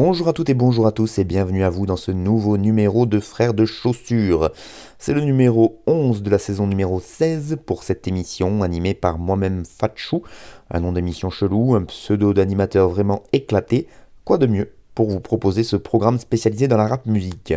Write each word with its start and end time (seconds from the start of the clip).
Bonjour 0.00 0.28
à 0.28 0.32
toutes 0.32 0.48
et 0.48 0.54
bonjour 0.54 0.86
à 0.86 0.92
tous 0.92 1.18
et 1.18 1.24
bienvenue 1.24 1.64
à 1.64 1.70
vous 1.70 1.84
dans 1.84 1.96
ce 1.96 2.12
nouveau 2.12 2.56
numéro 2.56 3.04
de 3.04 3.18
Frères 3.18 3.52
de 3.52 3.66
Chaussures. 3.66 4.52
C'est 4.96 5.12
le 5.12 5.22
numéro 5.22 5.80
11 5.88 6.22
de 6.22 6.30
la 6.30 6.38
saison 6.38 6.68
numéro 6.68 7.00
16 7.00 7.58
pour 7.66 7.82
cette 7.82 8.06
émission 8.06 8.62
animée 8.62 8.94
par 8.94 9.18
moi-même 9.18 9.64
Fatchou, 9.64 10.22
un 10.70 10.78
nom 10.78 10.92
d'émission 10.92 11.30
chelou, 11.30 11.74
un 11.74 11.82
pseudo 11.82 12.32
d'animateur 12.32 12.88
vraiment 12.88 13.24
éclaté. 13.32 13.88
Quoi 14.24 14.38
de 14.38 14.46
mieux 14.46 14.70
pour 14.94 15.10
vous 15.10 15.18
proposer 15.18 15.64
ce 15.64 15.74
programme 15.74 16.20
spécialisé 16.20 16.68
dans 16.68 16.76
la 16.76 16.86
rap 16.86 17.04
musique? 17.04 17.54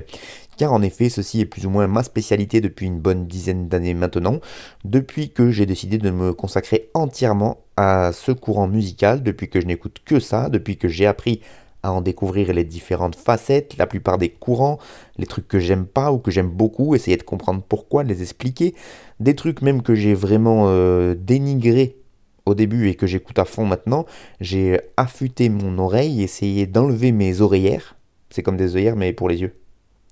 Car 0.58 0.74
en 0.74 0.82
effet 0.82 1.10
ceci 1.10 1.42
est 1.42 1.46
plus 1.46 1.68
ou 1.68 1.70
moins 1.70 1.86
ma 1.86 2.02
spécialité 2.02 2.60
depuis 2.60 2.88
une 2.88 3.00
bonne 3.00 3.28
dizaine 3.28 3.68
d'années 3.68 3.94
maintenant, 3.94 4.40
depuis 4.84 5.30
que 5.30 5.52
j'ai 5.52 5.68
décidé 5.68 6.00
de 6.00 6.10
me 6.10 6.34
consacrer 6.34 6.90
entièrement 6.96 7.60
à 7.78 8.12
ce 8.14 8.32
courant 8.32 8.68
musical, 8.68 9.22
depuis 9.22 9.48
que 9.48 9.62
je 9.62 9.68
n'écoute 9.68 10.00
que 10.04 10.20
ça, 10.20 10.50
depuis 10.50 10.78
que 10.78 10.88
j'ai 10.88 11.06
appris 11.06 11.42
à 11.84 11.92
en 11.92 12.02
découvrir 12.02 12.54
les 12.54 12.64
différentes 12.64 13.16
facettes, 13.16 13.78
la 13.78 13.88
plupart 13.88 14.18
des 14.18 14.30
courants, 14.30 14.80
les 15.18 15.26
trucs 15.26 15.48
que 15.48 15.60
j'aime 15.60 15.86
pas 15.86 16.12
ou 16.12 16.20
que 16.20 16.32
j'aime 16.32 16.50
beaucoup, 16.50 16.96
essayer 16.96 17.18
de 17.18 17.24
comprendre 17.24 17.64
pourquoi, 17.68 18.04
les 18.04 18.22
expliquer, 18.22 18.76
des 19.20 19.36
trucs 19.36 19.62
même 19.62 19.82
que 19.82 19.96
j'ai 19.96 20.14
vraiment 20.14 20.66
euh, 20.68 21.16
dénigrés 21.16 21.98
au 22.46 22.54
début 22.54 22.90
et 22.90 22.96
que 22.96 23.08
j'écoute 23.08 23.40
à 23.40 23.46
fond 23.46 23.66
maintenant, 23.66 24.06
j'ai 24.40 24.80
affûté 24.98 25.50
mon 25.50 25.78
oreille, 25.78 26.22
essayé 26.24 26.66
d'enlever 26.66 27.12
mes 27.12 27.42
oreillères, 27.42 27.96
c'est 28.30 28.44
comme 28.44 28.58
des 28.58 28.76
œillères 28.76 28.96
mais 28.96 29.14
pour 29.14 29.30
les 29.30 29.42
yeux, 29.42 29.54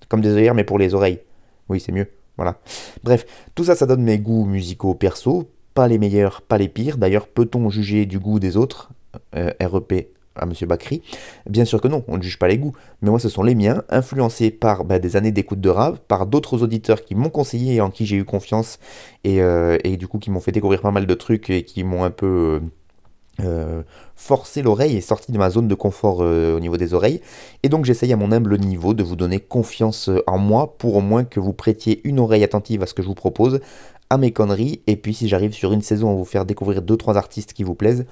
comme 0.08 0.22
des 0.22 0.30
œillères 0.30 0.56
mais 0.56 0.64
pour 0.64 0.80
les 0.80 0.94
oreilles, 0.94 1.20
oui 1.70 1.80
c'est 1.80 1.92
mieux, 1.92 2.08
voilà. 2.38 2.60
Bref, 3.04 3.26
tout 3.56 3.64
ça 3.64 3.76
ça 3.76 3.86
donne 3.86 4.04
mes 4.04 4.20
goûts 4.20 4.46
musicaux 4.46 4.94
perso, 4.94 5.50
pas 5.74 5.88
les 5.88 5.98
meilleurs, 5.98 6.42
pas 6.42 6.58
les 6.58 6.70
pires, 6.70 6.98
d'ailleurs 6.98 7.28
peut-on 7.28 7.70
juger 7.70 8.06
du 8.06 8.20
goût 8.20 8.40
des 8.40 8.58
autres, 8.58 8.92
euh, 9.36 9.52
REP 9.60 10.10
à 10.40 10.46
Monsieur 10.46 10.68
Bakri 10.68 11.02
Bien 11.50 11.66
sûr 11.66 11.82
que 11.82 11.88
non, 11.88 12.04
on 12.08 12.18
ne 12.18 12.22
juge 12.22 12.40
pas 12.40 12.48
les 12.48 12.58
goûts, 12.58 12.74
mais 13.02 13.10
moi 13.10 13.20
ce 13.20 13.30
sont 13.30 13.44
les 13.44 13.56
miens, 13.56 13.84
influencés 13.90 14.52
par 14.52 14.86
bah, 14.86 15.00
des 15.00 15.16
années 15.16 15.32
d'écoute 15.32 15.62
de 15.62 15.70
rap, 15.70 16.00
par 16.08 16.26
d'autres 16.26 16.64
auditeurs 16.64 17.04
qui 17.04 17.16
m'ont 17.16 17.30
conseillé 17.30 17.76
et 17.76 17.82
en 17.82 17.90
qui 17.90 18.06
j'ai 18.06 18.18
eu 18.18 18.26
confiance, 18.26 18.80
et, 19.24 19.42
euh, 19.42 19.78
du 19.98 20.08
coup 20.08 20.20
qui 20.20 20.32
m'ont 20.32 20.40
fait 20.40 20.52
découvrir 20.52 20.82
pas 20.82 20.92
mal 20.92 21.06
de 21.06 21.14
trucs 21.14 21.50
et 21.50 21.64
qui 21.64 21.84
m'ont 21.84 22.04
un 22.04 22.12
peu... 22.12 22.62
Euh, 23.42 23.84
forcé 24.18 24.62
l'oreille 24.62 24.98
et 24.98 25.02
sorti 25.02 25.32
de 25.32 25.38
ma 25.38 25.50
zone 25.50 25.70
de 25.70 25.74
confort 25.74 26.18
euh, 26.20 26.58
au 26.58 26.60
niveau 26.60 26.76
des 26.76 26.94
oreilles. 26.94 27.22
Et 27.64 27.70
donc 27.70 27.86
j'essaye 27.86 28.12
à 28.12 28.18
mon 28.18 28.34
humble 28.34 28.58
niveau 28.58 28.94
de 28.94 29.02
vous 29.02 29.16
donner 29.16 29.40
confiance 29.40 30.10
en 30.28 30.38
moi 30.38 30.76
pour 30.78 30.98
au 30.98 31.00
moins 31.00 31.24
que 31.24 31.40
vous 31.40 31.54
prêtiez 31.54 32.02
une 32.04 32.20
oreille 32.20 32.44
attentive 32.44 32.84
à 32.84 32.86
ce 32.86 32.94
que 32.94 33.02
je 33.02 33.08
vous 33.08 33.16
propose, 33.16 33.62
à 34.10 34.18
mes 34.18 34.32
conneries. 34.32 34.82
Et 34.88 34.98
puis 34.98 35.14
si 35.14 35.30
j'arrive 35.30 35.54
sur 35.54 35.72
une 35.72 35.82
saison 35.82 36.12
à 36.12 36.16
vous 36.16 36.26
faire 36.26 36.44
découvrir 36.44 36.82
2-3 36.82 37.16
artistes 37.16 37.54
qui 37.54 37.64
vous 37.64 37.76
plaisent, 37.76 38.06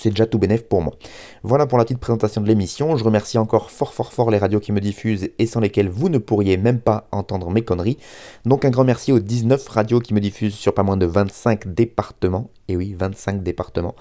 c'est 0.00 0.10
déjà 0.10 0.26
tout 0.26 0.38
bénef 0.38 0.64
pour 0.64 0.82
moi. 0.82 0.94
Voilà 1.42 1.66
pour 1.66 1.78
la 1.78 1.84
petite 1.84 1.98
présentation 1.98 2.40
de 2.40 2.46
l'émission. 2.46 2.96
Je 2.96 3.04
remercie 3.04 3.38
encore 3.38 3.70
fort 3.70 3.92
fort 3.92 4.12
fort 4.12 4.30
les 4.30 4.38
radios 4.38 4.60
qui 4.60 4.72
me 4.72 4.80
diffusent 4.80 5.30
et 5.38 5.46
sans 5.46 5.60
lesquelles 5.60 5.88
vous 5.88 6.08
ne 6.08 6.18
pourriez 6.18 6.56
même 6.56 6.80
pas 6.80 7.08
entendre 7.12 7.50
mes 7.50 7.62
conneries. 7.62 7.98
Donc 8.44 8.64
un 8.64 8.70
grand 8.70 8.84
merci 8.84 9.12
aux 9.12 9.18
19 9.18 9.68
radios 9.68 10.00
qui 10.00 10.14
me 10.14 10.20
diffusent 10.20 10.54
sur 10.54 10.74
pas 10.74 10.82
moins 10.82 10.96
de 10.96 11.06
25 11.06 11.74
départements. 11.74 12.50
Et 12.68 12.76
oui, 12.76 12.94
25 12.96 13.42
départements. 13.42 13.94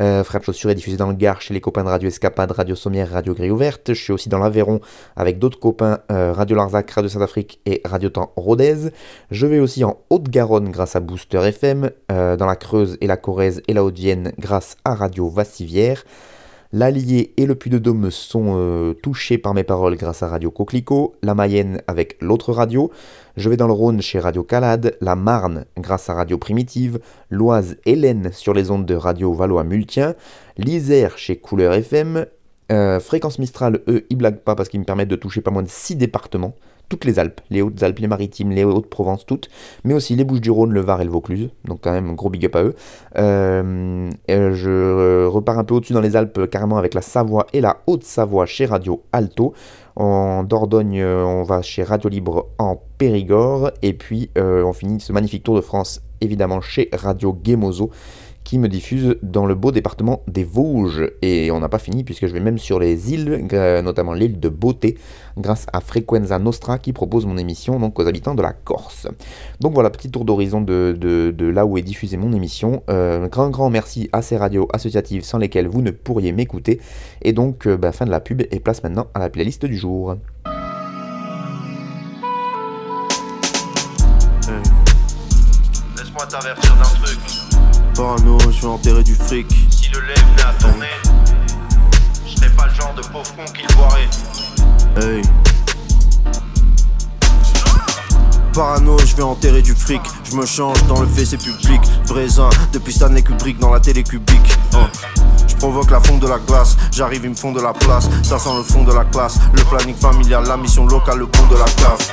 Euh, 0.00 0.24
Frère 0.24 0.40
de 0.40 0.44
Chaussures 0.44 0.70
est 0.70 0.74
diffusé 0.74 0.96
dans 0.96 1.08
le 1.08 1.14
Gard 1.14 1.40
chez 1.40 1.54
les 1.54 1.60
copains 1.60 1.84
de 1.84 1.88
Radio 1.88 2.08
Escapade, 2.08 2.50
Radio 2.50 2.74
Sommière, 2.74 3.10
Radio 3.10 3.32
Grille 3.32 3.52
Ouverte. 3.52 3.94
Je 3.94 4.02
suis 4.02 4.12
aussi 4.12 4.28
dans 4.28 4.38
l'Aveyron 4.38 4.80
avec 5.14 5.38
d'autres 5.38 5.60
copains, 5.60 6.00
euh, 6.10 6.32
Radio 6.32 6.56
Larzac, 6.56 6.90
Radio 6.90 7.08
Saint-Afrique 7.08 7.60
et 7.64 7.80
Radio 7.84 8.08
Temps 8.08 8.32
Rodez. 8.36 8.90
Je 9.30 9.46
vais 9.46 9.60
aussi 9.60 9.84
en 9.84 9.98
Haute-Garonne 10.10 10.70
grâce 10.70 10.96
à 10.96 11.00
Booster 11.00 11.38
FM, 11.38 11.90
euh, 12.10 12.36
dans 12.36 12.46
la 12.46 12.56
Creuse 12.56 12.98
et 13.00 13.06
la 13.06 13.16
Corrèze 13.16 13.62
et 13.68 13.72
la 13.72 13.84
Haute-Vienne 13.84 14.32
grâce 14.38 14.76
à 14.84 14.94
Radio 14.94 15.28
Vassivière. 15.28 16.04
L'Allier 16.70 17.32
et 17.38 17.46
le 17.46 17.54
Puy-de-Dôme 17.54 18.10
sont 18.10 18.52
euh, 18.58 18.92
touchés 18.92 19.38
par 19.38 19.54
mes 19.54 19.64
paroles 19.64 19.96
grâce 19.96 20.22
à 20.22 20.28
Radio 20.28 20.50
Coquelicot, 20.50 21.14
la 21.22 21.34
Mayenne 21.34 21.80
avec 21.86 22.18
l'autre 22.20 22.52
radio, 22.52 22.90
je 23.38 23.48
vais 23.48 23.56
dans 23.56 23.66
le 23.66 23.72
Rhône 23.72 24.02
chez 24.02 24.18
Radio 24.18 24.42
Calade, 24.42 24.94
la 25.00 25.16
Marne 25.16 25.64
grâce 25.78 26.10
à 26.10 26.14
Radio 26.14 26.36
Primitive, 26.36 26.98
l'Oise 27.30 27.76
Hélène 27.86 28.32
sur 28.34 28.52
les 28.52 28.70
ondes 28.70 28.84
de 28.84 28.94
Radio 28.94 29.32
Valois-Multien, 29.32 30.14
l'Isère 30.58 31.16
chez 31.16 31.36
Couleur 31.36 31.72
FM, 31.72 32.26
euh, 32.70 33.00
Fréquence 33.00 33.38
Mistral, 33.38 33.80
eux, 33.88 34.04
ils 34.10 34.18
blaguent 34.18 34.40
pas 34.40 34.54
parce 34.54 34.68
qu'ils 34.68 34.80
me 34.80 34.84
permettent 34.84 35.08
de 35.08 35.16
toucher 35.16 35.40
pas 35.40 35.50
moins 35.50 35.62
de 35.62 35.70
6 35.70 35.96
départements, 35.96 36.54
toutes 36.88 37.04
les 37.04 37.18
Alpes, 37.18 37.40
les 37.50 37.62
Hautes-Alpes, 37.62 37.98
les 37.98 38.08
Maritimes, 38.08 38.50
les 38.50 38.64
Hautes-Provence, 38.64 39.26
toutes, 39.26 39.48
mais 39.84 39.94
aussi 39.94 40.16
les 40.16 40.24
Bouches-du-Rhône, 40.24 40.72
le 40.72 40.80
Var 40.80 41.00
et 41.00 41.04
le 41.04 41.10
Vaucluse, 41.10 41.50
donc 41.64 41.80
quand 41.82 41.92
même 41.92 42.14
gros 42.14 42.30
big 42.30 42.46
up 42.46 42.56
à 42.56 42.62
eux. 42.62 42.74
Euh, 43.16 44.10
je 44.28 45.26
repars 45.26 45.58
un 45.58 45.64
peu 45.64 45.74
au-dessus 45.74 45.92
dans 45.92 46.00
les 46.00 46.16
Alpes, 46.16 46.48
carrément 46.50 46.78
avec 46.78 46.94
la 46.94 47.02
Savoie 47.02 47.46
et 47.52 47.60
la 47.60 47.78
Haute-Savoie 47.86 48.46
chez 48.46 48.66
Radio 48.66 49.02
Alto. 49.12 49.52
En 49.96 50.44
Dordogne, 50.44 51.02
on 51.02 51.42
va 51.42 51.60
chez 51.60 51.82
Radio 51.82 52.08
Libre 52.08 52.46
en 52.58 52.80
Périgord, 52.98 53.72
et 53.82 53.94
puis 53.94 54.30
euh, 54.38 54.62
on 54.62 54.72
finit 54.72 55.00
ce 55.00 55.12
magnifique 55.12 55.42
tour 55.42 55.56
de 55.56 55.60
France, 55.60 56.02
évidemment, 56.20 56.60
chez 56.60 56.88
Radio 56.92 57.36
Gemozo 57.44 57.90
qui 58.48 58.58
me 58.58 58.68
diffuse 58.70 59.16
dans 59.22 59.44
le 59.44 59.54
beau 59.54 59.72
département 59.72 60.22
des 60.26 60.42
Vosges. 60.42 61.10
Et 61.20 61.50
on 61.50 61.60
n'a 61.60 61.68
pas 61.68 61.78
fini 61.78 62.02
puisque 62.02 62.26
je 62.26 62.32
vais 62.32 62.40
même 62.40 62.56
sur 62.56 62.78
les 62.78 63.12
îles, 63.12 63.46
notamment 63.84 64.14
l'île 64.14 64.40
de 64.40 64.48
Beauté, 64.48 64.96
grâce 65.36 65.66
à 65.74 65.82
Frequenza 65.82 66.38
Nostra 66.38 66.78
qui 66.78 66.94
propose 66.94 67.26
mon 67.26 67.36
émission 67.36 67.78
donc 67.78 67.98
aux 67.98 68.06
habitants 68.06 68.34
de 68.34 68.40
la 68.40 68.54
Corse. 68.54 69.06
Donc 69.60 69.74
voilà, 69.74 69.90
petit 69.90 70.10
tour 70.10 70.24
d'horizon 70.24 70.62
de, 70.62 71.36
là 71.38 71.66
où 71.66 71.76
est 71.76 71.82
diffusée 71.82 72.16
mon 72.16 72.32
émission. 72.32 72.82
Euh, 72.88 73.28
grand 73.28 73.50
grand 73.50 73.68
merci 73.68 74.08
à 74.14 74.22
ces 74.22 74.38
radios 74.38 74.66
associatives 74.72 75.24
sans 75.24 75.36
lesquelles 75.36 75.68
vous 75.68 75.82
ne 75.82 75.90
pourriez 75.90 76.32
m'écouter. 76.32 76.80
Et 77.20 77.34
donc 77.34 77.66
euh, 77.66 77.76
bah, 77.76 77.92
fin 77.92 78.06
de 78.06 78.10
la 78.10 78.20
pub 78.20 78.40
et 78.40 78.60
place 78.60 78.82
maintenant 78.82 79.08
à 79.12 79.18
la 79.18 79.28
playlist 79.28 79.66
du 79.66 79.76
jour. 79.76 80.16
Laisse-moi 85.98 86.26
t'avertir. 86.30 86.87
Parano, 87.98 88.38
je 88.38 88.60
vais 88.60 88.68
enterrer 88.68 89.02
du 89.02 89.16
fric. 89.16 89.48
Si 89.70 89.88
le 89.88 89.98
venait 89.98 90.42
à 90.48 90.52
tourner, 90.52 90.86
je 92.24 92.36
serais 92.36 92.50
pas 92.50 92.68
le 92.68 92.72
genre 92.72 92.94
de 92.94 93.00
pauvre 93.00 93.34
con 93.34 93.44
qui 93.52 93.62
le 93.62 93.74
boirait. 93.74 94.08
Hey. 95.02 95.22
Parano, 98.52 98.96
je 99.00 99.16
vais 99.16 99.24
enterrer 99.24 99.62
du 99.62 99.74
fric. 99.74 100.00
Je 100.22 100.36
me 100.36 100.46
change 100.46 100.80
dans 100.86 101.00
le 101.00 101.08
WC 101.08 101.38
public. 101.38 101.80
Présent 102.06 102.50
depuis 102.72 102.92
Stanley 102.92 103.22
Kubrick 103.22 103.58
dans 103.58 103.72
la 103.72 103.80
télé 103.80 104.04
cubique. 104.04 104.56
Oh. 104.74 104.76
Je 105.48 105.56
provoque 105.56 105.90
la 105.90 105.98
fonte 105.98 106.20
de 106.20 106.28
la 106.28 106.38
glace. 106.38 106.76
J'arrive, 106.92 107.22
ils 107.24 107.30
me 107.30 107.34
font 107.34 107.50
de 107.50 107.60
la 107.60 107.72
place. 107.72 108.08
Ça 108.22 108.38
sent 108.38 108.56
le 108.56 108.62
fond 108.62 108.84
de 108.84 108.92
la 108.92 109.06
classe. 109.06 109.40
Le 109.54 109.64
planning 109.64 109.96
familial, 109.96 110.44
la 110.46 110.56
mission 110.56 110.86
locale, 110.86 111.18
le 111.18 111.26
pont 111.26 111.48
de 111.48 111.56
la 111.56 111.64
classe. 111.64 112.12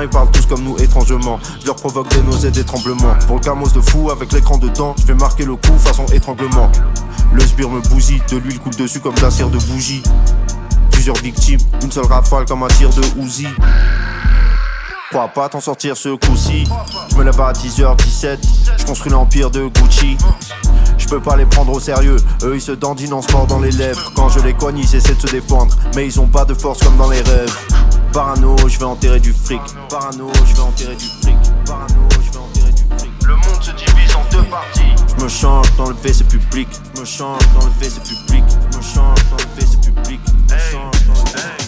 Ils 0.00 0.08
parlent 0.08 0.30
tous 0.30 0.46
comme 0.46 0.62
nous 0.62 0.76
étrangement. 0.78 1.38
Je 1.60 1.66
leur 1.66 1.76
provoque 1.76 2.08
des 2.08 2.22
nausées, 2.22 2.50
des 2.50 2.64
tremblements. 2.64 3.14
Pour 3.26 3.40
de 3.40 3.80
fou 3.80 4.10
avec 4.10 4.32
l'écran 4.32 4.56
dedans, 4.56 4.94
je 4.98 5.04
vais 5.06 5.14
marquer 5.14 5.44
le 5.44 5.56
coup 5.56 5.76
façon 5.78 6.06
étranglement. 6.12 6.70
Le 7.32 7.40
sbire 7.42 7.68
me 7.68 7.80
bousille, 7.80 8.22
de 8.30 8.38
l'huile 8.38 8.58
coule 8.58 8.74
dessus 8.74 9.00
comme 9.00 9.14
de 9.14 9.20
la 9.20 9.30
cire 9.30 9.50
de 9.50 9.58
bougie. 9.58 10.02
Plusieurs 10.90 11.16
victimes, 11.16 11.60
une 11.82 11.92
seule 11.92 12.06
rafale 12.06 12.46
comme 12.46 12.62
un 12.62 12.68
tir 12.68 12.90
de 12.90 13.02
Uzi. 13.20 13.48
Crois 15.10 15.28
pas 15.28 15.50
t'en 15.50 15.60
sortir 15.60 15.94
ce 15.96 16.16
coup-ci. 16.16 16.64
Je 17.10 17.16
me 17.16 17.24
lève 17.24 17.38
à 17.40 17.52
10h17, 17.52 18.38
je 18.78 18.84
construis 18.86 19.12
l'empire 19.12 19.50
de 19.50 19.66
Gucci. 19.66 20.16
Je 20.96 21.06
peux 21.06 21.20
pas 21.20 21.36
les 21.36 21.44
prendre 21.44 21.72
au 21.72 21.80
sérieux, 21.80 22.16
eux 22.44 22.54
ils 22.54 22.62
se 22.62 22.72
dandinent 22.72 23.12
en 23.12 23.20
sport 23.20 23.46
dans 23.46 23.60
les 23.60 23.72
lèvres. 23.72 24.12
Quand 24.14 24.30
je 24.30 24.40
les 24.40 24.54
cogne, 24.54 24.78
ils 24.78 24.96
essaient 24.96 25.14
de 25.14 25.20
se 25.20 25.32
défendre, 25.32 25.76
mais 25.94 26.06
ils 26.06 26.18
ont 26.18 26.28
pas 26.28 26.46
de 26.46 26.54
force 26.54 26.82
comme 26.82 26.96
dans 26.96 27.10
les 27.10 27.20
rêves. 27.20 27.54
Parano, 28.12 28.54
je 28.68 28.78
vais 28.78 28.84
enterrer 28.84 29.20
du 29.20 29.32
fric. 29.32 29.60
Parano, 29.88 30.30
je 30.46 30.54
vais 30.54 30.60
enterrer 30.60 30.96
du 30.96 31.06
fric. 31.06 31.36
Parano, 31.64 32.08
je 32.10 32.30
vais 32.30 32.38
enterrer 32.38 32.72
du 32.72 32.82
fric. 32.98 33.10
Le 33.26 33.34
monde 33.34 33.62
se 33.62 33.70
divise 33.70 34.14
en 34.14 34.30
deux 34.30 34.44
parties. 34.50 34.82
Je 35.16 35.24
me 35.24 35.28
change 35.30 35.76
dans 35.76 35.88
le 35.88 35.94
WC 35.94 36.24
public. 36.24 36.68
Je 36.94 37.00
me 37.00 37.06
change 37.06 37.40
dans 37.54 37.64
le 37.64 37.72
WC 37.80 38.00
public. 38.00 38.44
Je 38.70 38.76
me 38.76 38.82
change 38.82 39.18
dans 39.30 39.36
le 39.36 39.62
WC 39.62 39.80
public. 39.80 40.20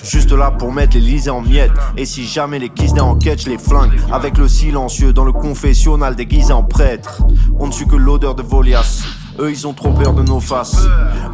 Juste 0.02 0.32
là 0.32 0.50
pour 0.50 0.70
mettre 0.70 0.96
l'Elysée 0.96 1.30
en 1.30 1.40
miettes. 1.40 1.72
Et 1.96 2.04
si 2.04 2.26
jamais 2.26 2.58
les 2.58 2.68
kisnés 2.68 3.00
en 3.00 3.16
quête, 3.16 3.42
je 3.42 3.48
les 3.48 3.58
flingue. 3.58 3.98
Avec 4.12 4.36
le 4.36 4.46
silencieux 4.46 5.14
dans 5.14 5.24
le 5.24 5.32
confessionnal 5.32 6.14
déguisé 6.14 6.52
en 6.52 6.62
prêtre. 6.62 7.22
On 7.58 7.68
ne 7.68 7.72
suit 7.72 7.86
que 7.86 7.96
l'odeur 7.96 8.34
de 8.34 8.42
Volias. 8.42 9.02
Eux 9.38 9.50
ils 9.50 9.66
ont 9.66 9.72
trop 9.72 9.90
peur 9.90 10.12
de 10.12 10.22
nos 10.22 10.40
faces. 10.40 10.76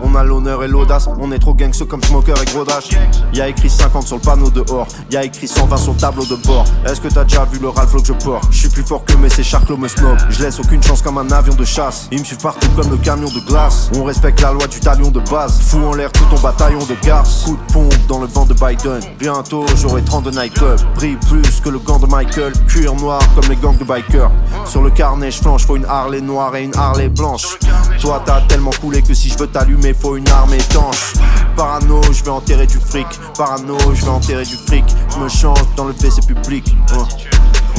On 0.02 0.14
a 0.14 0.24
l'honneur 0.24 0.64
et 0.64 0.68
l'audace, 0.68 1.08
on 1.20 1.30
est 1.32 1.38
trop 1.38 1.54
gangsters 1.54 1.86
comme 1.86 2.02
Smoker 2.02 2.40
et 2.40 2.44
Gros 2.46 2.64
Dash. 2.64 2.88
Y'a 3.34 3.48
écrit 3.48 3.68
50 3.68 4.06
sur 4.06 4.16
le 4.16 4.22
panneau 4.22 4.50
dehors, 4.50 4.86
y'a 5.10 5.24
écrit 5.24 5.46
120 5.46 5.76
sur 5.76 5.92
le 5.92 5.98
tableau 5.98 6.24
de 6.24 6.36
bord. 6.46 6.64
Est-ce 6.86 7.00
que 7.00 7.08
t'as 7.08 7.24
déjà 7.24 7.44
vu 7.44 7.58
le 7.58 7.68
Ralph 7.68 7.92
que 7.92 8.04
je 8.04 8.12
porte? 8.12 8.48
Je 8.50 8.58
suis 8.58 8.68
plus 8.68 8.82
fort 8.82 9.04
que 9.04 9.14
mes 9.14 9.28
ces 9.28 9.42
charclos 9.42 9.76
me 9.76 9.88
snob. 9.88 10.16
Je 10.30 10.42
laisse 10.42 10.58
aucune 10.58 10.82
chance 10.82 11.02
comme 11.02 11.18
un 11.18 11.30
avion 11.30 11.54
de 11.54 11.64
chasse. 11.64 12.08
Ils 12.10 12.20
me 12.20 12.24
suivent 12.24 12.40
partout 12.40 12.68
comme 12.76 12.90
le 12.90 12.96
camion 12.96 13.28
de 13.28 13.40
glace. 13.40 13.90
On 13.96 14.04
respecte 14.04 14.40
la 14.40 14.52
loi 14.52 14.66
du 14.66 14.80
talion 14.80 15.10
de 15.10 15.20
base. 15.20 15.60
Fous 15.60 15.84
en 15.84 15.94
l'air 15.94 16.10
tout 16.12 16.24
ton 16.34 16.40
bataillon 16.40 16.84
de 16.86 16.96
garce. 17.06 17.44
Coup 17.44 17.56
de 17.56 17.72
pompe 17.72 18.06
dans 18.08 18.20
le 18.20 18.26
vent 18.26 18.46
de 18.46 18.54
Biden. 18.54 19.00
Bientôt 19.18 19.66
j'aurai 19.76 20.02
30 20.02 20.24
de 20.24 20.30
nightclub. 20.30 20.78
Brille 20.94 21.18
plus 21.28 21.60
que 21.60 21.68
le 21.68 21.78
gant 21.78 21.98
de 21.98 22.06
Michael. 22.06 22.52
Cuir 22.66 22.94
noir 22.94 23.20
comme 23.34 23.48
les 23.48 23.56
gangs 23.56 23.76
de 23.76 23.84
bikers. 23.84 24.30
Sur 24.64 24.82
le 24.82 24.90
carnet, 24.90 25.30
je 25.30 25.40
flanche, 25.40 25.66
faut 25.66 25.76
une 25.76 25.86
Harley 25.86 26.20
noire 26.20 26.54
et 26.56 26.64
une 26.64 26.76
Harley 26.76 27.08
blanche. 27.08 27.58
Toi 27.98 28.22
t'as 28.24 28.40
tellement 28.42 28.70
coulé 28.80 29.02
que 29.02 29.14
si 29.14 29.28
je 29.28 29.38
veux 29.38 29.46
t'allumer 29.46 29.94
faut 29.94 30.16
une 30.16 30.28
arme 30.28 30.54
étanche 30.54 31.14
Parano 31.56 32.00
je 32.12 32.22
vais 32.24 32.30
enterrer 32.30 32.66
du 32.66 32.78
fric 32.78 33.06
Parano 33.36 33.76
je 33.94 34.04
vais 34.04 34.10
enterrer 34.10 34.44
du 34.44 34.56
fric 34.56 34.84
Je 35.12 35.18
me 35.18 35.28
change 35.28 35.58
dans 35.76 35.84
le 35.84 35.92
WC 35.92 36.26
public 36.26 36.74
oh. 36.96 37.06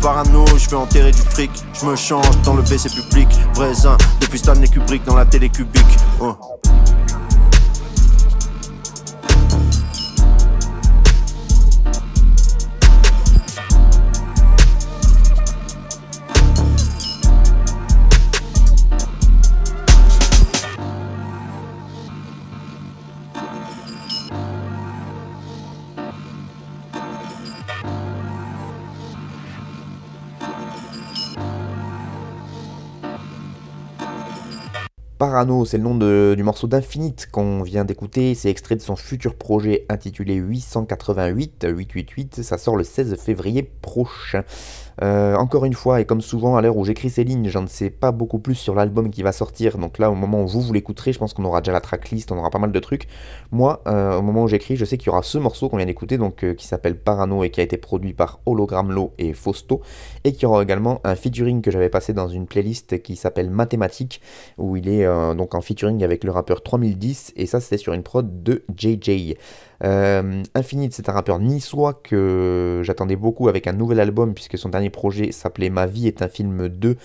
Parano 0.00 0.44
je 0.56 0.68
vais 0.68 0.76
enterrer 0.76 1.12
du 1.12 1.22
fric 1.22 1.50
Je 1.80 1.86
me 1.86 1.96
change 1.96 2.40
dans 2.44 2.54
le 2.54 2.62
WC 2.62 2.88
public 2.90 3.28
Vrai 3.54 3.72
depuis 4.20 4.38
Stanley 4.38 4.68
Kubrick 4.68 5.04
dans 5.04 5.16
la 5.16 5.24
télé 5.24 5.48
cubique 5.48 5.96
oh. 6.20 6.36
Parano, 35.30 35.66
c'est 35.66 35.76
le 35.76 35.82
nom 35.82 36.34
du 36.34 36.42
morceau 36.42 36.68
d'Infinite 36.68 37.28
qu'on 37.30 37.62
vient 37.62 37.84
d'écouter. 37.84 38.34
C'est 38.34 38.48
extrait 38.48 38.76
de 38.76 38.80
son 38.80 38.96
futur 38.96 39.34
projet 39.34 39.84
intitulé 39.90 40.36
888. 40.36 41.66
888, 41.68 42.42
ça 42.42 42.56
sort 42.56 42.78
le 42.78 42.84
16 42.84 43.14
février 43.16 43.62
prochain. 43.62 44.44
Euh, 45.02 45.36
encore 45.36 45.64
une 45.64 45.74
fois, 45.74 46.00
et 46.00 46.04
comme 46.04 46.20
souvent 46.20 46.56
à 46.56 46.62
l'heure 46.62 46.76
où 46.76 46.84
j'écris 46.84 47.10
ces 47.10 47.24
lignes, 47.24 47.48
j'en 47.48 47.66
sais 47.66 47.90
pas 47.90 48.10
beaucoup 48.10 48.38
plus 48.38 48.54
sur 48.54 48.74
l'album 48.74 49.10
qui 49.10 49.22
va 49.22 49.32
sortir. 49.32 49.78
Donc 49.78 49.98
là, 49.98 50.10
au 50.10 50.14
moment 50.14 50.42
où 50.42 50.46
vous 50.46 50.60
vous 50.60 50.72
l'écouterez, 50.72 51.12
je 51.12 51.18
pense 51.18 51.34
qu'on 51.34 51.44
aura 51.44 51.60
déjà 51.60 51.72
la 51.72 51.80
tracklist, 51.80 52.32
on 52.32 52.38
aura 52.38 52.50
pas 52.50 52.58
mal 52.58 52.72
de 52.72 52.78
trucs. 52.80 53.06
Moi, 53.52 53.82
euh, 53.86 54.18
au 54.18 54.22
moment 54.22 54.44
où 54.44 54.48
j'écris, 54.48 54.76
je 54.76 54.84
sais 54.84 54.98
qu'il 54.98 55.06
y 55.06 55.10
aura 55.10 55.22
ce 55.22 55.38
morceau 55.38 55.68
qu'on 55.68 55.76
vient 55.76 55.86
d'écouter, 55.86 56.18
donc 56.18 56.44
euh, 56.44 56.54
qui 56.54 56.66
s'appelle 56.66 56.98
Parano 56.98 57.44
et 57.44 57.50
qui 57.50 57.60
a 57.60 57.62
été 57.62 57.76
produit 57.76 58.12
par 58.12 58.40
Hologramlo 58.46 59.12
et 59.18 59.32
Fausto, 59.32 59.82
et 60.24 60.32
qui 60.32 60.46
aura 60.46 60.62
également 60.62 61.00
un 61.04 61.14
featuring 61.14 61.62
que 61.62 61.70
j'avais 61.70 61.90
passé 61.90 62.12
dans 62.12 62.28
une 62.28 62.46
playlist 62.46 63.02
qui 63.02 63.16
s'appelle 63.16 63.50
Mathématiques, 63.50 64.20
où 64.56 64.76
il 64.76 64.88
est 64.88 65.06
donc 65.34 65.54
en 65.54 65.60
featuring 65.60 66.02
avec 66.02 66.24
le 66.24 66.30
rappeur 66.30 66.62
3010, 66.62 67.34
et 67.36 67.46
ça 67.46 67.60
c'était 67.60 67.78
sur 67.78 67.92
une 67.92 68.02
prod 68.02 68.42
de 68.42 68.64
JJ. 68.76 69.34
Euh, 69.84 70.42
Infinite, 70.54 70.92
c'est 70.92 71.08
un 71.08 71.12
rappeur 71.12 71.38
niçois 71.38 71.94
que 71.94 72.82
j'attendais 72.84 73.16
beaucoup 73.16 73.48
avec 73.48 73.66
un 73.66 73.72
nouvel 73.72 74.00
album, 74.00 74.34
puisque 74.34 74.58
son 74.58 74.68
dernier 74.68 74.90
projet 74.90 75.32
s'appelait 75.32 75.70
Ma 75.70 75.86
vie 75.86 76.08
est 76.08 76.22
un 76.22 76.28
film 76.28 76.68
2, 76.68 76.96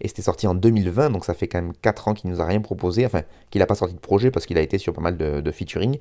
et 0.00 0.08
c'était 0.08 0.22
sorti 0.22 0.46
en 0.46 0.54
2020, 0.54 1.10
donc 1.10 1.24
ça 1.24 1.34
fait 1.34 1.46
quand 1.46 1.60
même 1.60 1.72
4 1.82 2.08
ans 2.08 2.14
qu'il 2.14 2.30
nous 2.30 2.40
a 2.40 2.46
rien 2.46 2.60
proposé, 2.60 3.04
enfin 3.04 3.22
qu'il 3.50 3.60
n'a 3.60 3.66
pas 3.66 3.74
sorti 3.74 3.94
de 3.94 4.00
projet 4.00 4.30
parce 4.30 4.46
qu'il 4.46 4.58
a 4.58 4.62
été 4.62 4.78
sur 4.78 4.92
pas 4.92 5.02
mal 5.02 5.16
de, 5.16 5.50
featuring. 5.50 5.98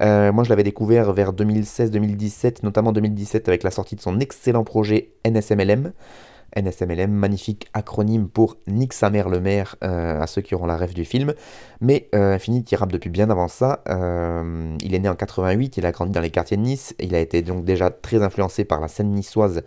Euh, 0.00 0.32
moi 0.32 0.44
je 0.44 0.50
l'avais 0.50 0.62
découvert 0.62 1.12
vers 1.12 1.32
2016-2017, 1.32 2.58
notamment 2.62 2.92
2017 2.92 3.48
avec 3.48 3.62
la 3.62 3.70
sortie 3.70 3.96
de 3.96 4.00
son 4.00 4.20
excellent 4.20 4.64
projet 4.64 5.10
NSMLM. 5.26 5.92
NSMLM, 6.56 7.10
magnifique 7.10 7.68
acronyme 7.74 8.28
pour 8.28 8.56
Nick 8.66 8.92
sa 8.92 9.10
mère 9.10 9.28
le 9.28 9.40
maire, 9.40 9.76
euh, 9.84 10.20
à 10.20 10.26
ceux 10.26 10.42
qui 10.42 10.54
auront 10.54 10.66
la 10.66 10.76
rêve 10.76 10.94
du 10.94 11.04
film. 11.04 11.34
Mais 11.80 12.08
euh, 12.14 12.34
Infinite, 12.34 12.70
il 12.72 12.76
rappe 12.76 12.92
depuis 12.92 13.10
bien 13.10 13.30
avant 13.30 13.48
ça. 13.48 13.82
Euh, 13.88 14.76
il 14.82 14.94
est 14.94 14.98
né 14.98 15.08
en 15.08 15.16
88, 15.16 15.76
il 15.76 15.86
a 15.86 15.92
grandi 15.92 16.12
dans 16.12 16.20
les 16.20 16.30
quartiers 16.30 16.56
de 16.56 16.62
Nice, 16.62 16.94
il 17.00 17.14
a 17.14 17.20
été 17.20 17.42
donc 17.42 17.64
déjà 17.64 17.90
très 17.90 18.22
influencé 18.22 18.64
par 18.64 18.80
la 18.80 18.88
scène 18.88 19.10
niçoise, 19.10 19.62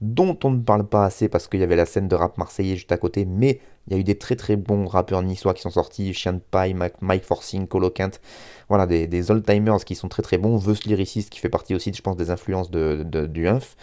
dont 0.00 0.38
on 0.44 0.50
ne 0.50 0.60
parle 0.60 0.86
pas 0.86 1.04
assez 1.04 1.28
parce 1.28 1.48
qu'il 1.48 1.60
y 1.60 1.64
avait 1.64 1.76
la 1.76 1.86
scène 1.86 2.08
de 2.08 2.14
rap 2.14 2.38
marseillais 2.38 2.76
juste 2.76 2.92
à 2.92 2.98
côté, 2.98 3.24
mais 3.24 3.60
il 3.86 3.94
y 3.94 3.96
a 3.96 4.00
eu 4.00 4.04
des 4.04 4.18
très 4.18 4.36
très 4.36 4.56
bons 4.56 4.86
rappeurs 4.86 5.22
niçois 5.22 5.54
qui 5.54 5.62
sont 5.62 5.70
sortis, 5.70 6.12
Chien 6.12 6.34
de 6.34 6.40
Paille, 6.40 6.76
Mike 7.00 7.24
Forcing, 7.24 7.66
Colo 7.66 7.92
voilà, 8.68 8.86
des, 8.86 9.30
old-timers 9.30 9.84
qui 9.84 9.94
sont 9.94 10.08
très 10.08 10.22
très 10.22 10.36
bons, 10.36 10.56
Veus 10.58 10.76
Lyricist 10.84 11.30
qui 11.30 11.40
fait 11.40 11.48
partie 11.48 11.74
aussi, 11.74 11.92
je 11.92 12.02
pense, 12.02 12.16
des 12.16 12.30
influences 12.30 12.70
de, 12.70 13.02
du 13.26 13.48
Inf. 13.48 13.76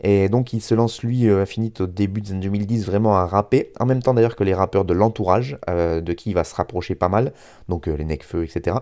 Et 0.00 0.28
donc 0.28 0.52
il 0.52 0.60
se 0.60 0.74
lance 0.74 1.02
lui, 1.02 1.28
euh, 1.28 1.42
Infinite, 1.42 1.80
au 1.80 1.86
début 1.86 2.20
des 2.20 2.32
années 2.32 2.40
2010, 2.40 2.86
vraiment 2.86 3.16
à 3.16 3.26
rapper, 3.26 3.72
en 3.80 3.86
même 3.86 4.02
temps 4.02 4.14
d'ailleurs 4.14 4.36
que 4.36 4.44
les 4.44 4.54
rappeurs 4.54 4.84
de 4.84 4.94
l'entourage, 4.94 5.58
euh, 5.68 6.00
de 6.00 6.12
qui 6.12 6.30
il 6.30 6.34
va 6.34 6.44
se 6.44 6.54
rapprocher 6.54 6.94
pas 6.94 7.08
mal, 7.08 7.32
donc 7.68 7.88
euh, 7.88 7.96
les 7.96 8.04
Necfeu, 8.04 8.44
etc. 8.44 8.76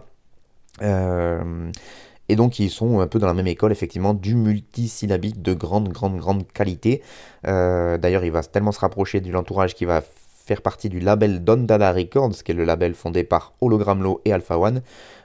et 2.29 2.37
donc 2.37 2.59
ils 2.59 2.71
sont 2.71 3.01
un 3.01 3.07
peu 3.07 3.19
dans 3.19 3.27
la 3.27 3.35
même 3.35 3.47
école, 3.47 3.73
effectivement, 3.73 4.13
du 4.13 4.35
multisyllabique 4.35 5.41
de 5.41 5.55
grande, 5.55 5.89
grande, 5.89 6.19
grande 6.19 6.47
qualité. 6.53 7.03
d'ailleurs 7.45 8.25
il 8.25 8.33
va 8.33 8.43
tellement 8.43 8.73
se 8.73 8.81
rapprocher 8.81 9.21
de 9.21 9.31
l'entourage 9.31 9.75
qu'il 9.75 9.87
va 9.87 10.03
faire 10.03 10.61
partie 10.61 10.89
du 10.89 11.01
label 11.01 11.43
Don 11.45 11.57
Dada 11.57 11.93
Records, 11.93 12.43
qui 12.45 12.53
est 12.53 12.55
le 12.55 12.65
label 12.65 12.95
fondé 12.95 13.25
par 13.25 13.53
Hologramlo 13.61 14.21
et 14.25 14.33
Alpha 14.33 14.59
One, 14.59 14.83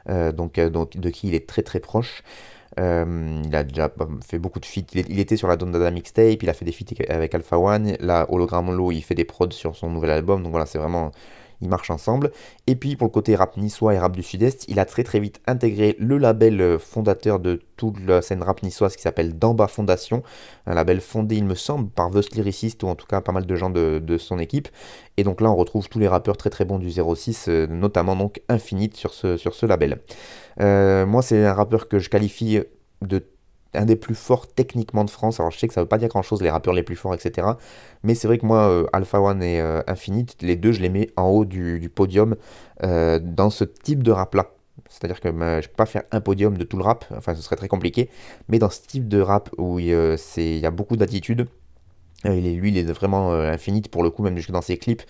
donc, 0.07 0.57
donc, 0.59 0.97
de 0.97 1.09
qui 1.09 1.27
il 1.27 1.35
est 1.35 1.47
très 1.47 1.63
très 1.63 1.81
proche. 1.81 2.23
Euh, 2.79 3.41
il 3.45 3.55
a 3.55 3.63
déjà 3.63 3.91
fait 4.25 4.39
beaucoup 4.39 4.59
de 4.59 4.65
feats. 4.65 4.81
Il, 4.93 5.19
était 5.19 5.37
sur 5.37 5.47
la 5.47 5.57
Don 5.57 5.67
Dada 5.67 5.91
mixtape, 5.91 6.41
il 6.41 6.49
a 6.49 6.53
fait 6.53 6.65
des 6.65 6.71
feats 6.71 6.85
avec 7.09 7.35
Alpha 7.35 7.57
One. 7.57 7.95
Là, 7.99 8.25
Hologram 8.29 8.71
Low, 8.75 8.91
il 8.91 9.01
fait 9.01 9.15
des 9.15 9.25
prods 9.25 9.51
sur 9.51 9.75
son 9.75 9.89
nouvel 9.89 10.11
album. 10.11 10.43
Donc 10.43 10.51
voilà, 10.51 10.65
c'est 10.65 10.77
vraiment 10.77 11.11
ils 11.61 11.69
marchent 11.69 11.91
ensemble. 11.91 12.31
Et 12.67 12.75
puis 12.75 12.95
pour 12.95 13.07
le 13.07 13.11
côté 13.11 13.35
rap 13.35 13.57
niçois 13.57 13.93
et 13.93 13.99
rap 13.99 14.15
du 14.15 14.23
sud-est, 14.23 14.65
il 14.67 14.79
a 14.79 14.85
très 14.85 15.03
très 15.03 15.19
vite 15.19 15.41
intégré 15.47 15.95
le 15.99 16.17
label 16.17 16.59
euh, 16.61 16.79
fondateur 16.79 17.39
de 17.39 17.61
toute 17.77 17.99
la 18.05 18.21
scène 18.21 18.43
rap 18.43 18.61
niçoise 18.63 18.95
qui 18.95 19.01
s'appelle 19.01 19.37
Damba 19.37 19.67
Fondation, 19.67 20.23
un 20.67 20.73
label 20.73 21.01
fondé 21.01 21.35
il 21.37 21.45
me 21.45 21.55
semble 21.55 21.89
par 21.89 22.09
Vust 22.09 22.35
Lyricist 22.35 22.83
ou 22.83 22.87
en 22.87 22.95
tout 22.95 23.07
cas 23.07 23.21
pas 23.21 23.31
mal 23.31 23.45
de 23.45 23.55
gens 23.55 23.69
de, 23.69 24.17
son 24.17 24.39
équipe. 24.39 24.67
Et 25.17 25.23
donc 25.23 25.41
là 25.41 25.49
on 25.49 25.55
retrouve 25.55 25.89
tous 25.89 25.99
les 25.99 26.07
rappeurs 26.07 26.37
très 26.37 26.49
très 26.49 26.65
bons 26.65 26.79
du 26.79 26.91
06, 26.91 27.45
euh, 27.47 27.67
notamment 27.67 28.15
donc 28.15 28.41
Infinite 28.49 28.95
sur 28.95 29.13
ce, 29.13 29.37
sur 29.37 29.55
ce 29.55 29.65
label. 29.65 29.99
Euh, 30.59 31.05
moi 31.05 31.21
c'est 31.21 31.45
un 31.45 31.53
rappeur 31.53 31.87
que 31.87 31.99
je 31.99 32.09
qualifie 32.09 32.59
de 33.01 33.23
un 33.73 33.85
des 33.85 33.95
plus 33.95 34.15
forts 34.15 34.47
techniquement 34.47 35.05
de 35.05 35.09
France. 35.09 35.39
Alors 35.39 35.51
je 35.51 35.59
sais 35.59 35.67
que 35.67 35.73
ça 35.73 35.81
veut 35.81 35.87
pas 35.87 35.97
dire 35.97 36.09
grand 36.09 36.21
chose, 36.21 36.41
les 36.41 36.49
rappeurs 36.49 36.73
les 36.73 36.83
plus 36.83 36.95
forts, 36.95 37.13
etc. 37.13 37.47
Mais 38.03 38.15
c'est 38.15 38.27
vrai 38.27 38.37
que 38.37 38.45
moi, 38.45 38.69
euh, 38.69 38.85
Alpha 38.93 39.21
One 39.21 39.43
et 39.43 39.61
euh, 39.61 39.81
Infinite, 39.87 40.37
les 40.41 40.55
deux, 40.55 40.71
je 40.71 40.81
les 40.81 40.89
mets 40.89 41.09
en 41.15 41.27
haut 41.27 41.45
du, 41.45 41.89
podium 41.93 42.35
euh, 42.83 43.19
dans 43.21 43.49
ce 43.49 43.63
type 43.63 44.03
de 44.03 44.11
rap-là. 44.11 44.51
C'est-à-dire 44.89 45.21
que 45.21 45.29
bah, 45.29 45.61
je 45.61 45.67
ne 45.67 45.69
peux 45.69 45.75
pas 45.77 45.85
faire 45.85 46.03
un 46.11 46.21
podium 46.21 46.57
de 46.57 46.63
tout 46.63 46.77
le 46.77 46.83
rap, 46.83 47.05
enfin 47.15 47.33
ce 47.33 47.41
serait 47.41 47.55
très 47.55 47.69
compliqué, 47.69 48.09
mais 48.49 48.59
dans 48.59 48.69
ce 48.69 48.81
type 48.81 49.07
de 49.07 49.21
rap 49.21 49.49
où 49.57 49.79
il 49.79 49.87
y 49.87 50.65
a 50.65 50.71
beaucoup 50.71 50.97
d'attitude, 50.97 51.39
il 51.41 51.41
est, 51.41 51.60
lui, 52.23 52.69
il 52.69 52.77
est 52.77 52.83
vraiment 52.83 53.33
euh, 53.33 53.51
infinite 53.51 53.89
pour 53.89 54.03
le 54.03 54.09
coup, 54.09 54.23
même 54.23 54.35
jusque 54.37 54.51
dans 54.51 54.61
ses 54.61 54.77
clips, 54.77 55.01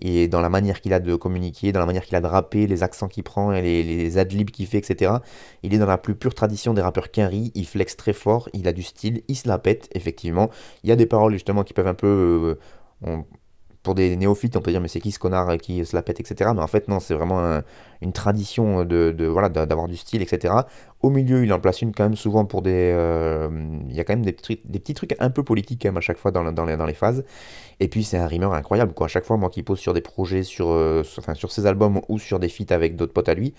et 0.00 0.28
dans 0.28 0.40
la 0.40 0.48
manière 0.48 0.80
qu'il 0.80 0.92
a 0.92 1.00
de 1.00 1.14
communiquer, 1.14 1.72
dans 1.72 1.80
la 1.80 1.86
manière 1.86 2.04
qu'il 2.04 2.16
a 2.16 2.20
de 2.20 2.26
rapper, 2.26 2.66
les 2.66 2.82
accents 2.82 3.08
qu'il 3.08 3.22
prend, 3.22 3.52
et 3.52 3.62
les, 3.62 3.82
les 3.82 4.18
adlibs 4.18 4.50
qu'il 4.50 4.66
fait, 4.66 4.78
etc. 4.78 5.12
Il 5.62 5.74
est 5.74 5.78
dans 5.78 5.86
la 5.86 5.98
plus 5.98 6.14
pure 6.14 6.34
tradition 6.34 6.74
des 6.74 6.82
rappeurs 6.82 7.10
Quinry, 7.10 7.52
il 7.54 7.66
flex 7.66 7.96
très 7.96 8.12
fort, 8.12 8.48
il 8.52 8.68
a 8.68 8.72
du 8.72 8.82
style, 8.82 9.22
il 9.28 9.36
se 9.36 9.48
la 9.48 9.58
pète, 9.58 9.88
effectivement. 9.94 10.50
Il 10.84 10.90
y 10.90 10.92
a 10.92 10.96
des 10.96 11.06
paroles 11.06 11.32
justement 11.32 11.64
qui 11.64 11.74
peuvent 11.74 11.88
un 11.88 11.94
peu... 11.94 12.58
Euh, 13.06 13.22
pour 13.82 13.94
des 13.94 14.14
néophytes, 14.16 14.56
on 14.56 14.60
peut 14.60 14.70
dire, 14.70 14.80
mais 14.80 14.88
c'est 14.88 15.00
qui 15.00 15.10
ce 15.10 15.18
connard 15.18 15.56
qui 15.56 15.84
se 15.86 15.96
la 15.96 16.02
pète, 16.02 16.20
etc. 16.20 16.50
Mais 16.54 16.60
en 16.60 16.66
fait, 16.66 16.88
non, 16.88 17.00
c'est 17.00 17.14
vraiment 17.14 17.62
une 18.02 18.12
tradition 18.12 18.84
de, 18.84 19.26
voilà, 19.26 19.48
d'avoir 19.48 19.88
du 19.88 19.96
style, 19.96 20.20
etc. 20.20 20.54
Au 21.00 21.08
milieu, 21.08 21.44
il 21.44 21.52
en 21.52 21.60
place 21.60 21.80
une 21.80 21.94
quand 21.94 22.04
même 22.04 22.16
souvent 22.16 22.44
pour 22.44 22.60
des. 22.60 22.92
Euh, 22.94 23.48
il 23.88 23.94
y 23.94 24.00
a 24.00 24.04
quand 24.04 24.12
même 24.12 24.24
des, 24.24 24.32
petits 24.32 24.94
trucs 24.94 25.16
un 25.18 25.30
peu 25.30 25.42
politiques 25.42 25.80
quand 25.82 25.88
même 25.88 25.96
à 25.96 26.02
chaque 26.02 26.18
fois 26.18 26.30
dans, 26.30 26.52
dans, 26.52 26.66
les, 26.66 26.76
dans 26.76 26.84
les 26.84 26.94
phases. 26.94 27.24
Et 27.80 27.88
puis, 27.88 28.04
c'est 28.04 28.18
un 28.18 28.26
rimeur 28.26 28.52
incroyable, 28.52 28.92
quoi. 28.92 29.06
À 29.06 29.08
chaque 29.08 29.24
fois, 29.24 29.38
moi 29.38 29.48
qui 29.48 29.62
pose 29.62 29.78
sur 29.78 29.94
des 29.94 30.02
projets, 30.02 30.42
sur, 30.42 30.68
euh, 30.70 31.02
enfin, 31.18 31.34
sur 31.34 31.50
ses 31.50 31.64
albums 31.64 32.02
ou 32.10 32.18
sur 32.18 32.38
des 32.38 32.50
feats 32.50 32.74
avec 32.74 32.96
d'autres 32.96 33.14
potes 33.14 33.30
à 33.30 33.34
lui, 33.34 33.54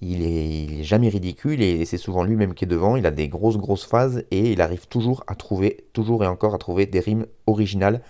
il 0.00 0.22
est, 0.22 0.82
jamais 0.82 1.08
ridicule 1.08 1.60
et 1.62 1.84
c'est 1.84 1.96
souvent 1.96 2.22
lui-même 2.22 2.54
qui 2.54 2.64
est 2.64 2.68
devant. 2.68 2.96
Il 2.96 3.06
a 3.06 3.10
des 3.10 3.28
grosses, 3.28 3.56
grosses 3.56 3.84
phases 3.84 4.24
et 4.30 4.52
il 4.52 4.60
arrive 4.60 4.86
toujours 4.88 5.24
à 5.26 5.34
trouver, 5.34 5.84
toujours 5.92 6.22
et 6.22 6.26
encore 6.26 6.54
à 6.54 6.58
trouver 6.58 6.86
des 6.86 7.00
rimes 7.00 7.26
originales 7.46 8.02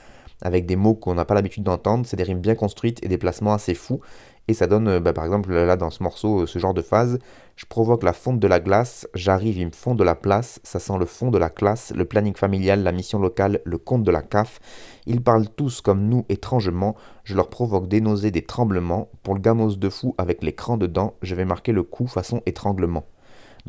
avec 0.42 0.66
des 0.66 0.76
mots 0.76 0.95
qu'on 0.95 1.14
n'a 1.14 1.25
pas 1.25 1.35
l'habitude 1.35 1.64
d'entendre. 1.64 2.07
C'est 2.07 2.16
des 2.16 2.23
rimes 2.23 2.40
bien 2.40 2.54
construites 2.54 3.02
et 3.04 3.09
des 3.09 3.18
placements 3.18 3.54
assez 3.54 3.75
fous. 3.75 4.00
Et 4.49 4.54
ça 4.54 4.66
donne, 4.66 4.88
euh, 4.88 5.00
bah, 5.00 5.12
par 5.12 5.25
exemple, 5.25 5.52
là 5.52 5.76
dans 5.76 5.90
ce 5.90 6.02
morceau, 6.02 6.40
euh, 6.40 6.47
ce 6.47 6.59
genre 6.59 6.73
de 6.73 6.80
phase. 6.80 7.18
Je 7.54 7.66
provoque 7.66 8.02
la 8.02 8.14
fonte 8.14 8.40
de 8.40 8.47
la 8.47 8.61
glace, 8.61 9.07
j'arrive, 9.14 9.59
il 9.59 9.66
me 9.66 9.73
fond 9.73 9.95
de 9.95 10.04
la 10.04 10.14
place, 10.14 10.61
ça 10.62 10.78
sent 10.78 10.97
le 10.99 11.07
fond 11.07 11.30
de 11.30 11.38
la 11.38 11.50
classe, 11.50 11.92
le 11.95 12.04
planning 12.04 12.35
familial, 12.35 12.83
la 12.83 12.92
mission 12.92 13.18
locale, 13.18 13.61
le 13.64 13.78
compte 13.78 14.04
de 14.04 14.11
la 14.11 14.23
CAF. 14.23 14.61
Ils 15.07 15.23
parlent 15.23 15.49
tous 15.49 15.80
comme 15.80 16.09
nous 16.09 16.25
étrangement, 16.28 16.95
je 17.25 17.35
leur 17.35 17.50
provoque 17.50 17.88
des 17.88 18.00
nausées, 18.00 18.30
des 18.30 18.45
tremblements. 18.45 19.09
Pour 19.23 19.35
le 19.35 19.40
gamos 19.40 19.75
de 19.75 19.88
fou 19.90 20.14
avec 20.18 20.42
l'écran 20.42 20.76
dedans, 20.76 21.14
je 21.21 21.35
vais 21.35 21.45
marquer 21.45 21.73
le 21.73 21.83
coup 21.83 22.07
façon 22.07 22.40
étranglement. 22.47 23.04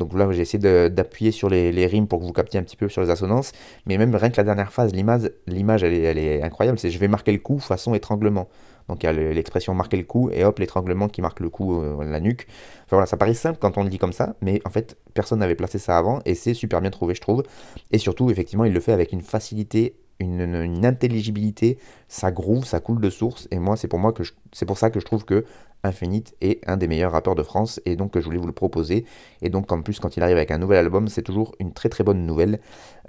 Donc 0.00 0.14
là, 0.14 0.26
j'ai 0.32 0.40
essayé 0.40 0.88
d'appuyer 0.88 1.30
sur 1.30 1.50
les, 1.50 1.86
rimes 1.86 2.08
pour 2.08 2.20
que 2.20 2.24
vous 2.24 2.32
captiez 2.32 2.58
un 2.58 2.62
petit 2.62 2.76
peu 2.76 2.88
sur 2.88 3.02
les 3.02 3.10
assonances. 3.10 3.52
Mais 3.86 3.98
même 3.98 4.14
rien 4.14 4.30
que 4.30 4.36
la 4.38 4.44
dernière 4.44 4.72
phase, 4.72 4.94
l'image, 4.94 5.30
l'image 5.46 5.84
elle, 5.84 5.92
elle, 5.92 6.18
est 6.18 6.42
incroyable. 6.42 6.78
C'est 6.78 6.90
je 6.90 6.98
vais 6.98 7.06
marquer 7.06 7.32
le 7.32 7.38
coup 7.38 7.58
façon 7.58 7.94
étranglement. 7.94 8.48
Donc 8.88 9.02
il 9.02 9.06
y 9.06 9.08
a 9.08 9.12
l'expression 9.12 9.74
marquer 9.74 9.98
le 9.98 10.04
coup 10.04 10.30
et 10.32 10.42
hop, 10.42 10.58
l'étranglement 10.58 11.06
qui 11.06 11.20
marque 11.20 11.38
le 11.40 11.50
coup, 11.50 11.80
euh, 11.80 12.02
la 12.02 12.18
nuque. 12.18 12.46
Enfin 12.86 12.96
voilà, 12.96 13.06
ça 13.06 13.18
paraît 13.18 13.34
simple 13.34 13.58
quand 13.60 13.76
on 13.76 13.84
le 13.84 13.90
dit 13.90 13.98
comme 13.98 14.14
ça, 14.14 14.34
mais 14.40 14.60
en 14.64 14.70
fait, 14.70 14.96
personne 15.14 15.38
n'avait 15.38 15.54
placé 15.54 15.78
ça 15.78 15.98
avant 15.98 16.20
et 16.24 16.34
c'est 16.34 16.54
super 16.54 16.80
bien 16.80 16.90
trouvé, 16.90 17.14
je 17.14 17.20
trouve. 17.20 17.44
Et 17.92 17.98
surtout, 17.98 18.30
effectivement, 18.30 18.64
il 18.64 18.72
le 18.72 18.80
fait 18.80 18.92
avec 18.92 19.12
une 19.12 19.20
facilité 19.20 19.94
une, 20.20 20.84
intelligibilité, 20.84 21.78
ça 22.08 22.30
groove, 22.30 22.64
ça 22.64 22.80
coule 22.80 23.00
de 23.00 23.10
source, 23.10 23.48
et 23.50 23.58
moi 23.58 23.76
c'est 23.76 23.88
pour 23.88 23.98
moi 23.98 24.12
que 24.12 24.22
c'est 24.52 24.66
pour 24.66 24.78
ça 24.78 24.90
que 24.90 25.00
je 25.00 25.04
trouve 25.04 25.24
que 25.24 25.44
Infinite 25.82 26.34
est 26.42 26.60
un 26.68 26.76
des 26.76 26.88
meilleurs 26.88 27.12
rappeurs 27.12 27.34
de 27.34 27.42
France, 27.42 27.80
et 27.86 27.96
donc 27.96 28.12
que 28.12 28.20
je 28.20 28.26
voulais 28.26 28.38
vous 28.38 28.46
le 28.46 28.52
proposer, 28.52 29.04
et 29.42 29.48
donc 29.48 29.72
en 29.72 29.82
plus 29.82 29.98
quand 29.98 30.16
il 30.16 30.22
arrive 30.22 30.36
avec 30.36 30.50
un 30.50 30.58
nouvel 30.58 30.78
album, 30.78 31.08
c'est 31.08 31.22
toujours 31.22 31.54
une 31.58 31.72
très 31.72 31.88
très 31.88 32.04
bonne 32.04 32.26
nouvelle. 32.26 32.60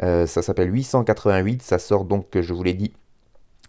Euh, 0.03 0.25
ça 0.25 0.41
s'appelle 0.41 0.73
888, 0.73 1.61
ça 1.61 1.79
sort 1.79 2.05
donc, 2.05 2.39
je 2.39 2.53
vous 2.53 2.63
l'ai 2.63 2.73
dit, 2.73 2.93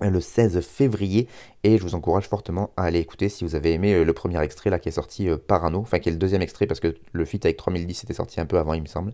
le 0.00 0.20
16 0.20 0.60
février 0.60 1.28
et 1.64 1.78
je 1.78 1.82
vous 1.82 1.94
encourage 1.94 2.26
fortement 2.26 2.70
à 2.76 2.84
aller 2.84 2.98
écouter 2.98 3.28
si 3.28 3.44
vous 3.44 3.54
avez 3.54 3.72
aimé 3.72 3.94
euh, 3.94 4.04
le 4.04 4.12
premier 4.12 4.42
extrait 4.42 4.70
là 4.70 4.78
qui 4.78 4.88
est 4.88 4.92
sorti 4.92 5.28
euh, 5.28 5.36
Parano, 5.36 5.78
enfin 5.78 5.98
qui 5.98 6.08
est 6.08 6.12
le 6.12 6.18
deuxième 6.18 6.42
extrait 6.42 6.66
parce 6.66 6.80
que 6.80 6.94
le 7.12 7.24
feat 7.24 7.44
avec 7.44 7.56
3010 7.56 8.04
était 8.04 8.14
sorti 8.14 8.40
un 8.40 8.46
peu 8.46 8.58
avant 8.58 8.74
il 8.74 8.82
me 8.82 8.86
semble, 8.86 9.12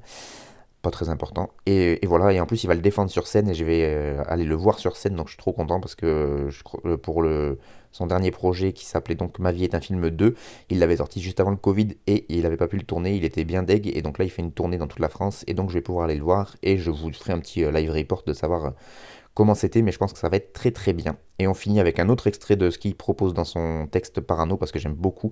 pas 0.83 0.91
très 0.91 1.09
important 1.09 1.51
et, 1.67 1.99
voilà 2.07 2.33
et 2.33 2.41
en 2.41 2.47
plus 2.47 2.63
il 2.63 2.67
va 2.69 2.75
le 2.75 2.81
défendre 2.81 3.11
sur 3.11 3.27
scène 3.27 3.49
et 3.49 3.55
je 3.55 3.65
vais 3.65 3.83
euh, 3.85 4.23
aller 4.27 4.45
le 4.45 4.55
voir 4.55 4.79
sur 4.79 4.97
scène 4.97 5.17
donc 5.17 5.27
je 5.27 5.33
suis 5.33 5.39
trop 5.39 5.53
content 5.53 5.81
parce 5.81 5.95
que 5.95 6.49
je, 6.51 6.95
pour 6.95 7.23
le, 7.23 7.59
son 7.91 8.07
dernier 8.07 8.31
projet 8.31 8.73
qui 8.73 8.85
s'appelait 8.85 9.17
donc 9.17 9.39
Ma 9.39 9.51
vie 9.51 9.65
est 9.65 9.75
un 9.75 9.81
film 9.81 10.11
2, 10.11 10.35
il 10.71 10.79
l'avait 10.79 10.99
sorti 10.99 11.21
juste 11.21 11.41
avant 11.41 11.51
le 11.51 11.57
Covid 11.57 11.89
et 12.07 12.27
il 12.29 12.43
n'avait 12.43 12.57
pas 12.57 12.69
pu 12.69 12.77
le 12.77 12.85
tourner, 12.85 13.17
il 13.17 13.25
était 13.25 13.45
bien 13.45 13.63
deg 13.63 13.91
et 13.93 14.03
donc 14.03 14.19
là 14.19 14.25
il 14.25 14.31
fait 14.31 14.43
une 14.43 14.53
tournée 14.53 14.79
dans 14.79 14.87
toute 14.87 15.01
la 15.01 15.09
France 15.09 15.45
et 15.47 15.55
donc 15.55 15.71
je 15.71 15.75
vais 15.75 15.81
pouvoir 15.81 16.05
aller 16.05 16.17
le 16.17 16.23
voir 16.25 16.57
et 16.63 16.79
je 16.79 16.91
vous 16.91 17.13
ferai 17.13 17.33
un 17.33 17.41
petit 17.41 17.61
live 17.71 17.91
report 17.91 18.23
de 18.25 18.33
savoir 18.33 18.73
comment 19.39 19.55
c'était, 19.55 19.83
mais 19.83 19.93
je 19.93 19.99
pense 19.99 20.13
que 20.13 20.19
ça 20.19 20.29
va 20.29 20.37
être 20.37 20.53
très 20.53 20.73
très 20.73 20.93
bien. 20.93 21.17
Et 21.39 21.47
on 21.47 21.55
finit 21.55 21.79
avec 21.79 22.01
un 22.01 22.09
autre 22.09 22.27
extrait 22.27 22.57
de 22.57 22.71
ce 22.71 22.79
qu'il 22.79 22.97
propose 22.97 23.35
dans 23.35 23.45
son 23.45 23.87
texte 23.87 24.21
Parano, 24.21 24.57
parce 24.57 24.73
que 24.73 24.81
j'aime 24.81 24.95
beaucoup 24.95 25.31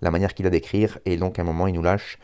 la 0.00 0.12
manière 0.12 0.34
qu'il 0.34 0.46
a 0.46 0.50
d'écrire, 0.50 1.00
et 1.06 1.16
donc 1.16 1.40
à 1.40 1.42
un 1.42 1.44
moment 1.44 1.66
il 1.66 1.74
nous 1.74 1.82
lâche 1.82 2.20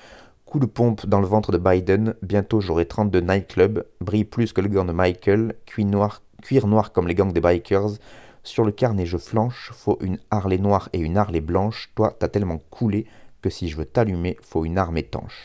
Coup 0.55 0.61
de 0.61 0.67
pompe 0.67 1.07
dans 1.07 1.19
le 1.19 1.27
ventre 1.27 1.51
de 1.51 1.59
Biden, 1.59 2.15
bientôt 2.23 2.61
j'aurai 2.61 2.87
32 2.87 3.19
nightclubs, 3.19 3.83
brille 4.01 4.23
plus 4.23 4.53
que 4.53 4.61
le 4.61 4.69
gang 4.69 4.87
de 4.87 4.93
Michael, 4.93 5.55
cuir 5.67 5.85
noir, 5.85 6.23
cuir 6.45 6.69
noir 6.69 6.93
comme 6.93 7.09
les 7.09 7.17
gangs 7.17 7.33
des 7.33 7.41
bikers, 7.41 7.99
sur 8.45 8.63
le 8.63 8.71
carnet 8.71 9.05
je 9.05 9.17
flanche, 9.17 9.73
faut 9.75 9.99
une 10.01 10.17
Harley 10.31 10.59
noire 10.59 10.91
et 10.93 11.01
une 11.01 11.19
Harley 11.19 11.41
blanche, 11.41 11.91
toi 11.97 12.15
t'as 12.17 12.29
tellement 12.29 12.61
coulé 12.71 13.05
que 13.43 13.51
si 13.51 13.69
je 13.69 13.77
veux 13.77 13.85
t'allumer, 13.85 14.37
faut 14.43 14.65
une 14.65 14.79
arme 14.79 14.97
étanche. 14.97 15.43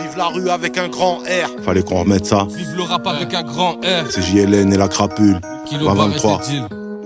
Vive 0.00 0.16
la 0.16 0.26
rue 0.26 0.50
avec 0.50 0.76
un 0.76 0.88
grand 0.88 1.18
R. 1.18 1.62
Fallait 1.62 1.84
qu'on 1.84 2.00
remette 2.00 2.26
ça. 2.26 2.48
Vive 2.50 2.74
le 2.76 2.82
rap 2.82 3.06
avec 3.06 3.32
un 3.32 3.44
grand 3.44 3.74
R. 3.74 4.10
C'est 4.10 4.22
JLN 4.22 4.72
et 4.72 4.76
la 4.76 4.88
crapule. 4.88 5.40
Kilo 5.66 5.88
23. 5.88 6.40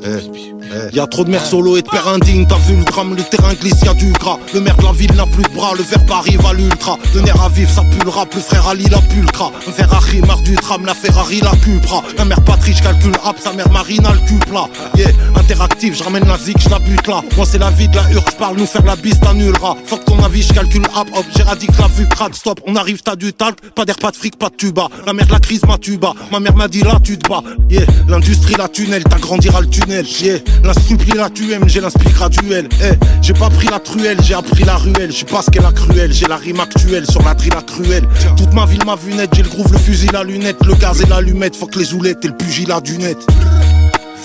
Eh, 0.06 0.94
y'a 0.94 1.06
trop 1.06 1.24
de 1.24 1.30
mères 1.30 1.46
solo 1.46 1.78
et 1.78 1.82
de 1.82 1.88
pères 1.88 2.08
indignes, 2.08 2.46
t'as 2.46 2.58
vu 2.58 2.76
le 2.76 2.84
drame, 2.84 3.14
le 3.14 3.22
terrain 3.22 3.54
glisse, 3.54 3.80
y'a 3.84 3.94
du 3.94 4.12
gras. 4.12 4.38
Le 4.52 4.60
maire 4.60 4.76
de 4.76 4.82
la 4.82 4.92
ville 4.92 5.14
n'a 5.14 5.24
plus 5.24 5.44
de 5.44 5.54
bras, 5.54 5.72
le 5.74 5.82
verbe 5.82 6.10
arrive 6.10 6.44
à 6.44 6.52
l'ultra. 6.52 6.98
Le 7.14 7.22
nerf 7.22 7.40
à 7.40 7.48
vivre, 7.48 7.70
ça 7.70 7.82
pulera, 7.84 8.26
plus 8.26 8.42
frère 8.42 8.68
Ali 8.68 8.84
la 8.90 8.98
pulcra. 8.98 9.50
Un 9.66 9.72
Ferrari 9.72 10.20
marre 10.20 10.42
du 10.42 10.54
tram, 10.56 10.84
la 10.84 10.94
Ferrari 10.94 11.40
la 11.40 11.52
cupra. 11.52 12.02
La 12.18 12.26
mère 12.26 12.42
Patrice 12.42 12.82
calcule 12.82 13.14
hop, 13.24 13.36
sa 13.42 13.54
mère 13.54 13.70
Marina 13.70 14.10
le 14.12 14.18
cupla. 14.28 14.68
Yeah, 14.94 15.08
interactif, 15.36 15.96
je 15.96 16.02
ramène 16.02 16.28
la 16.28 16.36
zik, 16.36 16.58
je 16.60 16.68
la 16.68 16.80
bute 16.80 17.06
là. 17.06 17.22
Moi 17.36 17.46
c'est 17.50 17.58
la 17.58 17.70
vie 17.70 17.88
de 17.88 17.96
la 17.96 18.10
hurle, 18.10 18.24
je 18.30 18.36
parle, 18.36 18.58
nous 18.58 18.66
faire 18.66 18.84
la 18.84 18.96
bise 18.96 19.18
t'annulera. 19.20 19.74
Fuck 19.86 20.04
ton 20.04 20.22
avis, 20.22 20.42
je 20.42 20.52
calcule 20.52 20.84
hop 20.94 21.08
hop, 21.16 21.24
j'éradique 21.34 21.78
la 21.78 21.88
vue, 21.88 22.06
crade, 22.08 22.34
stop. 22.34 22.60
On 22.66 22.76
arrive, 22.76 23.00
t'as 23.02 23.16
du 23.16 23.32
talc, 23.32 23.58
pas 23.74 23.86
d'air, 23.86 23.96
pas 23.96 24.10
de 24.10 24.16
fric, 24.16 24.36
pas 24.36 24.50
de 24.50 24.56
tuba. 24.56 24.88
La 25.06 25.14
mère 25.14 25.30
la 25.30 25.38
crise, 25.38 25.62
ma 25.66 25.78
tuba. 25.78 26.12
Ma 26.30 26.40
mère 26.40 26.56
m'a 26.56 26.68
dit 26.68 26.82
là, 26.82 26.98
tu 27.02 27.16
te 27.16 27.26
bats. 27.26 27.42
Yeah, 27.70 27.86
l'industrie, 28.06 28.54
la 28.58 28.68
tunnel, 28.68 29.02
t'agrandira 29.04 29.62
le 29.62 29.68
tunnel. 29.68 29.93
Yeah, 30.02 30.38
L'instru 30.64 30.96
la 31.14 31.30
tuème, 31.30 31.68
j'ai 31.68 31.80
l'inspire 31.80 32.10
graduel. 32.10 32.68
Eh, 32.82 32.94
j'ai 33.22 33.32
pas 33.32 33.48
pris 33.48 33.68
la 33.68 33.78
truelle, 33.78 34.18
j'ai 34.22 34.34
appris 34.34 34.64
la 34.64 34.74
ruelle. 34.74 35.12
Je 35.12 35.24
pas 35.24 35.40
ce 35.40 35.52
qu'elle 35.52 35.64
a 35.64 35.70
cruelle, 35.70 36.12
j'ai 36.12 36.26
la 36.26 36.36
rime 36.36 36.58
actuelle 36.58 37.06
sur 37.08 37.22
la 37.22 37.32
drille 37.32 37.52
cruelle. 37.64 38.08
Toute 38.36 38.52
ma 38.52 38.66
ville 38.66 38.84
m'a 38.84 38.96
vu 38.96 39.14
net, 39.14 39.30
j'ai 39.32 39.44
le 39.44 39.48
groove, 39.48 39.72
le 39.72 39.78
fusil, 39.78 40.08
la 40.12 40.24
lunette, 40.24 40.56
le 40.64 40.74
gaz 40.74 41.00
et 41.00 41.06
l'allumette. 41.06 41.54
Faut 41.54 41.66
que 41.66 41.78
les 41.78 41.94
oulettes 41.94 42.24
et 42.24 42.28
le 42.28 42.36
pugilat 42.36 42.80
du 42.80 42.98
net. 42.98 43.18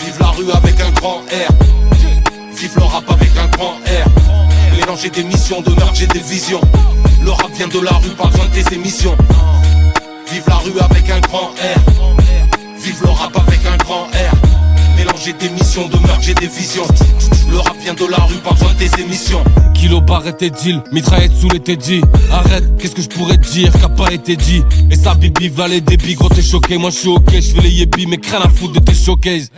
Vive 0.04 0.20
la 0.20 0.30
rue 0.30 0.52
avec 0.52 0.80
un 0.80 0.90
grand 0.90 1.20
R. 1.20 1.54
Vive 2.58 2.72
le 2.76 2.84
rap 2.84 3.04
avec 3.12 3.30
un 3.38 3.48
grand 3.56 3.74
R. 3.86 4.76
Mélanger 4.76 5.12
des 5.12 5.24
missions 5.24 5.62
d'honneur, 5.62 5.92
j'ai 5.94 6.08
des 6.08 6.20
visions. 6.20 6.62
Le 7.24 7.30
rap 7.30 7.52
vient 7.56 7.68
de 7.68 7.80
la 7.80 7.92
rue, 7.92 8.10
pas 8.18 8.26
besoin 8.26 8.46
de 8.46 8.60
tes 8.60 8.74
émissions. 8.74 9.16
Vive 10.32 10.44
la 10.48 10.56
rue 10.56 10.80
avec 10.80 11.08
un 11.12 11.20
grand 11.20 11.52
R. 11.52 12.16
Vive 12.82 13.02
le 13.04 13.10
rap 13.10 13.38
avec 13.38 13.60
un 13.68 13.78
grand 13.78 14.06
R. 14.06 14.49
Mélanger 15.20 15.34
des 15.34 15.50
missions 15.50 15.88
de 15.90 15.98
meurtre, 15.98 16.22
j'ai 16.22 16.34
des 16.34 16.48
visions. 16.48 16.88
Le 17.52 17.58
rap 17.58 17.76
vient 17.84 17.94
de 17.94 18.06
la 18.06 18.18
rue, 18.24 18.36
pas 18.36 18.52
besoin 18.52 18.74
des 18.76 18.90
émissions. 19.02 19.44
Kilo 19.74 20.00
barrette 20.00 20.42
et 20.42 20.50
deal, 20.50 20.82
mitraillette 20.94 21.34
sous 21.34 21.50
les 21.50 21.60
dit. 21.76 22.02
Arrête, 22.32 22.64
qu'est-ce 22.78 22.96
que 22.96 23.02
je 23.02 23.10
pourrais 23.10 23.38
dire 23.38 23.70
qu'a 23.82 23.90
pas 23.90 24.14
été 24.14 24.38
dit 24.38 24.64
Et 24.90 24.96
ça 24.96 25.16
bibi 25.16 25.50
va 25.50 25.68
les 25.68 25.82
débits, 25.82 26.16
gros 26.16 26.30
t'es 26.30 26.42
choqué, 26.42 26.78
moi 26.78 26.90
je 26.90 26.96
suis 26.96 27.10
ok, 27.10 27.32
je 27.34 27.54
fais 27.54 27.62
les 27.62 27.70
yébis, 27.70 28.06
mais 28.06 28.18
crains 28.18 28.40
la 28.40 28.48
foutre 28.48 28.74
de 28.74 28.80
tes 28.80 28.94
showcase. 28.94 29.52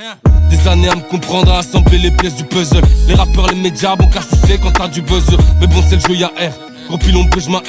Des 0.49 0.67
années 0.67 0.89
à 0.89 0.95
me 0.95 1.01
comprendre, 1.01 1.51
à 1.51 1.59
assembler 1.59 1.99
les 1.99 2.11
pièces 2.11 2.35
du 2.35 2.43
puzzle. 2.43 2.81
Les 3.07 3.13
rappeurs, 3.13 3.47
les 3.47 3.55
médias, 3.55 3.95
bon 3.95 4.07
car 4.07 4.27
tu 4.27 4.35
sais 4.47 4.57
quand 4.57 4.71
t'as 4.71 4.87
du 4.87 5.01
buzz. 5.01 5.25
Mais 5.59 5.67
bon, 5.67 5.83
c'est 5.87 5.95
le 5.97 6.01
jeu, 6.01 6.19
y'a 6.19 6.27
R. 6.29 6.70
Pilon 6.97 7.25
que 7.25 7.39
je 7.39 7.49
R 7.49 7.61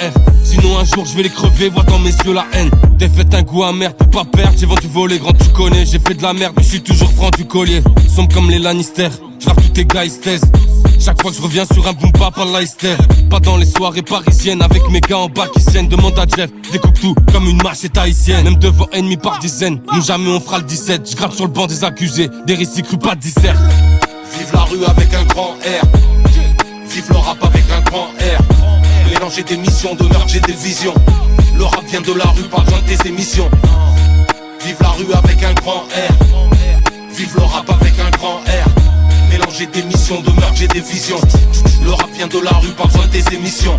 Sinon 0.44 0.78
un 0.78 0.84
jour 0.84 1.04
je 1.06 1.16
vais 1.16 1.22
les 1.24 1.30
crever, 1.30 1.68
vois 1.68 1.84
dans 1.84 1.98
mes 1.98 2.10
yeux 2.24 2.34
la 2.34 2.46
haine. 2.54 2.70
Fait 3.14 3.34
un 3.34 3.42
goût 3.42 3.64
amer 3.64 3.94
pour 3.94 4.08
pas 4.08 4.24
perdre, 4.24 4.54
j'ai 4.56 4.64
vendu 4.64 4.86
voler, 4.86 5.18
grand 5.18 5.32
tu 5.32 5.48
connais. 5.50 5.84
J'ai 5.84 5.98
fait 5.98 6.14
de 6.14 6.22
la 6.22 6.32
merde, 6.32 6.54
mais 6.56 6.62
je 6.62 6.68
suis 6.68 6.80
toujours 6.80 7.10
franc 7.12 7.30
du 7.36 7.44
collier. 7.44 7.82
Sombre 8.08 8.32
comme 8.32 8.48
les 8.48 8.58
Lannister, 8.58 9.08
je 9.38 9.46
tous 9.46 9.68
tes 9.74 9.84
gars, 9.84 10.04
Chaque 10.98 11.20
fois 11.20 11.30
que 11.30 11.36
je 11.36 11.42
reviens 11.42 11.64
sur 11.64 11.86
un 11.86 11.92
boom 11.92 12.10
bap 12.12 12.38
à 12.38 12.46
Pas 13.28 13.40
dans 13.40 13.56
les 13.56 13.66
soirées 13.66 14.02
parisiennes 14.02 14.62
avec 14.62 14.88
mes 14.90 15.00
gars 15.00 15.18
en 15.18 15.28
bas 15.28 15.48
qui 15.54 15.60
saignent. 15.60 15.88
Demande 15.88 16.18
à 16.18 16.26
Jeff, 16.26 16.50
découpe 16.70 16.98
tout 17.00 17.14
comme 17.32 17.48
une 17.48 17.62
machette 17.62 17.98
haïtienne 17.98 18.44
Même 18.44 18.56
devant 18.56 18.86
ennemis 18.92 19.16
par 19.16 19.38
dizaines, 19.40 19.80
nous 19.92 20.02
jamais 20.02 20.30
on 20.30 20.40
fera 20.40 20.58
le 20.58 20.64
17 20.64 21.10
Je 21.10 21.16
gratte 21.16 21.34
sur 21.34 21.46
le 21.46 21.52
banc 21.52 21.66
des 21.66 21.84
accusés, 21.84 22.30
des 22.46 22.54
récits 22.54 22.82
crus 22.82 22.98
pas 22.98 23.14
de 23.14 23.20
dissert 23.20 23.56
Vive 24.38 24.52
la 24.54 24.62
rue 24.62 24.84
avec 24.84 25.12
un 25.12 25.24
grand 25.24 25.54
R. 25.54 25.86
Vive 26.88 27.08
le 27.10 27.16
rap 27.16 27.44
avec 27.44 27.64
un 27.70 27.80
grand 27.82 28.04
R 28.04 28.51
j'ai 29.30 29.42
des 29.42 29.56
missions 29.56 29.94
d'honneur, 29.94 30.26
j'ai 30.26 30.40
des 30.40 30.52
visions. 30.52 30.94
Le 31.56 31.64
rap 31.64 31.84
vient 31.86 32.00
de 32.00 32.12
la 32.12 32.24
rue, 32.24 32.42
pas 32.44 32.60
besoin 32.62 32.80
de 32.80 32.96
tes 32.96 33.08
émissions. 33.08 33.48
Vive 34.64 34.76
la 34.80 34.88
rue 34.90 35.12
avec 35.12 35.42
un 35.42 35.52
grand 35.54 35.82
R. 35.82 37.14
Vive 37.14 37.36
le 37.36 37.42
rap 37.42 37.70
avec 37.70 37.92
un 38.00 38.10
grand 38.10 38.38
R. 38.38 39.30
Mélanger 39.30 39.66
des 39.66 39.82
missions 39.82 40.20
de 40.20 40.30
meurtre, 40.30 40.54
j'ai 40.56 40.68
des 40.68 40.80
visions. 40.80 41.20
Le 41.84 41.90
rap 41.90 42.10
vient 42.12 42.26
de 42.26 42.38
la 42.38 42.52
rue, 42.52 42.68
pas 42.70 42.84
besoin 42.84 43.06
de 43.06 43.34
émissions. 43.34 43.76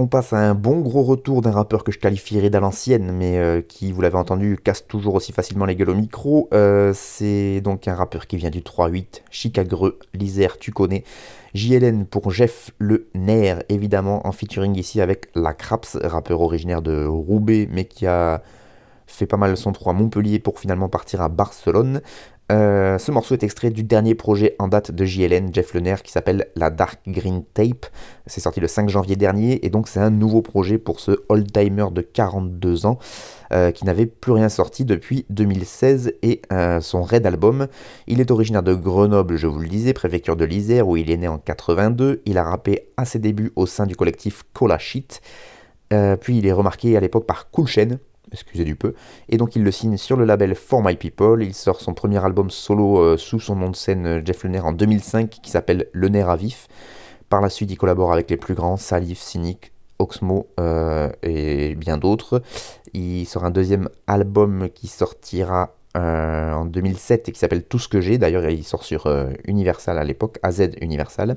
On 0.00 0.06
passe 0.06 0.32
à 0.32 0.38
un 0.38 0.54
bon 0.54 0.80
gros 0.80 1.02
retour 1.02 1.42
d'un 1.42 1.50
rappeur 1.50 1.84
que 1.84 1.92
je 1.92 1.98
qualifierais 1.98 2.48
d'à 2.48 2.58
l'ancienne, 2.58 3.12
mais 3.12 3.36
euh, 3.36 3.60
qui, 3.60 3.92
vous 3.92 4.00
l'avez 4.00 4.16
entendu, 4.16 4.56
casse 4.56 4.86
toujours 4.86 5.14
aussi 5.14 5.30
facilement 5.30 5.66
les 5.66 5.76
gueules 5.76 5.90
au 5.90 5.94
micro. 5.94 6.48
Euh, 6.54 6.92
c'est 6.94 7.60
donc 7.60 7.86
un 7.86 7.94
rappeur 7.94 8.26
qui 8.26 8.38
vient 8.38 8.48
du 8.48 8.62
3-8, 8.62 9.20
Chicagreux, 9.30 9.98
l'Isère, 10.14 10.56
tu 10.56 10.72
connais. 10.72 11.04
JLN 11.52 12.06
pour 12.06 12.30
Jeff 12.30 12.70
Le 12.78 13.08
Nair, 13.14 13.62
évidemment, 13.68 14.26
en 14.26 14.32
featuring 14.32 14.74
ici 14.74 15.02
avec 15.02 15.26
La 15.34 15.52
Craps, 15.52 15.98
rappeur 16.02 16.40
originaire 16.40 16.80
de 16.80 17.04
Roubaix, 17.04 17.68
mais 17.70 17.84
qui 17.84 18.06
a 18.06 18.42
fait 19.12 19.26
pas 19.26 19.36
mal 19.36 19.56
son 19.56 19.72
trou 19.72 19.90
à 19.90 19.92
Montpellier 19.92 20.38
pour 20.38 20.58
finalement 20.58 20.88
partir 20.88 21.20
à 21.20 21.28
Barcelone. 21.28 22.00
Euh, 22.50 22.98
ce 22.98 23.12
morceau 23.12 23.34
est 23.34 23.44
extrait 23.44 23.70
du 23.70 23.84
dernier 23.84 24.16
projet 24.16 24.56
en 24.58 24.66
date 24.66 24.90
de 24.90 25.04
JLN, 25.04 25.54
Jeff 25.54 25.72
Lener, 25.72 25.96
qui 26.02 26.10
s'appelle 26.10 26.48
La 26.56 26.70
Dark 26.70 26.98
Green 27.06 27.44
Tape. 27.54 27.86
C'est 28.26 28.40
sorti 28.40 28.58
le 28.58 28.66
5 28.66 28.88
janvier 28.88 29.14
dernier 29.14 29.64
et 29.64 29.70
donc 29.70 29.86
c'est 29.86 30.00
un 30.00 30.10
nouveau 30.10 30.42
projet 30.42 30.78
pour 30.78 30.98
ce 30.98 31.12
old-timer 31.28 31.86
de 31.92 32.00
42 32.00 32.86
ans 32.86 32.98
euh, 33.52 33.70
qui 33.70 33.84
n'avait 33.84 34.06
plus 34.06 34.32
rien 34.32 34.48
sorti 34.48 34.84
depuis 34.84 35.26
2016 35.30 36.14
et 36.22 36.42
euh, 36.52 36.80
son 36.80 37.02
raid 37.02 37.24
album. 37.24 37.68
Il 38.08 38.20
est 38.20 38.32
originaire 38.32 38.64
de 38.64 38.74
Grenoble, 38.74 39.36
je 39.36 39.46
vous 39.46 39.60
le 39.60 39.68
disais, 39.68 39.92
préfecture 39.92 40.34
de 40.34 40.44
l'Isère 40.44 40.88
où 40.88 40.96
il 40.96 41.08
est 41.10 41.16
né 41.16 41.28
en 41.28 41.38
82. 41.38 42.22
Il 42.26 42.36
a 42.36 42.42
rappé 42.42 42.88
à 42.96 43.04
ses 43.04 43.20
débuts 43.20 43.52
au 43.54 43.66
sein 43.66 43.86
du 43.86 43.94
collectif 43.94 44.42
Cola 44.54 44.78
Shit. 44.78 45.20
puis 46.20 46.38
il 46.38 46.46
est 46.46 46.52
remarqué 46.52 46.96
à 46.96 47.00
l'époque 47.00 47.26
par 47.26 47.50
Cool 47.52 47.68
Chain, 47.68 47.98
excusez 48.32 48.64
du 48.64 48.76
peu, 48.76 48.94
et 49.28 49.36
donc 49.36 49.56
il 49.56 49.64
le 49.64 49.70
signe 49.70 49.96
sur 49.96 50.16
le 50.16 50.24
label 50.24 50.54
For 50.54 50.82
My 50.82 50.96
People. 50.96 51.42
Il 51.42 51.54
sort 51.54 51.80
son 51.80 51.94
premier 51.94 52.24
album 52.24 52.50
solo 52.50 52.98
euh, 52.98 53.16
sous 53.16 53.40
son 53.40 53.56
nom 53.56 53.70
de 53.70 53.76
scène 53.76 54.06
euh, 54.06 54.22
Jeff 54.24 54.44
Lener 54.44 54.60
en 54.60 54.72
2005 54.72 55.28
qui 55.28 55.50
s'appelle 55.50 55.86
Le 55.92 56.08
Nerf 56.08 56.28
à 56.28 56.36
vif. 56.36 56.68
Par 57.28 57.40
la 57.40 57.48
suite, 57.48 57.70
il 57.70 57.76
collabore 57.76 58.12
avec 58.12 58.30
les 58.30 58.36
plus 58.36 58.54
grands, 58.54 58.76
Salif, 58.76 59.20
Cynic, 59.20 59.72
Oxmo 59.98 60.48
euh, 60.58 61.10
et 61.22 61.74
bien 61.76 61.96
d'autres. 61.96 62.42
Il 62.92 63.26
sort 63.26 63.44
un 63.44 63.50
deuxième 63.50 63.88
album 64.06 64.68
qui 64.74 64.88
sortira 64.88 65.74
en 65.94 66.66
2007 66.66 67.28
et 67.28 67.32
qui 67.32 67.38
s'appelle 67.38 67.64
Tout 67.64 67.80
ce 67.80 67.88
que 67.88 68.00
j'ai. 68.00 68.16
D'ailleurs, 68.16 68.48
il 68.48 68.64
sort 68.64 68.84
sur 68.84 69.12
Universal 69.44 69.98
à 69.98 70.04
l'époque, 70.04 70.38
AZ 70.42 70.70
Universal. 70.80 71.36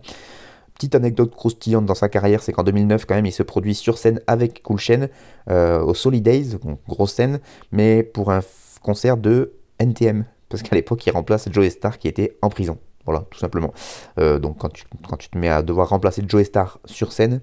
Petite 0.76 0.96
anecdote 0.96 1.36
croustillante 1.36 1.86
dans 1.86 1.96
sa 1.96 2.10
carrière, 2.10 2.42
c'est 2.42 2.52
qu'en 2.52 2.64
2009, 2.64 3.06
quand 3.06 3.16
même, 3.16 3.26
il 3.26 3.32
se 3.32 3.44
produit 3.44 3.76
sur 3.76 3.98
scène 3.98 4.22
avec 4.26 4.64
Cool 4.64 4.80
Chain 4.80 5.08
euh, 5.50 5.82
au 5.82 5.94
Solidays, 5.94 6.58
grosse 6.88 7.14
scène, 7.14 7.40
mais 7.72 8.02
pour 8.02 8.32
un 8.32 8.42
concert 8.82 9.18
de 9.18 9.54
NTM. 9.80 10.26
Parce 10.50 10.64
qu'à 10.64 10.76
l'époque, 10.76 11.06
il 11.06 11.12
remplace 11.12 11.48
Joe 11.52 11.70
Star 11.70 12.00
qui 12.00 12.08
était 12.08 12.38
en 12.42 12.50
prison. 12.50 12.78
Voilà, 13.06 13.26
tout 13.30 13.38
simplement. 13.38 13.74
Euh, 14.18 14.40
donc 14.40 14.58
quand 14.58 14.70
tu, 14.70 15.30
te 15.30 15.38
mets 15.38 15.50
à 15.50 15.62
devoir 15.62 15.90
remplacer 15.90 16.24
Joe 16.28 16.44
Star 16.44 16.80
sur 16.86 17.12
scène, 17.12 17.42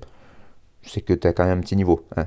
c'est 0.82 1.02
que 1.02 1.12
tu 1.12 1.28
as 1.28 1.32
quand 1.32 1.44
même 1.44 1.58
un 1.58 1.60
petit 1.60 1.76
niveau. 1.76 2.04
Hein. 2.16 2.26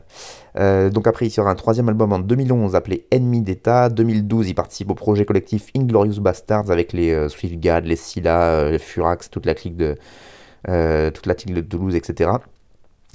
Euh, 0.58 0.90
donc 0.90 1.08
après, 1.08 1.26
il 1.26 1.32
sort 1.32 1.48
un 1.48 1.56
troisième 1.56 1.90
album 1.90 2.14
en 2.14 2.20
2011 2.20 2.76
appelé 2.76 3.08
Ennemi 3.12 3.42
d'État. 3.42 3.90
2012, 3.90 4.50
il 4.50 4.56
participe 4.56 4.90
au 4.90 4.96
projet 4.96 5.26
collectif 5.26 5.70
Inglorious 5.76 6.22
Bastards 6.22 6.70
avec 6.72 6.94
les 6.94 7.28
Swiftgad, 7.28 7.86
les 7.86 7.96
Scylla, 7.96 8.70
les 8.70 8.80
Furax, 8.80 9.30
toute 9.30 9.46
la 9.46 9.56
clique 9.56 9.76
de, 9.76 9.98
toute 10.66 11.26
la 11.26 11.36
tigre 11.36 11.56
de 11.56 11.62
Toulouse, 11.62 11.96
etc. 11.96 12.32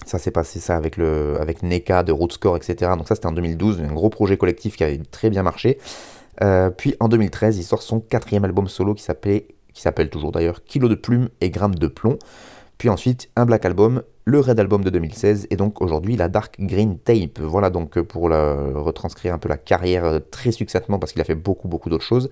Ça 0.07 0.19
s'est 0.19 0.31
passé 0.31 0.61
ça 0.61 0.76
avec, 0.76 0.97
le, 0.97 1.37
avec 1.40 1.62
NECA 1.62 2.02
de 2.02 2.12
Rootscore, 2.12 2.57
etc. 2.57 2.93
Donc 2.97 3.09
ça 3.09 3.14
c'était 3.14 3.26
en 3.26 3.33
2012, 3.33 3.81
un 3.81 3.93
gros 3.93 4.11
projet 4.11 4.37
collectif 4.37 4.76
qui 4.76 4.85
avait 4.85 4.99
très 5.11 5.28
bien 5.28 5.43
marché. 5.43 5.78
Euh, 6.43 6.71
puis 6.71 6.95
en 7.00 7.09
2013, 7.09 7.59
il 7.59 7.64
sort 7.64 7.83
son 7.83 8.00
quatrième 8.00 8.45
album 8.45 8.69
solo 8.69 8.95
qui 8.95 9.02
s'appelait, 9.02 9.49
qui 9.75 9.83
s'appelle 9.83 10.09
toujours 10.09 10.31
d'ailleurs 10.31 10.62
Kilo 10.64 10.88
de 10.88 10.95
plumes 10.95 11.28
et 11.40 11.50
grammes 11.50 11.75
de 11.75 11.88
plomb. 11.88 12.19
Puis 12.78 12.88
ensuite 12.88 13.28
un 13.35 13.45
Black 13.45 13.64
Album, 13.64 14.02
le 14.25 14.38
Red 14.38 14.61
Album 14.61 14.85
de 14.85 14.90
2016 14.90 15.49
et 15.50 15.57
donc 15.57 15.83
aujourd'hui 15.83 16.17
la 16.17 16.28
Dark 16.28 16.55
Green 16.61 16.97
Tape. 16.99 17.40
Voilà 17.40 17.71
donc 17.71 18.00
pour 18.02 18.23
retranscrire 18.23 19.35
un 19.35 19.38
peu 19.38 19.49
la 19.49 19.57
carrière 19.57 20.21
très 20.31 20.52
succinctement 20.52 21.00
parce 21.00 21.12
qu'il 21.12 21.21
a 21.21 21.25
fait 21.25 21.35
beaucoup 21.35 21.67
beaucoup 21.67 21.90
d'autres 21.90 22.05
choses. 22.05 22.31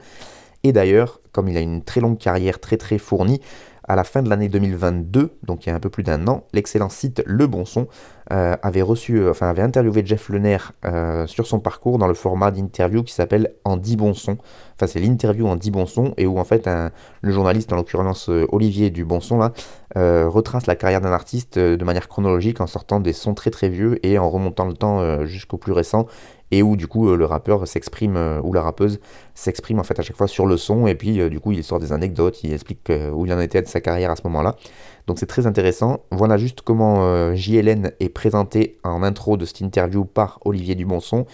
Et 0.62 0.72
d'ailleurs, 0.72 1.20
comme 1.32 1.48
il 1.48 1.56
a 1.56 1.60
une 1.60 1.82
très 1.82 2.00
longue 2.00 2.18
carrière 2.18 2.60
très 2.60 2.76
très 2.76 2.98
fournie, 2.98 3.40
à 3.88 3.96
la 3.96 4.04
fin 4.04 4.22
de 4.22 4.28
l'année 4.28 4.48
2022, 4.48 5.38
donc 5.44 5.66
il 5.66 5.68
y 5.68 5.72
a 5.72 5.74
un 5.74 5.80
peu 5.80 5.90
plus 5.90 6.02
d'un 6.02 6.26
an, 6.26 6.44
l'excellent 6.52 6.88
site 6.88 7.22
Le 7.26 7.46
Bon 7.46 7.64
Son 7.64 7.86
euh, 8.32 8.56
avait 8.62 8.82
reçu, 8.82 9.18
euh, 9.18 9.30
enfin 9.30 9.48
avait 9.48 9.62
interviewé 9.62 10.04
Jeff 10.04 10.28
Lener 10.28 10.58
euh, 10.84 11.28
sur 11.28 11.46
son 11.46 11.60
parcours 11.60 11.98
dans 11.98 12.08
le 12.08 12.14
format 12.14 12.50
d'interview 12.50 13.04
qui 13.04 13.14
s'appelle 13.14 13.54
En 13.64 13.76
10 13.76 13.96
bons 13.96 14.14
sons. 14.14 14.38
Enfin 14.74 14.88
c'est 14.88 14.98
l'interview 14.98 15.46
en 15.46 15.54
10 15.54 15.70
bons 15.70 15.86
sons 15.86 16.12
et 16.16 16.26
où 16.26 16.38
en 16.38 16.44
fait 16.44 16.68
le 17.20 17.30
journaliste, 17.30 17.72
en 17.72 17.76
l'occurrence 17.76 18.28
Olivier 18.50 18.90
du 18.90 19.04
Bon 19.04 19.20
Son 19.20 19.50
retrace 19.94 20.66
la 20.66 20.76
carrière 20.76 21.00
d'un 21.00 21.12
artiste 21.12 21.58
de 21.58 21.84
manière 21.84 22.08
chronologique 22.08 22.60
en 22.60 22.66
sortant 22.66 23.00
des 23.00 23.14
sons 23.14 23.32
très 23.32 23.50
très 23.50 23.68
vieux 23.68 24.04
et 24.04 24.18
en 24.18 24.28
remontant 24.28 24.66
le 24.66 24.74
temps 24.74 25.24
jusqu'au 25.24 25.56
plus 25.56 25.72
récent 25.72 26.06
et 26.50 26.62
où 26.62 26.76
du 26.76 26.86
coup 26.86 27.14
le 27.14 27.24
rappeur 27.24 27.66
s'exprime 27.66 28.40
ou 28.44 28.52
la 28.52 28.62
rappeuse 28.62 29.00
s'exprime 29.34 29.80
en 29.80 29.82
fait 29.82 29.98
à 29.98 30.02
chaque 30.02 30.16
fois 30.16 30.28
sur 30.28 30.46
le 30.46 30.56
son 30.56 30.86
et 30.86 30.94
puis 30.94 31.28
du 31.28 31.40
coup 31.40 31.52
il 31.52 31.64
sort 31.64 31.80
des 31.80 31.92
anecdotes, 31.92 32.44
il 32.44 32.52
explique 32.52 32.92
où 33.12 33.26
il 33.26 33.32
en 33.32 33.40
était 33.40 33.62
de 33.62 33.66
sa 33.66 33.80
carrière 33.80 34.10
à 34.10 34.16
ce 34.16 34.22
moment-là. 34.24 34.54
Donc 35.06 35.18
c'est 35.18 35.26
très 35.26 35.46
intéressant. 35.46 36.00
Voilà 36.10 36.36
juste 36.36 36.62
comment 36.62 37.04
euh, 37.04 37.34
JLN 37.34 37.92
est 38.00 38.08
présenté 38.08 38.78
en 38.82 39.02
intro 39.02 39.36
de 39.36 39.44
cette 39.44 39.60
interview 39.60 40.04
par 40.04 40.40
Olivier 40.44 40.74
Dubonson. 40.74 41.26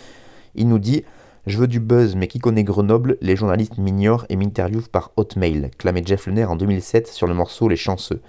Il 0.55 0.69
nous 0.69 0.79
dit 0.79 1.05
Je 1.45 1.59
veux 1.59 1.67
du 1.67 1.81
buzz, 1.81 2.15
mais 2.15 2.29
qui 2.29 2.39
connaît 2.39 2.63
Grenoble 2.63 3.19
Les 3.21 3.35
journalistes 3.35 3.77
m'ignorent 3.77 4.27
et 4.29 4.37
m'interviewent 4.37 4.89
par 4.89 5.11
hotmail, 5.17 5.73
clamait 5.77 6.05
Jeff 6.07 6.29
Lener 6.29 6.45
en 6.45 6.55
2007 6.55 7.09
sur 7.09 7.27
le 7.27 7.35
morceau 7.35 7.69
Les 7.69 7.75
Chanceux. 7.75 8.21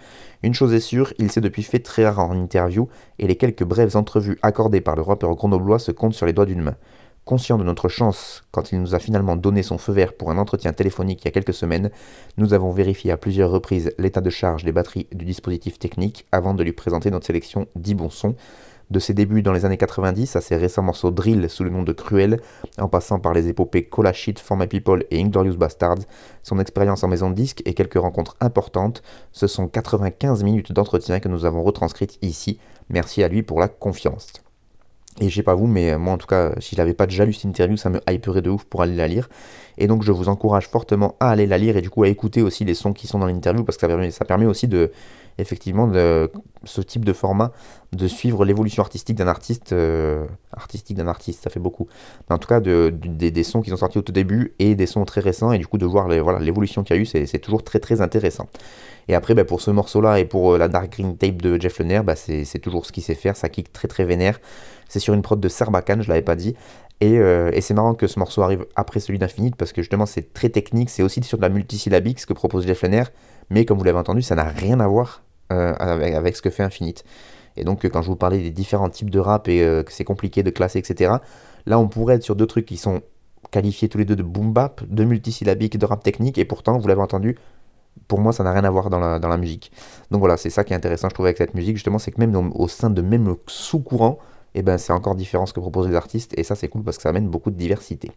Une 0.42 0.56
chose 0.56 0.74
est 0.74 0.80
sûre, 0.80 1.14
il 1.20 1.32
s'est 1.32 1.40
depuis 1.40 1.62
fait 1.62 1.78
très 1.78 2.10
rare 2.10 2.32
en 2.32 2.36
interview, 2.36 2.90
et 3.20 3.28
les 3.28 3.36
quelques 3.36 3.66
brèves 3.66 3.96
entrevues 3.96 4.40
accordées 4.42 4.82
par 4.82 4.96
le 4.96 5.04
rappeur 5.04 5.36
grenoblois 5.36 5.78
se 5.78 5.92
comptent 5.92 6.16
sur 6.16 6.26
les 6.26 6.34
doigts 6.34 6.48
d'une 6.48 6.64
main. 6.64 6.76
Conscient 7.24 7.60
de 7.60 7.64
notre 7.64 7.88
chance, 7.88 8.44
quand 8.52 8.72
il 8.72 8.82
nous 8.82 8.96
a 8.96 9.00
finalement 9.00 9.36
donné 9.36 9.62
son 9.62 9.78
feu 9.78 9.94
vert 9.94 10.14
pour 10.14 10.32
un 10.32 10.40
entretien 10.40 10.74
téléphonique 10.74 11.22
il 11.22 11.26
y 11.26 11.28
a 11.28 11.32
quelques 11.32 11.54
semaines, 11.54 11.92
nous 12.38 12.56
avons 12.56 12.72
vérifié 12.72 13.12
à 13.12 13.18
plusieurs 13.18 13.52
reprises 13.52 13.94
l'état 14.00 14.22
de 14.22 14.32
charge 14.32 14.64
des 14.64 14.72
batteries 14.72 15.08
du 15.14 15.24
dispositif 15.24 15.78
technique 15.78 16.26
avant 16.32 16.56
de 16.56 16.64
lui 16.64 16.74
présenter 16.74 17.12
notre 17.12 17.28
sélection 17.28 17.68
10 17.76 17.94
bons. 17.94 18.36
De 18.94 19.00
ses 19.00 19.16
débuts 19.16 19.42
dans 19.42 19.54
les 19.54 19.66
années 19.66 19.78
90 19.78 20.36
à 20.36 20.42
ses 20.42 20.56
récents 20.56 20.84
morceaux 20.84 21.10
drill 21.10 21.50
sous 21.50 21.64
le 21.64 21.72
nom 21.72 21.82
de 21.82 21.94
Cruel, 21.94 22.40
en 22.78 22.88
passant 22.88 23.20
par 23.20 23.34
les 23.34 23.48
épopées 23.48 23.86
Cola 23.86 24.14
Shit, 24.14 24.38
For 24.38 24.56
My 24.56 24.68
People 24.68 25.04
et 25.10 25.20
Inglorious 25.20 25.56
Bastards, 25.56 26.04
son 26.44 26.60
expérience 26.60 27.04
en 27.04 27.08
maison 27.08 27.32
de 27.32 27.36
disque 27.36 27.64
et 27.66 27.74
quelques 27.74 27.98
rencontres 27.98 28.38
importantes, 28.40 29.02
ce 29.32 29.48
sont 29.48 29.68
95 29.68 30.44
minutes 30.44 30.74
d'entretien 30.74 31.20
que 31.20 31.28
nous 31.28 31.44
avons 31.44 31.64
retranscrites 31.64 32.20
ici. 32.22 32.60
Merci 32.90 33.24
à 33.24 33.30
lui 33.30 33.42
pour 33.42 33.60
la 33.60 33.68
confiance. 33.68 34.32
Et 35.20 35.30
je 35.30 35.36
sais 35.36 35.44
pas 35.44 35.56
vous, 35.56 35.66
mais 35.66 35.98
moi 35.98 36.14
en 36.14 36.18
tout 36.20 36.28
cas, 36.28 36.54
s'il 36.60 36.78
n'avait 36.78 36.94
pas 36.94 37.08
déjà 37.08 37.26
lu 37.26 37.34
cette 37.34 37.46
interview, 37.46 37.78
ça 37.78 37.90
me 37.90 38.00
hyperait 38.08 38.44
de 38.44 38.52
ouf 38.52 38.64
pour 38.66 38.84
aller 38.84 38.96
la 38.96 39.08
lire. 39.08 39.28
Et 39.78 39.88
donc 39.88 40.04
je 40.04 40.12
vous 40.12 40.30
encourage 40.30 40.68
fortement 40.68 41.16
à 41.20 41.30
aller 41.30 41.48
la 41.48 41.58
lire 41.58 41.78
et 41.78 41.82
du 41.82 41.90
coup 41.90 42.04
à 42.04 42.08
écouter 42.08 42.42
aussi 42.42 42.66
les 42.66 42.74
sons 42.74 42.94
qui 42.94 43.08
sont 43.08 43.20
dans 43.20 43.26
l'interview 43.26 43.64
parce 43.64 43.78
que 43.78 43.82
ça 43.82 43.88
permet, 43.88 44.12
ça 44.12 44.26
permet 44.26 44.46
aussi 44.46 44.68
de, 44.68 44.92
effectivement, 45.38 45.88
de 45.88 46.32
ce 46.64 46.82
type 46.82 47.04
de 47.06 47.14
format, 47.14 47.52
de 47.92 48.08
suivre 48.08 48.46
l'évolution 48.46 48.82
artistique 48.84 49.18
d'un 49.18 49.28
artiste, 49.28 49.74
euh, 49.74 50.26
artistique 50.52 50.96
d'un 50.96 51.08
artiste, 51.08 51.44
ça 51.44 51.50
fait 51.50 51.60
beaucoup. 51.60 51.88
Mais 52.30 52.36
en 52.36 52.40
tout 52.40 52.48
cas, 52.48 52.60
de, 52.60 52.94
des 52.94 53.44
sons 53.44 53.62
qui 53.62 53.70
sont 53.70 53.78
sortis 53.78 53.98
au 53.98 54.02
tout 54.02 54.12
début 54.12 54.54
et 54.60 54.76
des 54.76 54.86
sons 54.86 55.04
très 55.06 55.22
récents 55.22 55.52
et 55.52 55.58
du 55.58 55.68
coup 55.68 55.78
de 55.78 55.86
voir 55.86 56.08
voilà, 56.08 56.40
l'évolution 56.40 56.84
qu'il 56.84 56.96
y 56.96 57.00
a 57.00 57.02
eu, 57.02 57.06
c'est 57.06 57.40
toujours 57.40 57.64
très 57.64 57.80
très 57.80 58.02
intéressant. 58.02 58.48
Et 59.08 59.16
après, 59.16 59.34
bah, 59.34 59.44
pour 59.44 59.60
ce 59.60 59.72
morceau-là 59.72 60.20
et 60.20 60.26
pour 60.26 60.54
euh, 60.54 60.58
la 60.58 60.70
Dark 60.70 60.92
Green 60.92 61.18
Tape 61.18 61.42
de 61.42 61.60
Jeff 61.60 61.80
Lener, 61.80 62.02
bah, 62.04 62.16
c'est 62.16 62.60
toujours 62.60 62.86
ce 62.86 62.92
qu'il 62.92 63.04
sait 63.04 63.16
faire, 63.16 63.36
ça 63.36 63.50
kick 63.50 63.74
très 63.74 63.88
très 63.88 64.06
vénère. 64.06 64.40
C'est 64.88 65.00
sur 65.00 65.14
une 65.14 65.22
prod 65.22 65.40
de 65.40 65.50
Sarbacane, 65.50 66.04
je 66.04 66.10
l'avais 66.10 66.22
pas 66.22 66.36
dit. 66.36 66.56
Euh, 67.04 67.52
et, 67.54 67.62
c'est 67.62 67.74
marrant 67.74 67.94
que 67.94 68.08
ce 68.08 68.20
morceau 68.20 68.42
arrive 68.42 68.66
après 68.76 69.00
celui 69.00 69.20
d'Infinite 69.20 69.56
parce 69.56 69.74
que 69.74 69.82
justement 69.82 70.06
c'est 70.06 70.34
très 70.34 70.50
technique, 70.50 70.90
c'est 70.90 71.04
aussi 71.04 71.22
sur 71.24 71.38
de 71.38 71.42
la 71.42 71.50
multisyllabique 71.50 72.20
ce 72.20 72.26
que 72.26 72.34
propose 72.34 72.66
Jeff 72.66 72.82
Lenner, 72.82 73.04
mais 73.50 73.66
comme 73.66 73.78
vous 73.78 73.84
l'avez 73.84 73.98
entendu, 73.98 74.22
ça 74.22 74.36
n'a 74.36 74.44
rien 74.44 74.80
à 74.80 74.88
voir 74.88 75.24
euh, 75.52 75.74
avec, 75.78 76.36
ce 76.36 76.42
que 76.42 76.50
fait 76.50 76.64
Infinite. 76.64 77.04
Et 77.58 77.64
donc 77.64 77.86
quand 77.88 78.02
je 78.02 78.08
vous 78.08 78.16
parlais 78.16 78.40
des 78.40 78.52
différents 78.52 78.90
types 78.90 79.10
de 79.10 79.20
rap 79.20 79.48
et 79.48 79.62
euh, 79.64 79.84
que 79.84 79.92
c'est 79.92 80.04
compliqué 80.04 80.44
de 80.44 80.50
classer, 80.50 80.80
etc., 80.80 81.16
là 81.66 81.80
on 81.80 81.88
pourrait 81.88 82.16
être 82.16 82.24
sur 82.24 82.36
deux 82.36 82.48
trucs 82.48 82.66
qui 82.66 82.78
sont 82.78 83.02
qualifiés 83.52 83.90
tous 83.90 83.98
les 83.98 84.06
deux 84.06 84.16
de 84.16 84.24
boom 84.24 84.54
bap, 84.54 84.82
de 84.88 85.04
multisyllabique, 85.04 85.78
de 85.78 85.86
rap 85.86 86.04
technique, 86.04 86.38
et 86.38 86.46
pourtant, 86.46 86.78
vous 86.80 86.88
l'avez 86.88 87.02
entendu, 87.02 87.38
pour 88.08 88.20
moi, 88.20 88.34
ça 88.34 88.44
n'a 88.44 88.52
rien 88.52 88.64
à 88.64 88.70
voir 88.72 88.90
dans 88.90 89.00
la, 89.00 89.20
dans 89.20 89.28
la 89.28 89.38
musique. 89.38 89.72
Donc 90.10 90.20
voilà, 90.20 90.38
c'est 90.38 90.50
ça 90.50 90.64
qui 90.64 90.74
est 90.74 90.76
intéressant, 90.76 91.10
je 91.10 91.14
trouve, 91.14 91.28
avec 91.28 91.38
cette 91.38 91.54
musique, 91.54 91.76
justement, 91.76 92.00
c'est 92.00 92.12
que 92.12 92.20
même 92.20 92.52
au 92.56 92.68
sein 92.68 92.90
de 92.90 93.02
même 93.04 93.36
sous-courant, 93.46 94.18
et 94.56 94.60
eh 94.60 94.62
ben 94.62 94.78
c'est 94.78 94.94
encore 94.94 95.16
différent 95.16 95.48
ce 95.48 95.54
que 95.54 95.60
proposent 95.60 95.88
les 95.88 95.96
artistes 95.96 96.32
et 96.38 96.44
ça 96.44 96.54
c'est 96.54 96.68
cool 96.68 96.84
parce 96.84 96.98
que 96.98 97.04
ça 97.04 97.10
amène 97.10 97.28
beaucoup 97.28 97.50
de 97.50 97.56
diversité. 97.56 98.12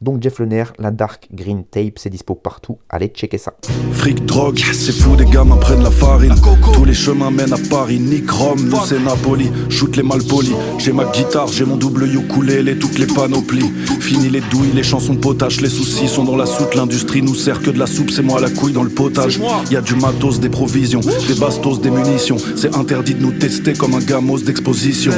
Donc 0.00 0.22
Jeff 0.22 0.38
Lener, 0.38 0.64
la 0.78 0.90
Dark 0.90 1.28
Green 1.30 1.62
Tape, 1.64 1.98
c'est 1.98 2.08
dispo 2.08 2.34
partout, 2.34 2.78
allez 2.88 3.08
checker 3.08 3.36
ça. 3.36 3.52
Fric, 3.92 4.24
drogue, 4.24 4.58
c'est 4.58 4.92
fou, 4.92 5.14
des 5.14 5.26
gamins 5.26 5.58
prennent 5.58 5.82
la 5.82 5.90
farine. 5.90 6.34
Tous 6.72 6.86
les 6.86 6.94
chemins 6.94 7.30
mènent 7.30 7.52
à 7.52 7.58
Paris, 7.68 8.00
Nick 8.00 8.30
Rome, 8.30 8.66
nous 8.66 8.78
c'est 8.86 8.98
Napoli. 8.98 9.50
Shoot 9.68 9.94
les 9.96 10.02
malpolis, 10.02 10.54
j'ai 10.78 10.92
ma 10.92 11.04
guitare, 11.04 11.48
j'ai 11.48 11.66
mon 11.66 11.76
double 11.76 12.04
ukulélé, 12.04 12.78
toutes 12.78 12.98
les 12.98 13.06
panoplies. 13.06 13.70
Fini 14.00 14.30
les 14.30 14.40
douilles, 14.40 14.72
les 14.72 14.82
chansons 14.82 15.16
potaches, 15.16 15.60
les 15.60 15.68
soucis 15.68 16.08
sont 16.08 16.24
dans 16.24 16.36
la 16.36 16.46
soute, 16.46 16.74
l'industrie 16.74 17.20
nous 17.20 17.34
sert 17.34 17.60
que 17.60 17.70
de 17.70 17.78
la 17.78 17.86
soupe, 17.86 18.10
c'est 18.10 18.22
moi 18.22 18.40
la 18.40 18.48
couille 18.48 18.72
dans 18.72 18.84
le 18.84 18.90
potage. 18.90 19.38
Y 19.70 19.76
a 19.76 19.82
du 19.82 19.96
matos, 19.96 20.40
des 20.40 20.48
provisions, 20.48 21.00
des 21.00 21.34
bastos, 21.34 21.80
des 21.80 21.90
munitions. 21.90 22.36
C'est 22.56 22.74
interdit 22.74 23.14
de 23.14 23.20
nous 23.22 23.32
tester 23.32 23.74
comme 23.74 23.94
un 23.94 24.00
gamos 24.00 24.38
d'exposition. 24.38 25.12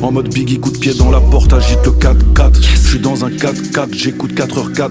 En 0.00 0.10
mode 0.10 0.32
Biggie, 0.32 0.58
coup 0.58 0.70
de 0.70 0.78
pied 0.78 0.94
dans 0.94 1.10
la 1.10 1.20
porte, 1.20 1.52
agite 1.52 1.78
le 1.84 1.92
4-4. 1.92 2.62
Je 2.62 2.88
suis 2.88 2.98
dans 2.98 3.24
un 3.24 3.30
4-4, 3.30 3.92
j'écoute 3.92 4.32
4h4-4. 4.32 4.90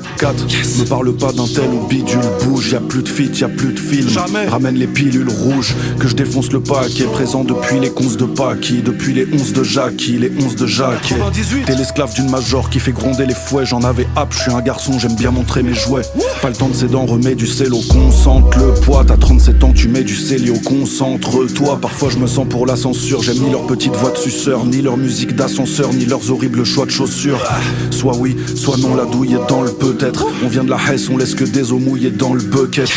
Me 0.79 0.85
parle 0.85 1.13
pas 1.13 1.31
d'un 1.31 1.47
tel 1.47 1.69
ou 1.69 1.87
bidule, 1.87 2.19
bouge, 2.43 2.71
y 2.71 2.75
a 2.75 2.79
plus 2.79 3.03
de 3.03 3.09
fit, 3.09 3.29
y 3.39 3.43
a 3.43 3.49
plus 3.49 3.73
de 3.73 3.79
film. 3.79 4.09
Jamais. 4.09 4.47
Ramène 4.47 4.75
les 4.75 4.87
pilules 4.87 5.29
rouges, 5.29 5.75
que 5.99 6.07
je 6.07 6.15
défonce 6.15 6.51
le 6.51 6.61
paquet. 6.61 7.05
Présent 7.05 7.43
depuis 7.43 7.79
les 7.79 7.91
11 7.95 8.17
de 8.17 8.25
Paki, 8.25 8.81
depuis 8.81 9.13
les 9.13 9.27
11 9.31 9.53
de 9.53 9.63
Jackie, 9.63 10.17
les 10.17 10.31
11 10.43 10.55
de 10.55 10.67
Jacques. 10.67 11.09
98. 11.09 11.65
T'es 11.65 11.75
l'esclave 11.75 12.13
d'une 12.13 12.29
major 12.29 12.69
qui 12.69 12.79
fait 12.79 12.91
gronder 12.91 13.25
les 13.25 13.33
fouets. 13.33 13.65
J'en 13.65 13.81
avais 13.81 14.07
hâte, 14.17 14.29
je 14.31 14.39
suis 14.39 14.51
un 14.51 14.61
garçon, 14.61 14.97
j'aime 14.99 15.15
bien 15.15 15.31
montrer 15.31 15.63
mes 15.63 15.73
jouets. 15.73 16.03
Pas 16.41 16.49
le 16.49 16.55
temps 16.55 16.69
de 16.69 16.75
ses 16.75 16.87
dents, 16.87 17.05
remets 17.05 17.35
du 17.35 17.47
cello, 17.47 17.79
concentre 17.89 18.57
le 18.57 18.73
poids. 18.73 19.03
T'as 19.05 19.17
37 19.17 19.63
ans, 19.63 19.73
tu 19.73 19.87
mets 19.87 20.03
du 20.03 20.15
célio, 20.15 20.55
concentre-toi. 20.65 21.79
Parfois 21.81 22.09
je 22.09 22.17
me 22.17 22.27
sens 22.27 22.47
pour 22.49 22.65
la 22.65 22.75
censure, 22.75 23.21
j'aime 23.21 23.39
ni 23.39 23.51
leur 23.51 23.65
petite 23.67 23.95
voix 23.95 24.11
de 24.11 24.17
suceur, 24.17 24.65
ni 24.65 24.81
leur 24.81 24.90
musique 24.97 25.35
d'ascenseur, 25.35 25.93
ni 25.93 26.05
leurs 26.05 26.31
horribles 26.31 26.63
choix 26.63 26.85
de 26.85 26.91
chaussures. 26.91 27.43
Soit 27.89 28.15
oui, 28.17 28.35
soit 28.55 28.77
non, 28.77 28.95
la 28.95 29.05
douille 29.05 29.33
est 29.33 29.49
dans 29.49 29.61
le 29.61 29.71
peut-être. 29.71 30.25
On 30.43 30.47
vient 30.47 30.63
de 30.63 30.69
la 30.69 30.77
Hesse, 30.77 31.09
on 31.09 31.17
laisse 31.17 31.35
que 31.35 31.45
des 31.45 31.71
eaux 31.71 31.79
mouillées 31.79 32.11
dans 32.11 32.33
le 32.33 32.41
bucket. 32.41 32.89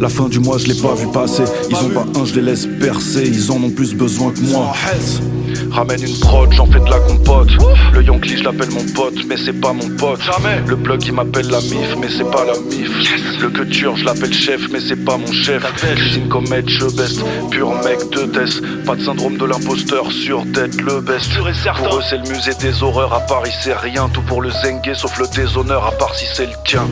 La 0.00 0.08
fin 0.08 0.28
du 0.28 0.38
mois, 0.38 0.58
je 0.58 0.66
l'ai 0.66 0.74
pas 0.74 0.94
vu 0.94 1.06
passer. 1.12 1.44
Ils 1.70 1.76
ont 1.76 1.90
pas 1.90 2.06
un, 2.20 2.24
je 2.24 2.34
les 2.34 2.42
laisse 2.42 2.66
percer. 2.80 3.24
Ils 3.26 3.50
en 3.52 3.62
ont 3.62 3.70
plus 3.70 3.94
besoin 3.94 4.32
que 4.32 4.40
moi. 4.40 4.72
Ramène 5.70 6.02
une 6.02 6.18
prod, 6.18 6.52
j'en 6.52 6.66
fais 6.66 6.80
de 6.80 6.90
la 6.90 6.98
compote. 7.00 7.50
Le 7.92 8.02
Yankee, 8.02 8.38
je 8.38 8.44
l'appelle 8.44 8.70
mon 8.70 8.84
pote, 8.94 9.24
mais 9.26 9.36
c'est 9.36 9.60
pas 9.60 9.72
mon 9.72 9.88
pote. 9.96 10.20
Jamais. 10.22 10.62
Le 10.66 10.76
plug, 10.76 11.04
il 11.04 11.12
m'appelle 11.12 11.48
la 11.48 11.60
mif, 11.60 11.96
mais 12.00 12.08
c'est 12.16 12.30
pas 12.30 12.44
la 12.44 12.54
mif. 12.58 12.90
Le 13.40 13.50
couture, 13.50 13.96
je 13.96 14.04
l'appelle 14.04 14.32
chef, 14.32 14.60
mais 14.70 14.80
c'est 14.80 15.04
pas 15.04 15.16
mon 15.16 15.32
chef. 15.32 15.62
Cuisine 15.96 16.28
comme 16.28 16.48
maître, 16.48 16.68
je 16.68 16.86
best. 16.86 17.22
Pur 17.50 17.72
mec 17.84 17.98
de 18.10 18.26
test. 18.26 18.62
Pas 18.84 18.96
de 18.96 19.02
syndrome 19.02 19.36
de 19.36 19.44
l'imposteur, 19.44 20.10
sur 20.10 20.44
tête 20.52 20.80
le 20.80 21.00
best. 21.00 21.30
Pour 21.34 21.98
eux, 21.98 22.02
c'est 22.08 22.18
le 22.18 22.28
musée 22.34 22.54
des 22.60 22.82
horreurs. 22.82 23.12
À 23.12 23.20
Paris, 23.20 23.52
c'est 23.62 23.76
rien. 23.76 24.08
Tout 24.12 24.22
pour 24.22 24.42
le 24.42 24.50
zengue, 24.50 24.92
sauf 24.94 25.18
le 25.18 25.26
déshonneur, 25.34 25.86
à 25.86 25.92
part 25.92 26.14
si 26.14 26.26
c'est 26.34 26.46
le 26.46 26.52
tien. 26.64 26.86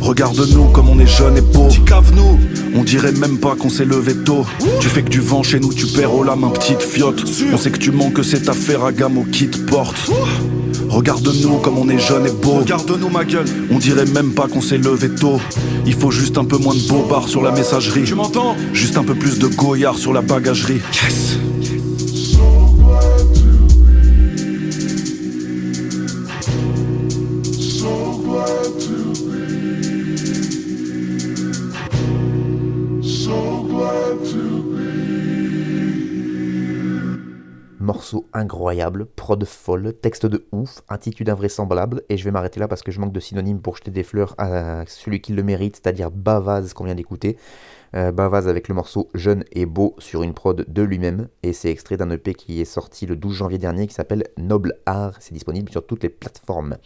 Regarde-nous 0.00 0.68
comme 0.70 0.88
on 0.88 0.98
est 0.98 1.06
jeune 1.06 1.36
et 1.36 1.40
beau. 1.40 1.68
Cave-nous. 1.86 2.38
On 2.74 2.84
dirait 2.84 3.12
même 3.12 3.38
pas 3.38 3.56
qu'on 3.56 3.70
s'est 3.70 3.84
levé 3.84 4.14
tôt. 4.14 4.46
Tu 4.80 4.88
fais 4.88 5.02
que 5.02 5.08
du 5.08 5.20
vent 5.20 5.42
chez 5.42 5.58
nous, 5.58 5.72
tu 5.72 5.86
perds 5.86 6.14
au 6.14 6.28
un 6.28 6.50
petite 6.50 6.82
fiotte. 6.82 7.24
On 7.52 7.56
sait 7.56 7.70
que 7.70 7.78
tu 7.78 7.87
mens 7.90 8.10
que 8.10 8.22
c'est 8.22 8.48
affaire 8.48 8.84
à 8.84 8.92
gamme 8.92 9.18
au 9.18 9.24
kit 9.24 9.50
porte. 9.68 10.10
Regarde-nous 10.88 11.58
comme 11.58 11.78
on 11.78 11.88
est 11.88 11.98
jeune 11.98 12.26
et 12.26 12.30
beau. 12.30 12.60
Regarde-nous 12.60 13.08
ma 13.08 13.24
gueule. 13.24 13.46
On 13.70 13.78
dirait 13.78 14.06
même 14.06 14.32
pas 14.32 14.48
qu'on 14.48 14.60
s'est 14.60 14.78
levé 14.78 15.10
tôt. 15.10 15.40
Il 15.86 15.94
faut 15.94 16.10
juste 16.10 16.38
un 16.38 16.44
peu 16.44 16.56
moins 16.56 16.74
de 16.74 16.88
bobards 16.88 17.28
sur 17.28 17.42
la 17.42 17.52
messagerie. 17.52 18.04
Tu 18.04 18.14
m'entends? 18.14 18.56
Juste 18.72 18.96
un 18.96 19.04
peu 19.04 19.14
plus 19.14 19.38
de 19.38 19.46
goyard 19.48 19.98
sur 19.98 20.12
la 20.12 20.22
bagagerie. 20.22 20.80
Yes. 21.02 21.38
Morceau 37.98 38.28
incroyable, 38.32 39.06
prod 39.06 39.44
folle, 39.44 39.92
texte 39.92 40.24
de 40.24 40.46
ouf, 40.52 40.82
attitude 40.88 41.28
invraisemblable, 41.30 42.04
et 42.08 42.16
je 42.16 42.22
vais 42.22 42.30
m'arrêter 42.30 42.60
là 42.60 42.68
parce 42.68 42.84
que 42.84 42.92
je 42.92 43.00
manque 43.00 43.12
de 43.12 43.18
synonymes 43.18 43.60
pour 43.60 43.76
jeter 43.76 43.90
des 43.90 44.04
fleurs 44.04 44.36
à 44.38 44.84
celui 44.86 45.20
qui 45.20 45.32
le 45.32 45.42
mérite, 45.42 45.80
c'est-à-dire 45.82 46.12
Bavaz 46.12 46.74
qu'on 46.74 46.84
vient 46.84 46.94
d'écouter. 46.94 47.36
Euh, 47.96 48.12
Bavaz 48.12 48.46
avec 48.46 48.68
le 48.68 48.76
morceau 48.76 49.08
Jeune 49.14 49.42
et 49.50 49.66
beau 49.66 49.96
sur 49.98 50.22
une 50.22 50.32
prod 50.32 50.64
de 50.68 50.82
lui-même, 50.82 51.26
et 51.42 51.52
c'est 51.52 51.72
extrait 51.72 51.96
d'un 51.96 52.08
EP 52.10 52.34
qui 52.34 52.60
est 52.60 52.64
sorti 52.64 53.04
le 53.04 53.16
12 53.16 53.34
janvier 53.34 53.58
dernier 53.58 53.88
qui 53.88 53.94
s'appelle 53.94 54.28
Noble 54.36 54.74
Art, 54.86 55.14
c'est 55.18 55.34
disponible 55.34 55.72
sur 55.72 55.84
toutes 55.84 56.04
les 56.04 56.08
plateformes. 56.08 56.76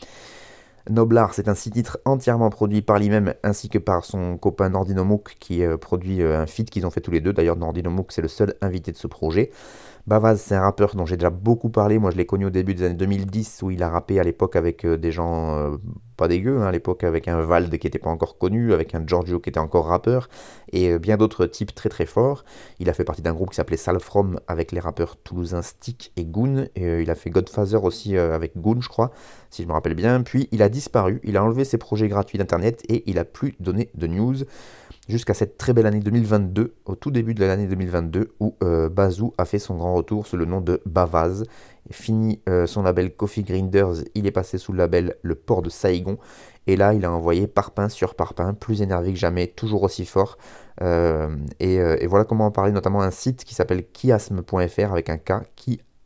Noble 0.91 1.19
Art, 1.19 1.35
c'est 1.35 1.49
un 1.49 1.55
six 1.55 1.71
titres 1.71 1.99
entièrement 2.05 2.51
produit 2.51 2.83
par 2.83 2.99
lui-même 2.99 3.35
ainsi 3.43 3.69
que 3.69 3.79
par 3.79 4.05
son 4.05 4.37
copain 4.37 4.71
Nordino 4.71 5.05
Mouk 5.05 5.37
qui 5.39 5.63
euh, 5.63 5.77
produit 5.77 6.23
euh, 6.23 6.41
un 6.41 6.47
feat 6.47 6.71
qu'ils 6.71 6.87
ont 6.87 6.91
fait 6.91 7.01
tous 7.01 7.13
les 7.13 7.21
deux. 7.21 7.33
D'ailleurs, 7.33 7.57
Nordino 7.57 7.91
Mouk, 7.91 8.11
c'est 8.11 8.23
le 8.23 8.29
seul 8.29 8.55
invité 8.63 8.91
de 8.91 8.97
ce 8.97 9.07
projet. 9.07 9.51
Bavaz, 10.07 10.41
c'est 10.41 10.57
un 10.57 10.63
rappeur 10.63 10.97
dont 10.97 11.07
j'ai 11.07 11.17
déjà 11.17 11.31
beaucoup 11.31 11.71
parlé. 11.71 11.99
Moi, 11.99 12.11
je 12.11 12.17
l'ai 12.17 12.27
connu 12.27 12.47
au 12.47 12.51
début 12.51 12.75
des 12.75 12.85
années 12.85 12.95
2010 12.95 13.63
où 13.63 13.71
il 13.71 13.83
a 13.83 13.89
rappé 13.89 14.19
à 14.19 14.25
l'époque 14.25 14.57
avec 14.57 14.85
euh, 14.85 14.97
des 14.99 15.13
gens 15.13 15.57
euh, 15.57 15.77
pas 16.23 16.29
dégueux, 16.29 16.61
hein, 16.61 16.67
à 16.67 16.71
l'époque 16.71 17.03
avec 17.03 17.27
un 17.27 17.41
Vald 17.41 17.77
qui 17.79 17.89
n'était 17.89 17.99
pas 17.99 18.11
encore 18.11 18.39
connu, 18.39 18.73
avec 18.73 18.95
un 18.95 19.05
Giorgio 19.05 19.41
qui 19.41 19.51
était 19.51 19.59
encore 19.59 19.87
rappeur 19.87 20.29
et 20.73 20.93
euh, 20.93 21.01
bien 21.01 21.17
d'autres 21.17 21.47
types 21.47 21.75
très 21.75 21.89
très 21.89 22.07
forts. 22.07 22.45
Il 22.79 22.89
a 22.89 22.93
fait 22.93 23.03
partie 23.03 23.23
d'un 23.23 23.33
groupe 23.33 23.51
qui 23.51 23.57
s'appelait 23.57 23.77
Salfrom 23.77 24.39
avec 24.47 24.71
les 24.71 24.79
rappeurs 24.79 25.17
toulousains 25.17 25.63
Stick 25.63 26.13
et 26.17 26.25
Goon. 26.25 26.69
Et, 26.77 27.03
il 27.03 27.11
a 27.11 27.17
fait 27.17 27.31
Godfather 27.31 27.83
aussi 27.83 28.17
avec 28.17 28.57
Goon, 28.57 28.81
je 28.81 28.89
crois, 28.89 29.11
si 29.51 29.65
je 29.65 29.69
me 29.69 29.73
rappelle 29.73 29.95
bien. 29.95 30.23
Puis 30.23 30.49
il 30.53 30.63
a 30.63 30.69
disparu, 30.69 31.21
il 31.25 31.37
a 31.37 31.43
enlevé 31.43 31.65
ses 31.65 31.77
projets 31.77 32.07
gratuits 32.07 32.39
d'internet 32.39 32.85
et 32.89 33.03
il 33.11 33.19
a 33.19 33.25
plus 33.25 33.57
donné 33.59 33.91
de 33.97 34.07
news 34.07 34.37
jusqu'à 35.09 35.35
cette 35.35 35.59
très 35.59 35.73
belle 35.73 35.87
année 35.87 36.01
2022, 36.01 36.75
au 36.85 36.95
tout 36.95 37.11
début 37.11 37.35
de 37.35 37.45
l'année 37.45 37.67
2022, 37.67 38.35
où 38.41 38.55
euh, 38.63 38.89
Bazou 38.89 39.33
a 39.39 39.45
fait 39.45 39.59
son 39.59 39.77
grand 39.77 39.95
retour 39.95 40.27
sous 40.27 40.37
le 40.37 40.45
nom 40.45 40.61
de 40.61 40.81
Bavaz. 40.87 41.45
Fini 41.93 42.41
euh, 42.49 42.67
son 42.67 42.83
label 42.83 43.15
Coffee 43.15 43.43
Grinders, 43.43 44.05
il 44.15 44.27
est 44.27 44.33
passé 44.33 44.59
sous 44.59 44.73
le 44.73 44.79
label 44.79 45.17
Le 45.23 45.35
Port 45.35 45.63
de 45.63 45.71
Saigon, 45.71 46.19
et 46.67 46.77
là 46.77 46.95
il 46.95 47.05
a 47.05 47.13
envoyé 47.13 47.47
parpaing 47.47 47.89
sur 47.89 48.15
parpaing, 48.15 48.55
plus 48.55 48.83
énervé 48.83 49.13
que 49.13 49.19
jamais, 49.19 49.47
toujours 49.47 49.83
aussi 49.83 50.05
fort. 50.05 50.39
Euh, 50.81 51.37
et, 51.61 51.75
et, 51.75 52.07
voilà 52.07 52.25
comment 52.25 52.47
en 52.47 52.51
parler, 52.51 52.73
notamment 52.73 53.03
un 53.03 53.11
site 53.11 53.45
qui 53.45 53.55
s'appelle 53.55 53.85
kiasme.fr 53.87 54.93
avec 54.93 55.11
un 55.11 55.19
K, 55.19 55.33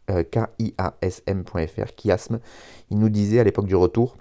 K-I-A-S-M.fr, 0.09 1.95
kiasme. 1.97 2.41
Il 2.91 2.99
nous 2.99 3.09
disait 3.09 3.41
à 3.41 3.45
l'époque 3.45 3.67
du 3.67 3.77
retour, 3.77 4.17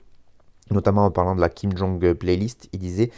notamment 0.71 1.05
en 1.05 1.11
parlant 1.11 1.35
de 1.35 1.41
la 1.41 1.49
Kim 1.49 1.75
Jong 1.75 2.13
playlist, 2.13 2.69
il 2.73 2.79
disait 2.79 3.11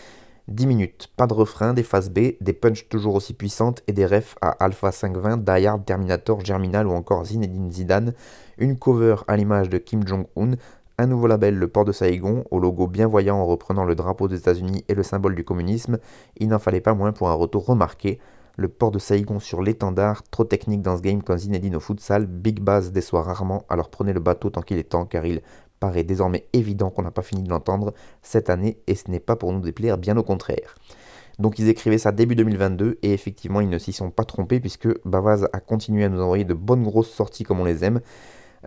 10 0.47 0.65
minutes, 0.65 1.09
pas 1.17 1.27
de 1.27 1.33
refrain, 1.33 1.73
des 1.73 1.83
phases 1.83 2.09
B, 2.09 2.35
des 2.39 2.53
punches 2.53 2.87
toujours 2.87 3.15
aussi 3.15 3.33
puissantes 3.33 3.83
et 3.87 3.91
des 3.91 4.05
refs 4.05 4.35
à 4.41 4.51
Alpha 4.63 4.93
520, 4.93 5.43
Die 5.43 5.67
Hard, 5.67 5.83
Terminator, 5.83 6.43
Germinal 6.43 6.87
ou 6.87 6.91
encore 6.91 7.25
Zinedine 7.25 7.69
Zidane, 7.69 8.13
une 8.57 8.77
cover 8.77 9.17
à 9.27 9.35
l'image 9.35 9.69
de 9.69 9.77
Kim 9.77 10.07
Jong-un, 10.07 10.51
un 10.97 11.05
nouveau 11.05 11.27
label, 11.27 11.55
le 11.55 11.67
port 11.67 11.83
de 11.83 11.91
Saigon, 11.91 12.45
au 12.49 12.59
logo 12.59 12.87
bien 12.87 13.07
voyant 13.07 13.35
en 13.35 13.45
reprenant 13.45 13.83
le 13.83 13.93
drapeau 13.93 14.29
des 14.29 14.37
États-Unis 14.37 14.85
et 14.87 14.95
le 14.95 15.03
symbole 15.03 15.35
du 15.35 15.43
communisme, 15.43 15.99
il 16.37 16.47
n'en 16.47 16.59
fallait 16.59 16.81
pas 16.81 16.93
moins 16.93 17.11
pour 17.11 17.29
un 17.29 17.33
retour 17.33 17.65
remarqué. 17.65 18.17
Le 18.55 18.69
port 18.69 18.89
de 18.89 18.99
Saigon 18.99 19.39
sur 19.39 19.61
l'étendard, 19.61 20.23
trop 20.23 20.45
technique 20.45 20.81
dans 20.81 20.97
ce 20.97 21.01
game 21.01 21.21
quand 21.21 21.37
Zinedine 21.37 21.75
au 21.75 21.79
futsal, 21.81 22.25
Big 22.25 22.61
Bass 22.61 22.91
déçoit 22.93 23.21
rarement, 23.21 23.65
alors 23.69 23.89
prenez 23.89 24.13
le 24.13 24.21
bateau 24.21 24.49
tant 24.49 24.61
qu'il 24.61 24.77
est 24.77 24.89
temps 24.89 25.05
car 25.05 25.25
il 25.25 25.41
paraît 25.79 26.03
désormais 26.03 26.47
évident 26.53 26.89
qu'on 26.89 27.03
n'a 27.03 27.11
pas 27.11 27.21
fini 27.21 27.43
de 27.43 27.49
l'entendre 27.49 27.93
cette 28.21 28.49
année 28.49 28.77
et 28.87 28.95
ce 28.95 29.09
n'est 29.09 29.19
pas 29.19 29.35
pour 29.35 29.53
nous 29.53 29.61
déplaire, 29.61 29.97
bien 29.97 30.17
au 30.17 30.23
contraire. 30.23 30.75
Donc 31.39 31.59
ils 31.59 31.69
écrivaient 31.69 31.99
ça 31.99 32.11
début 32.11 32.35
2022 32.35 32.97
et 33.03 33.13
effectivement 33.13 33.61
ils 33.61 33.69
ne 33.69 33.77
s'y 33.77 33.93
sont 33.93 34.09
pas 34.09 34.25
trompés 34.25 34.59
puisque 34.59 34.87
Bavaz 35.05 35.47
a 35.53 35.59
continué 35.59 36.03
à 36.03 36.09
nous 36.09 36.21
envoyer 36.21 36.45
de 36.45 36.55
bonnes 36.55 36.83
grosses 36.83 37.11
sorties 37.11 37.43
comme 37.43 37.59
on 37.59 37.65
les 37.65 37.83
aime. 37.83 38.01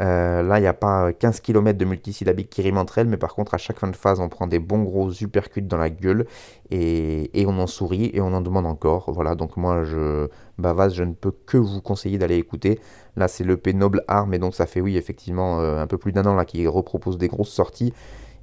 Euh, 0.00 0.42
là, 0.42 0.58
il 0.58 0.62
n'y 0.62 0.68
a 0.68 0.72
pas 0.72 1.12
15 1.12 1.40
km 1.40 1.76
de 1.76 1.84
multisyllabiques 1.84 2.48
qui 2.48 2.62
riment 2.62 2.78
entre 2.78 2.98
elles, 2.98 3.08
mais 3.08 3.16
par 3.16 3.34
contre, 3.34 3.54
à 3.54 3.58
chaque 3.58 3.78
fin 3.78 3.88
de 3.88 3.96
phase, 3.96 4.20
on 4.20 4.28
prend 4.28 4.46
des 4.46 4.58
bons 4.58 4.82
gros 4.82 5.10
uppercuts 5.10 5.62
dans 5.62 5.76
la 5.76 5.90
gueule 5.90 6.26
et, 6.70 7.44
on 7.46 7.58
en 7.58 7.66
sourit 7.66 8.10
et 8.14 8.20
on 8.20 8.32
en 8.32 8.40
demande 8.40 8.66
encore. 8.66 9.12
Voilà, 9.12 9.34
donc 9.34 9.56
moi, 9.56 9.82
je, 9.84 10.28
Bavaz, 10.60 10.94
je 10.94 11.02
ne 11.02 11.12
peux 11.12 11.32
que 11.46 11.56
vous 11.56 11.80
conseiller 11.80 12.18
d'aller 12.18 12.36
écouter. 12.36 12.80
Là, 13.16 13.28
c'est 13.28 13.44
le 13.44 13.56
P 13.56 13.72
Noble 13.72 14.04
Arm, 14.08 14.32
et 14.34 14.38
donc 14.38 14.54
ça 14.54 14.66
fait, 14.66 14.80
oui, 14.80 14.96
effectivement, 14.96 15.60
euh, 15.60 15.80
un 15.80 15.86
peu 15.86 15.98
plus 15.98 16.12
d'un 16.12 16.24
an 16.26 16.34
là 16.34 16.44
qu'il 16.44 16.68
repropose 16.68 17.18
des 17.18 17.28
grosses 17.28 17.50
sorties. 17.50 17.92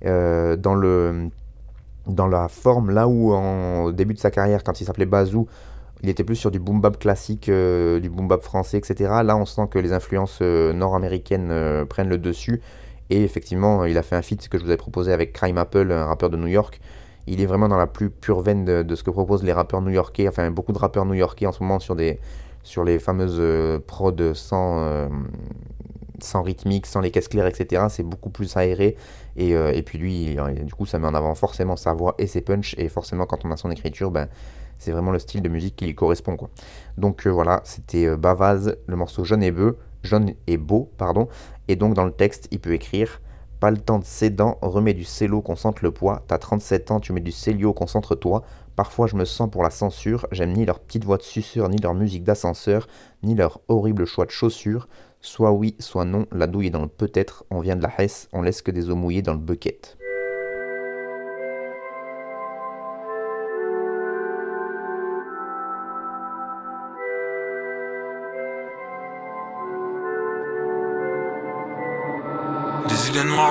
Euh, 0.06 0.56
dans, 0.56 0.76
la 2.28 2.48
forme, 2.48 2.92
là 2.92 3.08
où, 3.08 3.34
en, 3.34 3.84
au 3.86 3.92
début 3.92 4.14
de 4.14 4.20
sa 4.20 4.32
carrière, 4.32 4.64
quand 4.64 4.82
il 4.82 4.86
s'appelait 4.86 5.06
Bazou, 5.06 5.48
il 6.04 6.10
était 6.10 6.24
plus 6.24 6.36
sur 6.36 6.52
du 6.52 6.60
boom 6.60 6.80
bap 6.80 7.00
classique, 7.00 7.50
euh, 7.50 8.00
du 8.00 8.10
boom 8.10 8.28
bap 8.28 8.42
français, 8.44 8.78
etc. 8.78 9.22
Là, 9.24 9.36
on 9.36 9.46
sent 9.46 9.68
que 9.72 9.80
les 9.80 9.94
influences 9.94 10.42
nord-américaines 10.42 11.86
prennent 11.90 12.10
le 12.10 12.20
dessus. 12.20 12.62
Et 13.10 13.24
effectivement, 13.24 13.86
il 13.86 13.98
a 13.98 14.04
fait 14.04 14.16
un 14.16 14.22
feat 14.22 14.48
que 14.50 14.58
je 14.58 14.64
vous 14.64 14.70
avais 14.70 14.78
proposé 14.78 15.14
avec 15.14 15.34
Crime 15.34 15.58
Apple, 15.58 15.92
un 15.92 16.06
rappeur 16.06 16.30
de 16.30 16.38
New 16.38 16.48
York. 16.48 16.80
Il 17.28 17.42
est 17.42 17.46
vraiment 17.46 17.68
dans 17.68 17.78
la 17.78 17.88
plus 17.88 18.10
pure 18.10 18.42
veine 18.42 18.66
de, 18.66 18.96
ce 18.96 19.04
que 19.04 19.12
proposent 19.12 19.44
les 19.44 19.54
rappeurs 19.54 19.82
new-yorkais. 19.82 20.28
Enfin, 20.28 20.50
beaucoup 20.52 20.74
de 20.74 20.80
rappeurs 20.80 21.06
new-yorkais 21.06 21.46
en 21.46 21.52
ce 21.52 21.62
moment 21.62 21.80
sur, 21.80 21.96
des, 21.96 22.20
sur 22.64 22.84
les 22.84 23.00
fameuses 23.00 23.82
prods 23.86 24.34
sans, 24.34 25.10
sans 26.20 26.42
rythmique, 26.42 26.86
sans 26.86 27.02
les 27.02 27.12
caisses 27.12 27.28
claires, 27.28 27.48
etc. 27.48 27.88
C'est 27.90 28.04
beaucoup 28.04 28.30
plus 28.30 28.56
aéré. 28.56 28.96
Et, 29.36 29.52
et 29.52 29.84
puis 29.84 29.98
lui, 29.98 30.38
du 30.64 30.74
coup, 30.74 30.86
ça 30.86 31.00
met 31.00 31.08
en 31.08 31.14
avant 31.14 31.36
forcément 31.36 31.76
sa 31.76 31.94
voix 31.94 32.16
et 32.18 32.28
ses 32.28 32.42
punchs. 32.42 32.76
Et 32.78 32.88
forcément, 32.88 33.26
quand 33.26 33.44
on 33.44 33.52
a 33.52 33.58
son 33.58 33.72
écriture, 33.72 34.10
ben 34.10 34.30
c'est 34.78 34.92
vraiment 34.92 35.12
le 35.12 35.20
style 35.20 35.42
de 35.42 35.50
musique 35.50 35.76
qui 35.76 35.86
lui 35.86 35.96
correspond. 35.96 36.36
Quoi. 36.36 36.50
Donc 36.98 37.26
euh, 37.26 37.30
voilà, 37.30 37.62
c'était 37.64 38.08
euh, 38.08 38.18
Bavaz, 38.18 38.76
le 38.86 38.96
morceau 38.96 39.24
Jeune 39.24 39.44
et 39.44 39.52
beau, 39.52 39.74
Jeune 40.04 40.34
et 40.46 40.58
beau, 40.58 40.92
pardon. 40.98 41.28
Et 41.68 41.76
donc 41.76 41.94
dans 41.94 42.06
le 42.06 42.12
texte, 42.12 42.48
il 42.52 42.60
peut 42.60 42.74
écrire 42.74 43.22
Pas 43.60 43.72
le 43.72 43.78
temps 43.78 43.98
de 43.98 44.06
ses 44.06 44.30
dents, 44.30 44.60
remets 44.62 44.94
du 44.94 45.04
cello, 45.04 45.42
concentre 45.42 45.84
le 45.84 45.92
poids. 45.92 46.24
T'as 46.28 46.38
37 46.38 46.92
ans, 46.92 47.00
tu 47.00 47.12
mets 47.12 47.22
du 47.22 47.32
célio, 47.32 47.74
concentre-toi. 47.74 48.44
Parfois 48.76 49.08
je 49.08 49.16
me 49.16 49.26
sens 49.26 49.50
pour 49.50 49.64
la 49.64 49.72
censure, 49.72 50.28
j'aime 50.32 50.54
ni 50.54 50.64
leur 50.64 50.80
petite 50.80 51.04
voix 51.04 51.18
de 51.18 51.24
suceur, 51.24 51.68
ni 51.68 51.78
leur 51.78 51.96
musique 51.96 52.24
d'ascenseur, 52.24 52.88
ni 53.24 53.34
leur 53.34 53.60
horrible 53.68 54.06
choix 54.06 54.26
de 54.26 54.32
chaussures. 54.32 54.88
Soit 55.20 55.52
oui, 55.52 55.76
soit 55.80 56.06
non, 56.06 56.28
la 56.32 56.46
douille 56.46 56.68
est 56.68 56.70
dans 56.70 56.84
le 56.84 56.88
peut-être, 56.88 57.44
on 57.50 57.60
vient 57.60 57.76
de 57.76 57.82
la 57.82 57.92
Hesse, 57.98 58.30
on 58.34 58.44
laisse 58.44 58.62
que 58.62 58.70
des 58.70 58.92
eaux 58.92 58.96
mouillées 58.96 59.24
dans 59.24 59.34
le 59.34 59.40
bucket. 59.40 59.97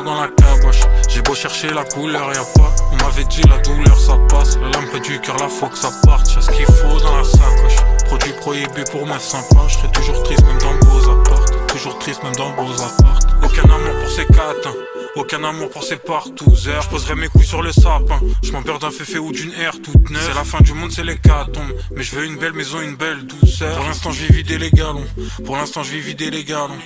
Dans 0.05 0.21
la 0.21 0.29
caboche. 0.29 0.83
J'ai 1.09 1.23
beau 1.23 1.35
chercher 1.35 1.71
la 1.71 1.83
couleur, 1.85 2.29
y'a 2.35 2.45
pas. 2.55 2.75
On 2.93 2.97
m'avait 2.97 3.25
dit 3.25 3.41
la 3.49 3.59
douleur 3.59 3.99
ça 3.99 4.19
passe. 4.29 4.59
La 4.59 4.69
lampe 4.69 5.03
du 5.03 5.19
cœur, 5.21 5.37
la 5.39 5.49
faut 5.49 5.69
que 5.69 5.79
ça 5.79 5.91
parte. 6.05 6.35
Y'a 6.35 6.43
ce 6.43 6.51
qu'il 6.51 6.67
faut 6.67 7.01
dans 7.01 7.17
la 7.17 7.25
sacoche. 7.25 7.77
Produit 8.05 8.33
prohibé 8.33 8.85
pour 8.93 9.07
mettre 9.07 9.23
sympa. 9.23 9.63
Je 9.69 9.75
serai 9.75 9.91
toujours 9.93 10.23
triste 10.23 10.45
même 10.45 10.59
dans 10.59 10.75
beaux 10.87 11.11
apparts 11.11 11.67
Toujours 11.69 11.99
triste 11.99 12.23
même 12.23 12.37
dans 12.37 12.51
beaux 12.51 12.73
apparts 12.75 13.19
Aucun 13.43 13.65
amour 13.65 13.99
pour 14.01 14.11
ces 14.11 14.27
quatre 14.27 14.75
aucun 15.17 15.43
amour 15.45 15.71
pour 15.71 15.83
ces 15.83 15.97
partout. 15.97 16.55
Je 16.55 16.89
poserai 16.91 17.15
mes 17.15 17.29
couilles 17.29 17.47
sur 17.47 17.63
le 17.63 17.73
sapin. 17.73 18.21
Je 18.43 18.53
m'en 18.53 18.61
d'un 18.61 18.91
féfé 18.91 19.19
ou 19.19 19.33
d'une 19.33 19.53
air 19.55 19.73
toute 19.83 20.11
neuve. 20.11 20.23
C'est 20.23 20.35
la 20.35 20.45
fin 20.45 20.61
du 20.61 20.75
monde 20.75 20.93
c'est 20.93 21.05
les 21.05 21.17
catons 21.17 21.67
Mais 21.95 22.03
je 22.03 22.15
veux 22.15 22.27
une 22.27 22.37
belle 22.37 22.53
maison, 22.53 22.83
une 22.83 22.97
belle 22.97 23.25
douceur. 23.25 23.77
Pour 23.77 23.87
l'instant 23.87 24.13
je 24.13 24.27
vais 24.27 24.35
vider 24.35 24.59
les 24.59 24.71
galons. 24.71 25.07
Pour 25.47 25.57
l'instant 25.57 25.83
je 25.83 25.93
vais 25.93 26.01
vider 26.01 26.31
les 26.31 26.45
galons 26.45 26.77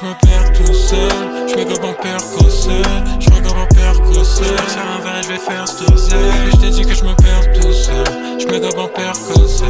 je 0.00 0.06
me 0.06 0.14
perds 0.14 0.52
tout 0.52 0.74
seul, 0.74 1.48
je 1.48 1.56
me 1.56 1.64
gobe 1.64 1.84
en 1.84 1.94
percocet, 1.94 2.82
je 3.20 3.30
me 3.30 3.47
percocet. 3.98 4.44
C'est 4.66 4.78
un 4.78 5.02
verre 5.02 5.18
et 5.18 5.22
je 5.22 5.28
vais 5.28 5.38
faire 5.38 5.68
ce 5.68 5.84
Je 5.84 6.56
t'ai 6.56 6.70
dit 6.70 6.82
que 6.82 6.94
je 6.94 7.04
me 7.04 7.14
perds 7.14 7.52
tout 7.60 7.72
seul, 7.72 8.04
je 8.38 8.46
me 8.46 8.58
gobe 8.58 8.78
en 8.78 8.88
percocet, 8.88 9.64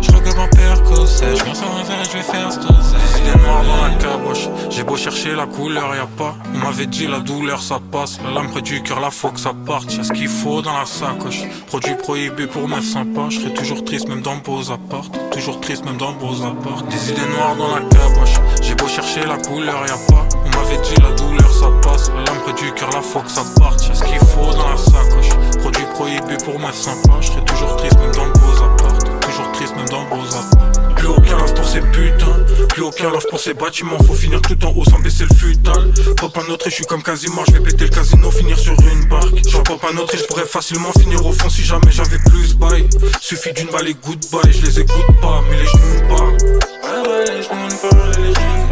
je 0.00 0.12
me 0.12 0.20
gobe 0.20 0.38
en 0.38 0.48
percocet. 0.48 1.36
Je 1.36 1.54
sur 1.54 1.76
un 1.76 1.82
verre 1.84 2.00
et 2.00 2.04
je 2.04 2.12
vais 2.12 2.22
faire 2.22 2.52
ce 2.52 2.58
Des 2.58 3.20
idées 3.20 3.42
noires 3.42 3.64
dans 3.64 3.84
la 3.86 3.94
caboche, 3.94 4.48
j'ai 4.70 4.84
beau 4.84 4.96
chercher 4.96 5.34
la 5.34 5.46
couleur, 5.46 5.94
y'a 5.94 6.06
pas. 6.06 6.34
On 6.54 6.58
m'avait 6.58 6.86
dit 6.86 7.06
la 7.06 7.20
douleur 7.20 7.62
ça 7.62 7.78
passe, 7.92 8.18
la 8.24 8.30
lame 8.30 8.50
près 8.50 8.62
du 8.62 8.82
cœur, 8.82 9.00
la 9.00 9.10
faut 9.10 9.30
que 9.30 9.40
ça 9.40 9.52
parte. 9.66 9.94
Y'a 9.94 10.04
ce 10.04 10.12
qu'il 10.12 10.28
faut 10.28 10.62
dans 10.62 10.76
la 10.78 10.86
sacoche, 10.86 11.42
produit 11.66 11.94
prohibé 11.94 12.46
pour 12.46 12.68
mettre 12.68 12.84
sympa. 12.84 13.26
Je 13.30 13.40
serai 13.40 13.54
toujours 13.54 13.84
triste 13.84 14.08
même 14.08 14.22
dans 14.22 14.36
beaux 14.36 14.70
apparts, 14.70 15.10
toujours 15.32 15.60
triste 15.60 15.84
même 15.84 15.96
dans 15.96 16.12
beaux 16.12 16.42
apparts. 16.42 16.82
Des 16.90 17.10
idées 17.10 17.28
noires 17.36 17.56
dans 17.56 17.74
la 17.74 17.80
caboche, 17.82 18.36
j'ai 18.62 18.74
beau 18.74 18.88
chercher 18.88 19.24
la 19.26 19.36
couleur 19.36 19.84
pas. 20.08 20.26
On 20.44 20.48
m'avait 20.50 20.80
dit 20.82 20.94
la 21.02 21.10
douleur 21.12 21.50
ça 21.52 21.70
passe. 21.82 22.10
La 22.10 22.20
lampe 22.20 22.53
du 22.53 22.53
sympa. 26.74 27.12
Je 27.20 27.26
serai 27.28 27.44
toujours 27.44 27.76
triste 27.76 27.98
même 27.98 28.12
dans 28.12 28.24
le 28.24 28.32
beaux 28.32 28.64
appart. 28.64 29.20
Toujours 29.20 29.52
triste 29.52 29.76
même 29.76 29.88
dans 29.88 30.02
le 30.02 30.10
beaux 30.10 30.36
appart. 30.36 30.96
Plus 30.96 31.08
aucun 31.08 31.38
love 31.38 31.54
pour 31.54 31.66
ces 31.66 31.80
putains. 31.80 32.66
Plus 32.68 32.82
aucun 32.82 33.10
love 33.10 33.26
pour 33.30 33.40
ces 33.40 33.54
bâtiments. 33.54 33.98
Faut 34.06 34.14
finir 34.14 34.40
tout 34.42 34.64
en 34.64 34.72
haut 34.76 34.84
sans 34.84 34.98
baisser 34.98 35.24
le 35.28 35.34
futal. 35.36 35.92
Pop 36.16 36.38
un 36.38 36.52
autre 36.52 36.66
et 36.66 36.70
je 36.70 36.74
suis 36.76 36.84
comme 36.84 37.02
quasiment. 37.02 37.42
Je 37.48 37.52
vais 37.52 37.60
péter 37.60 37.84
le 37.84 37.90
casino, 37.90 38.30
finir 38.30 38.58
sur 38.58 38.72
une 38.72 39.08
barque. 39.08 39.48
J'en 39.48 39.62
pop 39.62 39.84
un 39.92 39.96
autre 39.98 40.14
et 40.14 40.18
je 40.18 40.24
pourrais 40.24 40.46
facilement 40.46 40.92
finir 40.98 41.24
au 41.24 41.32
fond 41.32 41.48
si 41.48 41.62
jamais 41.62 41.90
j'avais 41.90 42.18
plus 42.18 42.54
bail. 42.56 42.88
Suffit 43.20 43.52
d'une 43.52 43.70
balle 43.70 43.88
et 43.88 43.94
goodbye. 43.94 44.52
Je 44.52 44.66
les 44.66 44.80
écoute 44.80 45.20
pas, 45.20 45.42
mais 45.50 45.56
les 45.56 45.66
genoux 45.66 46.08
pas. 46.08 46.24
Ouais, 46.24 47.08
ouais, 47.08 47.24
les 47.36 47.42
genoux 47.42 47.78
pas, 47.82 48.63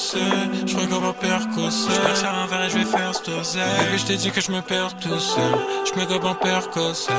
Je 0.00 0.76
regarde 0.76 1.02
ma 1.02 1.12
percossé 1.12 1.90
Je 1.90 2.24
un 2.24 2.46
verre 2.46 2.66
et 2.66 2.70
je 2.70 2.78
vais 2.78 2.84
faire 2.84 3.12
stoser 3.12 3.58
Baby 3.58 3.98
je 3.98 4.06
t'ai 4.06 4.16
dit 4.16 4.30
que 4.30 4.40
je 4.40 4.52
me 4.52 4.60
perds 4.60 4.96
tout 4.96 5.18
seul. 5.18 5.58
Je 5.84 5.98
me 5.98 6.06
gobe 6.06 6.24
en 6.24 6.36
percossé 6.36 7.10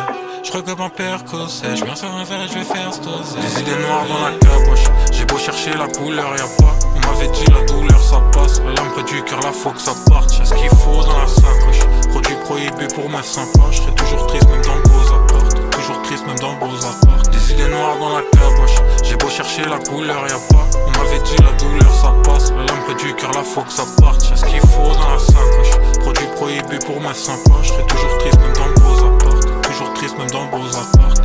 je 0.42 0.54
regarde 0.54 0.80
en 0.80 0.90
percossé 0.90 1.76
Je 1.76 1.84
un 1.84 2.24
verre 2.24 2.44
et 2.44 2.48
je 2.48 2.54
vais 2.54 2.64
faire 2.64 2.94
stoser 2.94 3.38
Des 3.42 3.62
idées 3.62 3.82
noires 3.82 4.06
dans 4.08 4.24
la 4.24 4.32
caboche 4.38 4.86
J'ai 5.12 5.26
beau 5.26 5.38
chercher 5.38 5.72
la 5.74 5.88
couleur 5.90 6.32
y'a 6.38 6.48
pas. 6.58 6.74
On 6.96 7.00
m'avait 7.00 7.28
dit 7.28 7.44
la 7.52 7.66
douleur 7.66 8.02
ça 8.02 8.22
passe. 8.32 8.62
La 8.62 8.72
lampe 8.82 9.06
du 9.06 9.22
cœur 9.24 9.42
la 9.42 9.52
faut 9.52 9.72
que 9.72 9.82
ça 9.82 9.94
parte. 10.08 10.38
Y'a 10.40 10.46
ce 10.46 10.54
qu'il 10.54 10.70
faut 10.70 11.04
dans 11.04 11.18
la 11.18 11.28
sacoche 11.28 11.86
Produit 12.10 12.36
prohibé 12.46 12.88
pour 12.96 13.10
mettre 13.10 13.26
sympa. 13.26 13.64
Je 13.72 13.78
serai 13.78 13.94
toujours 13.96 14.28
triste 14.28 14.50
même 14.50 14.62
dans 14.62 14.76
le 14.76 14.84
beaux 14.84 15.14
appart 15.14 15.72
Toujours 15.72 16.02
triste 16.04 16.26
même 16.26 16.40
dans 16.40 16.54
le 16.54 16.60
beaux 16.60 16.86
appart 16.86 17.29
Des 17.50 17.56
idées 17.56 17.70
noires 17.70 17.98
dans 17.98 18.16
la 18.16 18.22
caboche 18.22 18.76
J'ai 19.04 19.16
beau 19.16 19.28
chercher 19.28 19.64
la 19.64 19.80
couleur 19.80 20.22
y'a 20.28 20.38
pas. 20.54 20.68
On 20.86 20.92
m'avait 20.92 21.20
dit 21.20 21.36
la 21.42 21.52
douleur 21.54 21.96
ça 21.96 22.14
passe. 22.24 22.52
La 22.52 22.62
lampe 22.62 22.96
du 22.98 23.16
cœur 23.16 23.32
la 23.32 23.42
faut 23.42 23.62
que 23.62 23.72
ça 23.72 23.86
parte. 24.00 24.30
Y'a 24.30 24.36
ce 24.36 24.46
qu'il 24.46 24.60
faut 24.60 24.94
dans 24.94 25.14
la 25.14 25.18
sacoche 25.18 26.00
Produit 26.00 26.28
prohibé 26.36 26.78
pour 26.86 27.02
mettre 27.02 27.16
sympa. 27.16 27.56
Je 27.64 27.70
serai 27.70 27.84
toujours 27.88 28.18
triste 28.20 28.40
même 28.40 28.54
dans 28.54 28.68
le 28.68 28.74
beaux 28.76 29.06
appart 29.06 29.64
Toujours 29.64 29.94
triste 29.94 30.18
même 30.20 30.30
dans 30.30 30.44
le 30.44 30.52
beaux 30.52 30.78
appart 30.78 31.22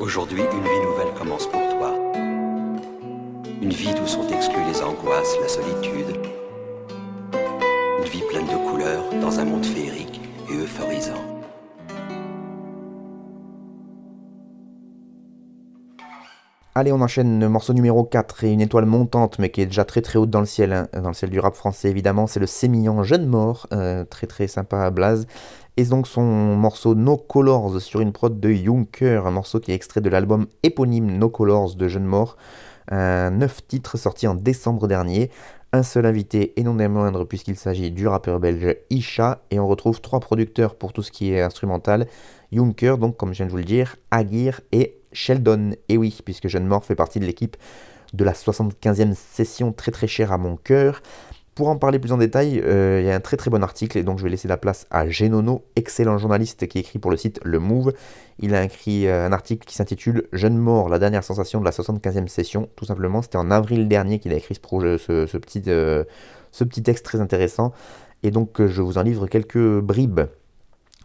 Aujourd'hui, 0.00 0.42
une 0.42 0.64
vie 0.64 0.86
nouvelle 0.86 1.14
commence 1.16 1.46
pour 1.46 1.60
toi. 1.78 1.94
Une 3.62 3.72
vie 3.72 3.94
d'où 3.94 4.06
sont 4.06 4.26
exclues 4.30 4.64
les 4.68 4.82
angoisses, 4.82 5.36
la 5.40 5.48
solitude. 5.48 6.16
Une 8.00 8.04
vie 8.04 8.24
pleine 8.28 8.46
de 8.46 8.68
couleurs 8.68 9.04
dans 9.20 9.38
un 9.38 9.44
monde 9.44 9.64
féerique 9.64 10.20
et 10.50 10.56
euphorisant. 10.56 11.41
Allez, 16.74 16.90
on 16.90 17.02
enchaîne. 17.02 17.38
Le 17.38 17.50
morceau 17.50 17.74
numéro 17.74 18.02
4 18.02 18.44
et 18.44 18.50
une 18.50 18.62
étoile 18.62 18.86
montante, 18.86 19.38
mais 19.38 19.50
qui 19.50 19.60
est 19.60 19.66
déjà 19.66 19.84
très 19.84 20.00
très 20.00 20.18
haute 20.18 20.30
dans 20.30 20.40
le 20.40 20.46
ciel, 20.46 20.72
hein, 20.72 20.88
dans 20.94 21.08
le 21.08 21.14
ciel 21.14 21.28
du 21.28 21.38
rap 21.38 21.54
français 21.54 21.90
évidemment, 21.90 22.26
c'est 22.26 22.40
le 22.40 22.46
sémillant 22.46 23.02
Jeune 23.02 23.26
Mort, 23.26 23.66
euh, 23.74 24.04
très 24.04 24.26
très 24.26 24.46
sympa 24.46 24.78
à 24.78 24.90
Blaze. 24.90 25.26
Et 25.76 25.84
donc 25.84 26.06
son 26.06 26.22
morceau 26.22 26.94
No 26.94 27.18
Colors 27.18 27.78
sur 27.82 28.00
une 28.00 28.12
prod 28.12 28.40
de 28.40 28.50
Junker, 28.50 29.26
un 29.26 29.30
morceau 29.30 29.60
qui 29.60 29.70
est 29.70 29.74
extrait 29.74 30.00
de 30.00 30.08
l'album 30.08 30.46
éponyme 30.62 31.18
No 31.18 31.28
Colors 31.28 31.74
de 31.74 31.88
Jeune 31.88 32.06
Mort, 32.06 32.38
un 32.90 33.32
9 33.32 33.66
titres 33.68 33.98
sorti 33.98 34.26
en 34.26 34.34
décembre 34.34 34.88
dernier, 34.88 35.30
un 35.74 35.82
seul 35.82 36.06
invité 36.06 36.58
et 36.58 36.62
non 36.62 36.76
des 36.76 36.88
moindres 36.88 37.28
puisqu'il 37.28 37.56
s'agit 37.56 37.90
du 37.90 38.08
rappeur 38.08 38.40
belge 38.40 38.76
Isha, 38.88 39.42
et 39.50 39.60
on 39.60 39.68
retrouve 39.68 40.00
trois 40.00 40.20
producteurs 40.20 40.76
pour 40.76 40.94
tout 40.94 41.02
ce 41.02 41.12
qui 41.12 41.34
est 41.34 41.42
instrumental, 41.42 42.06
Junker, 42.50 42.96
donc 42.96 43.18
comme 43.18 43.34
je 43.34 43.38
viens 43.38 43.46
de 43.46 43.50
vous 43.50 43.58
le 43.58 43.64
dire, 43.64 43.96
Aguirre 44.10 44.62
et 44.72 45.01
Sheldon. 45.12 45.72
Et 45.88 45.96
oui, 45.96 46.18
puisque 46.24 46.48
Jeune 46.48 46.66
Mort 46.66 46.84
fait 46.84 46.94
partie 46.94 47.20
de 47.20 47.26
l'équipe 47.26 47.56
de 48.12 48.24
la 48.24 48.32
75e 48.32 49.14
session 49.14 49.72
très 49.72 49.90
très 49.90 50.06
chère 50.06 50.32
à 50.32 50.38
mon 50.38 50.56
cœur. 50.56 51.02
Pour 51.54 51.68
en 51.68 51.76
parler 51.76 51.98
plus 51.98 52.12
en 52.12 52.16
détail, 52.16 52.62
euh, 52.64 53.00
il 53.02 53.06
y 53.06 53.10
a 53.10 53.14
un 53.14 53.20
très 53.20 53.36
très 53.36 53.50
bon 53.50 53.62
article 53.62 53.98
et 53.98 54.02
donc 54.02 54.18
je 54.18 54.24
vais 54.24 54.30
laisser 54.30 54.48
la 54.48 54.56
place 54.56 54.86
à 54.90 55.06
Genono, 55.06 55.66
excellent 55.76 56.16
journaliste 56.16 56.66
qui 56.66 56.78
écrit 56.78 56.98
pour 56.98 57.10
le 57.10 57.18
site 57.18 57.40
Le 57.44 57.58
Move. 57.58 57.92
Il 58.38 58.54
a 58.54 58.64
écrit 58.64 59.06
euh, 59.06 59.26
un 59.26 59.32
article 59.32 59.66
qui 59.66 59.74
s'intitule 59.74 60.28
Jeune 60.32 60.56
mort, 60.56 60.88
la 60.88 60.98
dernière 60.98 61.22
sensation 61.22 61.60
de 61.60 61.66
la 61.66 61.70
75e 61.70 62.26
session. 62.28 62.70
Tout 62.74 62.86
simplement, 62.86 63.20
c'était 63.20 63.36
en 63.36 63.50
avril 63.50 63.86
dernier 63.86 64.18
qu'il 64.18 64.32
a 64.32 64.36
écrit 64.36 64.54
ce, 64.54 65.36
petit, 65.36 65.62
euh, 65.66 66.04
ce 66.52 66.64
petit 66.64 66.82
texte 66.82 67.04
très 67.04 67.20
intéressant. 67.20 67.74
Et 68.22 68.30
donc 68.30 68.64
je 68.66 68.80
vous 68.80 68.96
en 68.96 69.02
livre 69.02 69.26
quelques 69.26 69.80
bribes. 69.80 70.22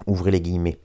Ouvrez 0.06 0.32
les 0.32 0.42
guillemets. 0.42 0.78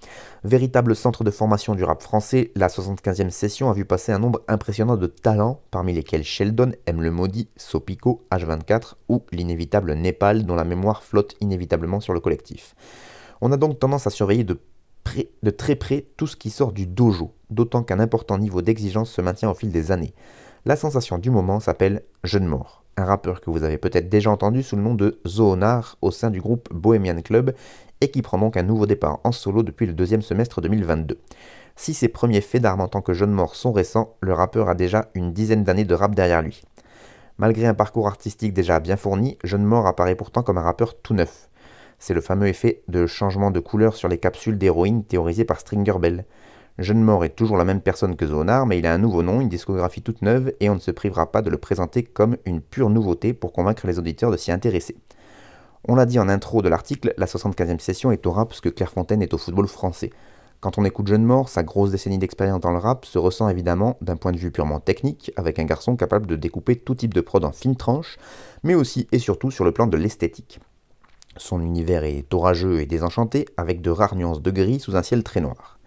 Véritable 0.42 0.96
centre 0.96 1.22
de 1.22 1.31
formation 1.31 1.75
du 1.75 1.85
rap 1.85 2.03
français, 2.03 2.51
la 2.55 2.68
75e 2.68 3.31
session 3.31 3.70
a 3.70 3.75
vu 3.75 3.85
passer 3.85 4.12
un 4.12 4.18
nombre 4.18 4.40
impressionnant 4.48 4.96
de 4.96 5.07
talents, 5.07 5.61
parmi 5.70 5.92
lesquels 5.92 6.25
Sheldon, 6.25 6.72
M. 6.87 7.03
Le 7.03 7.11
Maudit, 7.11 7.48
Sopico, 7.57 8.25
H24 8.33 8.94
ou 9.09 9.22
l'inévitable 9.31 9.92
Népal, 9.94 10.44
dont 10.44 10.55
la 10.55 10.64
mémoire 10.64 11.03
flotte 11.03 11.37
inévitablement 11.40 12.01
sur 12.01 12.14
le 12.14 12.20
collectif. 12.20 12.75
On 13.40 13.53
a 13.53 13.57
donc 13.57 13.79
tendance 13.79 14.07
à 14.07 14.11
surveiller 14.11 14.44
de, 14.44 14.59
très 15.51 15.77
près 15.77 16.07
tout 16.16 16.27
ce 16.27 16.37
qui 16.37 16.51
sort 16.51 16.72
du 16.72 16.87
dojo, 16.87 17.35
d'autant 17.51 17.83
qu'un 17.83 18.01
important 18.01 18.38
niveau 18.38 18.62
d'exigence 18.62 19.11
se 19.11 19.20
maintient 19.20 19.51
au 19.51 19.55
fil 19.55 19.70
des 19.70 19.92
années. 19.92 20.14
La 20.64 20.77
sensation 20.77 21.18
du 21.18 21.31
moment 21.31 21.59
s'appelle 21.59 22.03
Jeune 22.22 22.46
Mort, 22.46 22.85
un 22.96 23.05
rappeur 23.05 23.40
que 23.40 23.51
vous 23.51 23.64
avez 23.64 23.79
peut-être 23.79 24.09
déjà 24.09 24.31
entendu 24.31 24.62
sous 24.62 24.77
le 24.77 24.83
nom 24.83 24.94
de 24.94 25.20
Zoonar 25.27 25.96
au 26.03 26.12
sein 26.12 26.31
du 26.31 26.40
groupe 26.40 26.72
Bohemian 26.72 27.20
Club 27.20 27.53
et 28.02 28.10
qui 28.10 28.20
prend 28.20 28.36
donc 28.36 28.56
un 28.56 28.64
nouveau 28.64 28.84
départ 28.84 29.20
en 29.22 29.30
solo 29.30 29.62
depuis 29.62 29.86
le 29.86 29.92
deuxième 29.92 30.22
semestre 30.22 30.60
2022. 30.60 31.18
Si 31.76 31.94
ses 31.94 32.08
premiers 32.08 32.40
faits 32.40 32.60
d'armes 32.60 32.80
en 32.80 32.88
tant 32.88 33.00
que 33.00 33.14
jeune 33.14 33.30
mort 33.30 33.54
sont 33.54 33.72
récents, 33.72 34.16
le 34.20 34.34
rappeur 34.34 34.68
a 34.68 34.74
déjà 34.74 35.08
une 35.14 35.32
dizaine 35.32 35.62
d'années 35.62 35.84
de 35.84 35.94
rap 35.94 36.14
derrière 36.14 36.42
lui. 36.42 36.62
Malgré 37.38 37.66
un 37.66 37.74
parcours 37.74 38.08
artistique 38.08 38.52
déjà 38.52 38.80
bien 38.80 38.96
fourni, 38.96 39.38
Jeune 39.44 39.64
Mort 39.64 39.86
apparaît 39.86 40.16
pourtant 40.16 40.42
comme 40.42 40.58
un 40.58 40.62
rappeur 40.62 41.00
tout 41.00 41.14
neuf. 41.14 41.48
C'est 42.00 42.12
le 42.12 42.20
fameux 42.20 42.48
effet 42.48 42.82
de 42.88 43.06
changement 43.06 43.52
de 43.52 43.60
couleur 43.60 43.94
sur 43.94 44.08
les 44.08 44.18
capsules 44.18 44.58
d'héroïne 44.58 45.04
théorisé 45.04 45.44
par 45.44 45.60
Stringer 45.60 45.98
Bell. 46.00 46.24
Jeune 46.78 47.02
Mort 47.02 47.24
est 47.24 47.36
toujours 47.36 47.56
la 47.56 47.64
même 47.64 47.80
personne 47.80 48.16
que 48.16 48.26
Zonar, 48.26 48.66
mais 48.66 48.78
il 48.78 48.86
a 48.86 48.92
un 48.92 48.98
nouveau 48.98 49.22
nom, 49.22 49.40
une 49.40 49.48
discographie 49.48 50.02
toute 50.02 50.22
neuve, 50.22 50.52
et 50.58 50.68
on 50.68 50.74
ne 50.74 50.80
se 50.80 50.90
privera 50.90 51.30
pas 51.30 51.40
de 51.40 51.50
le 51.50 51.58
présenter 51.58 52.02
comme 52.02 52.36
une 52.46 52.60
pure 52.60 52.90
nouveauté 52.90 53.32
pour 53.32 53.52
convaincre 53.52 53.86
les 53.86 53.98
auditeurs 54.00 54.32
de 54.32 54.36
s'y 54.36 54.50
intéresser. 54.50 54.96
On 55.88 55.96
l'a 55.96 56.06
dit 56.06 56.20
en 56.20 56.28
intro 56.28 56.62
de 56.62 56.68
l'article, 56.68 57.12
la 57.16 57.26
75e 57.26 57.80
session 57.80 58.12
est 58.12 58.24
au 58.26 58.30
rap 58.30 58.48
parce 58.48 58.60
que 58.60 58.68
Clairefontaine 58.68 59.20
est 59.20 59.34
au 59.34 59.38
football 59.38 59.66
français. 59.66 60.10
Quand 60.60 60.78
on 60.78 60.84
écoute 60.84 61.08
Jeune 61.08 61.24
Mort, 61.24 61.48
sa 61.48 61.64
grosse 61.64 61.90
décennie 61.90 62.18
d'expérience 62.18 62.60
dans 62.60 62.70
le 62.70 62.78
rap 62.78 63.04
se 63.04 63.18
ressent 63.18 63.48
évidemment 63.48 63.96
d'un 64.00 64.14
point 64.14 64.30
de 64.30 64.36
vue 64.36 64.52
purement 64.52 64.78
technique, 64.78 65.32
avec 65.34 65.58
un 65.58 65.64
garçon 65.64 65.96
capable 65.96 66.28
de 66.28 66.36
découper 66.36 66.76
tout 66.76 66.94
type 66.94 67.12
de 67.12 67.20
prod 67.20 67.44
en 67.44 67.50
fines 67.50 67.74
tranches, 67.74 68.16
mais 68.62 68.76
aussi 68.76 69.08
et 69.10 69.18
surtout 69.18 69.50
sur 69.50 69.64
le 69.64 69.72
plan 69.72 69.88
de 69.88 69.96
l'esthétique. 69.96 70.60
Son 71.36 71.60
univers 71.60 72.04
est 72.04 72.32
orageux 72.32 72.80
et 72.80 72.86
désenchanté, 72.86 73.46
avec 73.56 73.80
de 73.80 73.90
rares 73.90 74.14
nuances 74.14 74.40
de 74.40 74.52
gris 74.52 74.78
sous 74.78 74.94
un 74.94 75.02
ciel 75.02 75.24
très 75.24 75.40
noir. 75.40 75.80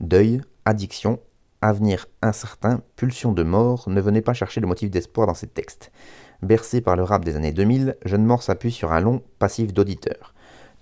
Deuil, 0.00 0.40
addiction, 0.64 1.20
avenir 1.62 2.06
incertain, 2.20 2.80
pulsion 2.96 3.30
de 3.30 3.44
mort, 3.44 3.88
ne 3.88 4.00
venez 4.00 4.22
pas 4.22 4.34
chercher 4.34 4.60
le 4.60 4.66
motif 4.66 4.90
d'espoir 4.90 5.28
dans 5.28 5.34
ses 5.34 5.46
textes. 5.46 5.92
Bercé 6.42 6.80
par 6.80 6.96
le 6.96 7.02
rap 7.02 7.24
des 7.24 7.36
années 7.36 7.52
2000, 7.52 7.96
Jeune 8.04 8.24
Mort 8.24 8.42
s'appuie 8.42 8.72
sur 8.72 8.92
un 8.92 9.00
long 9.00 9.22
passif 9.38 9.72
d'auditeur. 9.72 10.34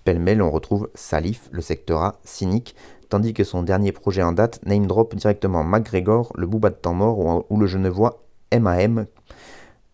Pêle-mêle, 0.03 0.41
on 0.41 0.51
retrouve 0.51 0.89
Salif, 0.93 1.49
le 1.51 1.61
secteur 1.61 2.03
A, 2.03 2.19
cynique, 2.23 2.75
tandis 3.09 3.33
que 3.33 3.43
son 3.43 3.63
dernier 3.63 3.91
projet 3.91 4.21
en 4.21 4.33
date 4.33 4.59
name 4.65 4.85
drop 4.85 5.15
directement 5.15 5.63
McGregor, 5.63 6.33
le 6.35 6.45
Booba 6.45 6.69
de 6.69 6.75
temps 6.75 6.93
mort 6.93 7.45
ou, 7.49 7.57
le 7.57 7.67
Genevois 7.67 8.23
MAM, 8.53 9.05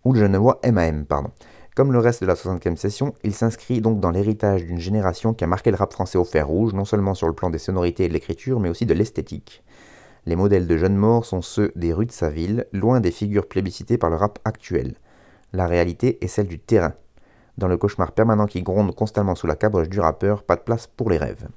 ou 0.03 0.13
le 0.13 0.27
MAM. 0.27 1.05
Comme 1.75 1.93
le 1.93 1.99
reste 1.99 2.21
de 2.21 2.27
la 2.27 2.33
65e 2.33 2.75
session, 2.75 3.13
il 3.23 3.33
s'inscrit 3.33 3.79
donc 3.79 4.01
dans 4.01 4.11
l'héritage 4.11 4.65
d'une 4.65 4.79
génération 4.79 5.33
qui 5.33 5.45
a 5.45 5.47
marqué 5.47 5.71
le 5.71 5.77
rap 5.77 5.93
français 5.93 6.17
au 6.17 6.25
fer 6.25 6.45
rouge, 6.45 6.73
non 6.73 6.83
seulement 6.83 7.13
sur 7.13 7.27
le 7.27 7.33
plan 7.33 7.49
des 7.49 7.59
sonorités 7.59 8.05
et 8.05 8.07
de 8.09 8.13
l'écriture, 8.13 8.59
mais 8.59 8.69
aussi 8.69 8.85
de 8.85 8.93
l'esthétique. 8.93 9.63
Les 10.25 10.35
modèles 10.35 10.67
de 10.67 10.77
jeunes 10.77 10.97
morts 10.97 11.25
sont 11.25 11.41
ceux 11.41 11.71
des 11.75 11.93
rues 11.93 12.05
de 12.05 12.11
sa 12.11 12.29
ville, 12.29 12.67
loin 12.73 12.99
des 12.99 13.11
figures 13.11 13.47
plébiscitées 13.47 13.97
par 13.97 14.09
le 14.09 14.17
rap 14.17 14.39
actuel. 14.43 14.95
La 15.53 15.67
réalité 15.67 16.23
est 16.23 16.27
celle 16.27 16.47
du 16.47 16.59
terrain. 16.59 16.93
Dans 17.57 17.67
le 17.67 17.77
cauchemar 17.77 18.13
permanent 18.13 18.45
qui 18.45 18.63
gronde 18.63 18.95
constamment 18.95 19.35
sous 19.35 19.47
la 19.47 19.55
caboche 19.55 19.89
du 19.89 19.99
rappeur, 19.99 20.43
pas 20.43 20.55
de 20.55 20.61
place 20.61 20.87
pour 20.87 21.09
les 21.09 21.17
rêves. 21.17 21.47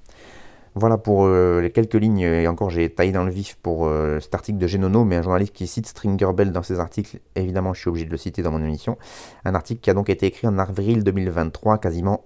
Voilà 0.77 0.99
pour 0.99 1.27
euh, 1.27 1.61
les 1.61 1.71
quelques 1.71 1.95
lignes, 1.95 2.19
et 2.19 2.49
encore 2.49 2.69
j'ai 2.69 2.93
taillé 2.93 3.13
dans 3.13 3.23
le 3.23 3.31
vif 3.31 3.57
pour 3.63 3.87
euh, 3.87 4.19
cet 4.19 4.35
article 4.35 4.59
de 4.59 4.67
Genono, 4.67 5.05
mais 5.05 5.15
un 5.15 5.23
journaliste 5.23 5.53
qui 5.53 5.69
cite 5.69 5.87
Stringer 5.87 6.33
Bell 6.35 6.51
dans 6.51 6.65
ses 6.65 6.81
articles, 6.81 7.21
évidemment 7.37 7.73
je 7.75 7.81
suis 7.81 7.89
obligé 7.89 8.07
de 8.07 8.11
le 8.11 8.17
citer 8.17 8.43
dans 8.43 8.51
mon 8.51 8.61
émission. 8.61 8.99
Un 9.45 9.55
article 9.55 9.81
qui 9.81 9.91
a 9.91 9.95
donc 9.95 10.11
été 10.11 10.27
écrit 10.27 10.49
en 10.49 10.59
avril 10.59 11.05
2023, 11.05 11.79
quasiment 11.79 12.25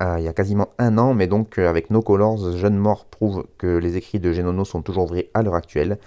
il 0.00 0.22
y 0.22 0.28
a 0.28 0.32
quasiment 0.32 0.68
un 0.78 0.96
an, 0.96 1.12
mais 1.12 1.26
donc 1.26 1.58
avec 1.58 1.90
No 1.90 2.02
Colors, 2.02 2.56
Jeune 2.56 2.76
Mort 2.76 3.06
prouve 3.06 3.46
que 3.58 3.78
les 3.78 3.96
écrits 3.96 4.20
de 4.20 4.32
Genono 4.32 4.64
sont 4.64 4.82
toujours 4.82 5.06
vrais 5.06 5.28
à 5.34 5.42
l'heure 5.42 5.56
actuelle. 5.56 5.98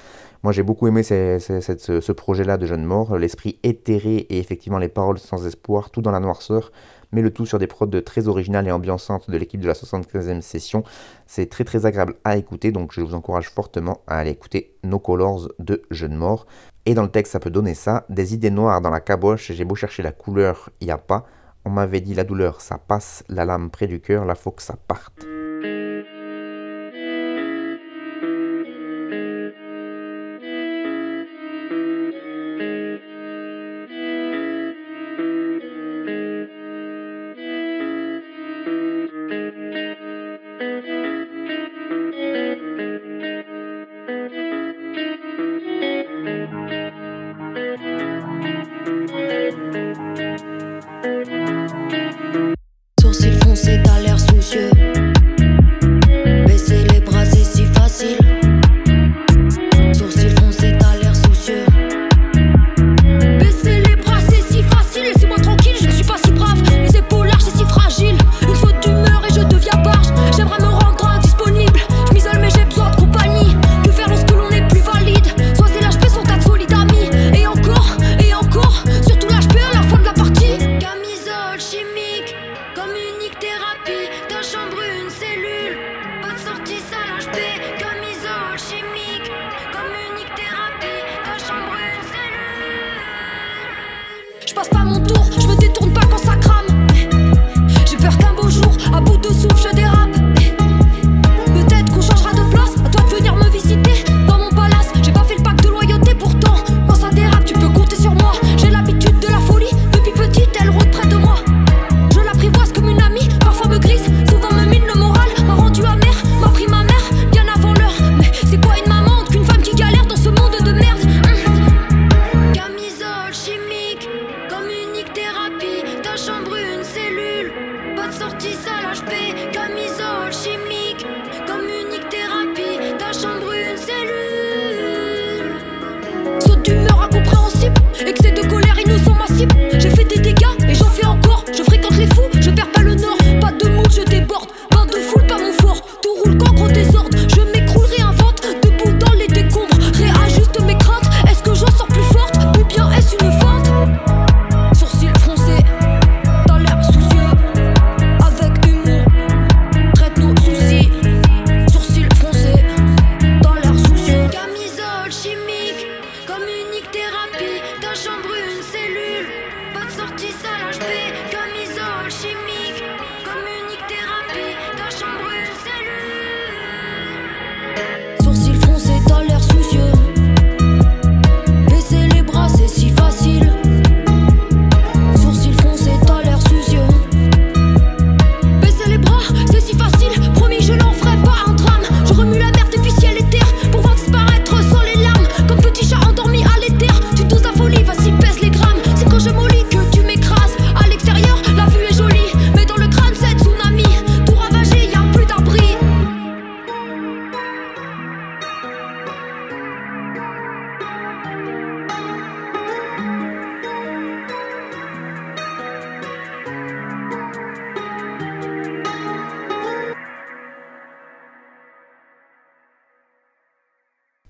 Moi 0.43 0.53
j'ai 0.53 0.63
beaucoup 0.63 0.87
aimé 0.87 1.03
ce, 1.03 2.11
projet-là 2.11 2.57
de 2.57 2.65
Jeune 2.65 2.85
Mort, 2.85 3.17
l'esprit 3.17 3.59
éthéré 3.63 4.15
et 4.15 4.39
effectivement 4.39 4.77
les 4.77 4.87
paroles 4.87 5.19
sans 5.19 5.45
espoir, 5.45 5.91
tout 5.91 6.01
dans 6.01 6.11
la 6.11 6.21
noirceur, 6.21 6.71
mais 7.11 7.21
le 7.21 7.31
tout 7.31 7.45
sur 7.45 7.59
des 7.59 7.67
prods 7.67 8.01
très 8.01 8.27
originales 8.27 8.67
et 8.67 8.71
ambiançantes 8.71 9.29
de 9.29 9.37
l'équipe 9.37 9.59
de 9.59 9.67
la 9.67 9.73
75e 9.73 10.41
session. 10.41 10.83
C'est 11.27 11.49
très 11.49 11.63
très 11.63 11.85
agréable 11.85 12.15
à 12.23 12.37
écouter, 12.37 12.71
donc 12.71 12.93
je 12.93 13.01
vous 13.01 13.13
encourage 13.13 13.49
fortement 13.49 14.01
à 14.07 14.17
aller 14.17 14.31
écouter 14.31 14.73
No 14.83 14.99
Colors 14.99 15.49
de 15.59 15.83
Jeune 15.91 16.15
Mort. 16.15 16.47
Et 16.85 16.93
dans 16.93 17.03
le 17.03 17.11
texte, 17.11 17.33
ça 17.33 17.39
peut 17.39 17.51
donner 17.51 17.75
ça, 17.75 18.05
des 18.09 18.33
idées 18.33 18.49
noires 18.49 18.81
dans 18.81 18.89
la 18.89 19.01
caboche, 19.01 19.51
j'ai 19.51 19.65
beau 19.65 19.75
chercher 19.75 20.01
la 20.01 20.11
couleur, 20.11 20.69
il 20.79 20.85
n'y 20.85 20.91
a 20.91 20.97
pas. 20.97 21.25
On 21.63 21.69
m'avait 21.69 22.01
dit 22.01 22.13
la 22.13 22.23
douleur, 22.23 22.61
ça 22.61 22.77
passe, 22.77 23.23
la 23.29 23.45
lame 23.45 23.69
près 23.69 23.87
du 23.87 23.99
cœur, 24.01 24.25
là 24.25 24.35
faut 24.35 24.51
que 24.51 24.63
ça 24.63 24.75
parte. 24.87 25.25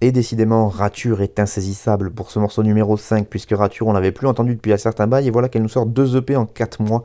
Et 0.03 0.11
décidément, 0.11 0.67
Rature 0.67 1.21
est 1.21 1.39
insaisissable 1.39 2.09
pour 2.09 2.31
ce 2.31 2.39
morceau 2.39 2.63
numéro 2.63 2.97
5, 2.97 3.27
puisque 3.27 3.51
Rature, 3.51 3.85
on 3.85 3.93
l'avait 3.93 4.11
plus 4.11 4.25
entendu 4.25 4.55
depuis 4.55 4.73
un 4.73 4.77
certain 4.77 5.05
bail, 5.05 5.27
et 5.27 5.29
voilà 5.29 5.47
qu'elle 5.47 5.61
nous 5.61 5.69
sort 5.69 5.85
deux 5.85 6.17
EP 6.17 6.35
en 6.35 6.47
4 6.47 6.81
mois. 6.81 7.03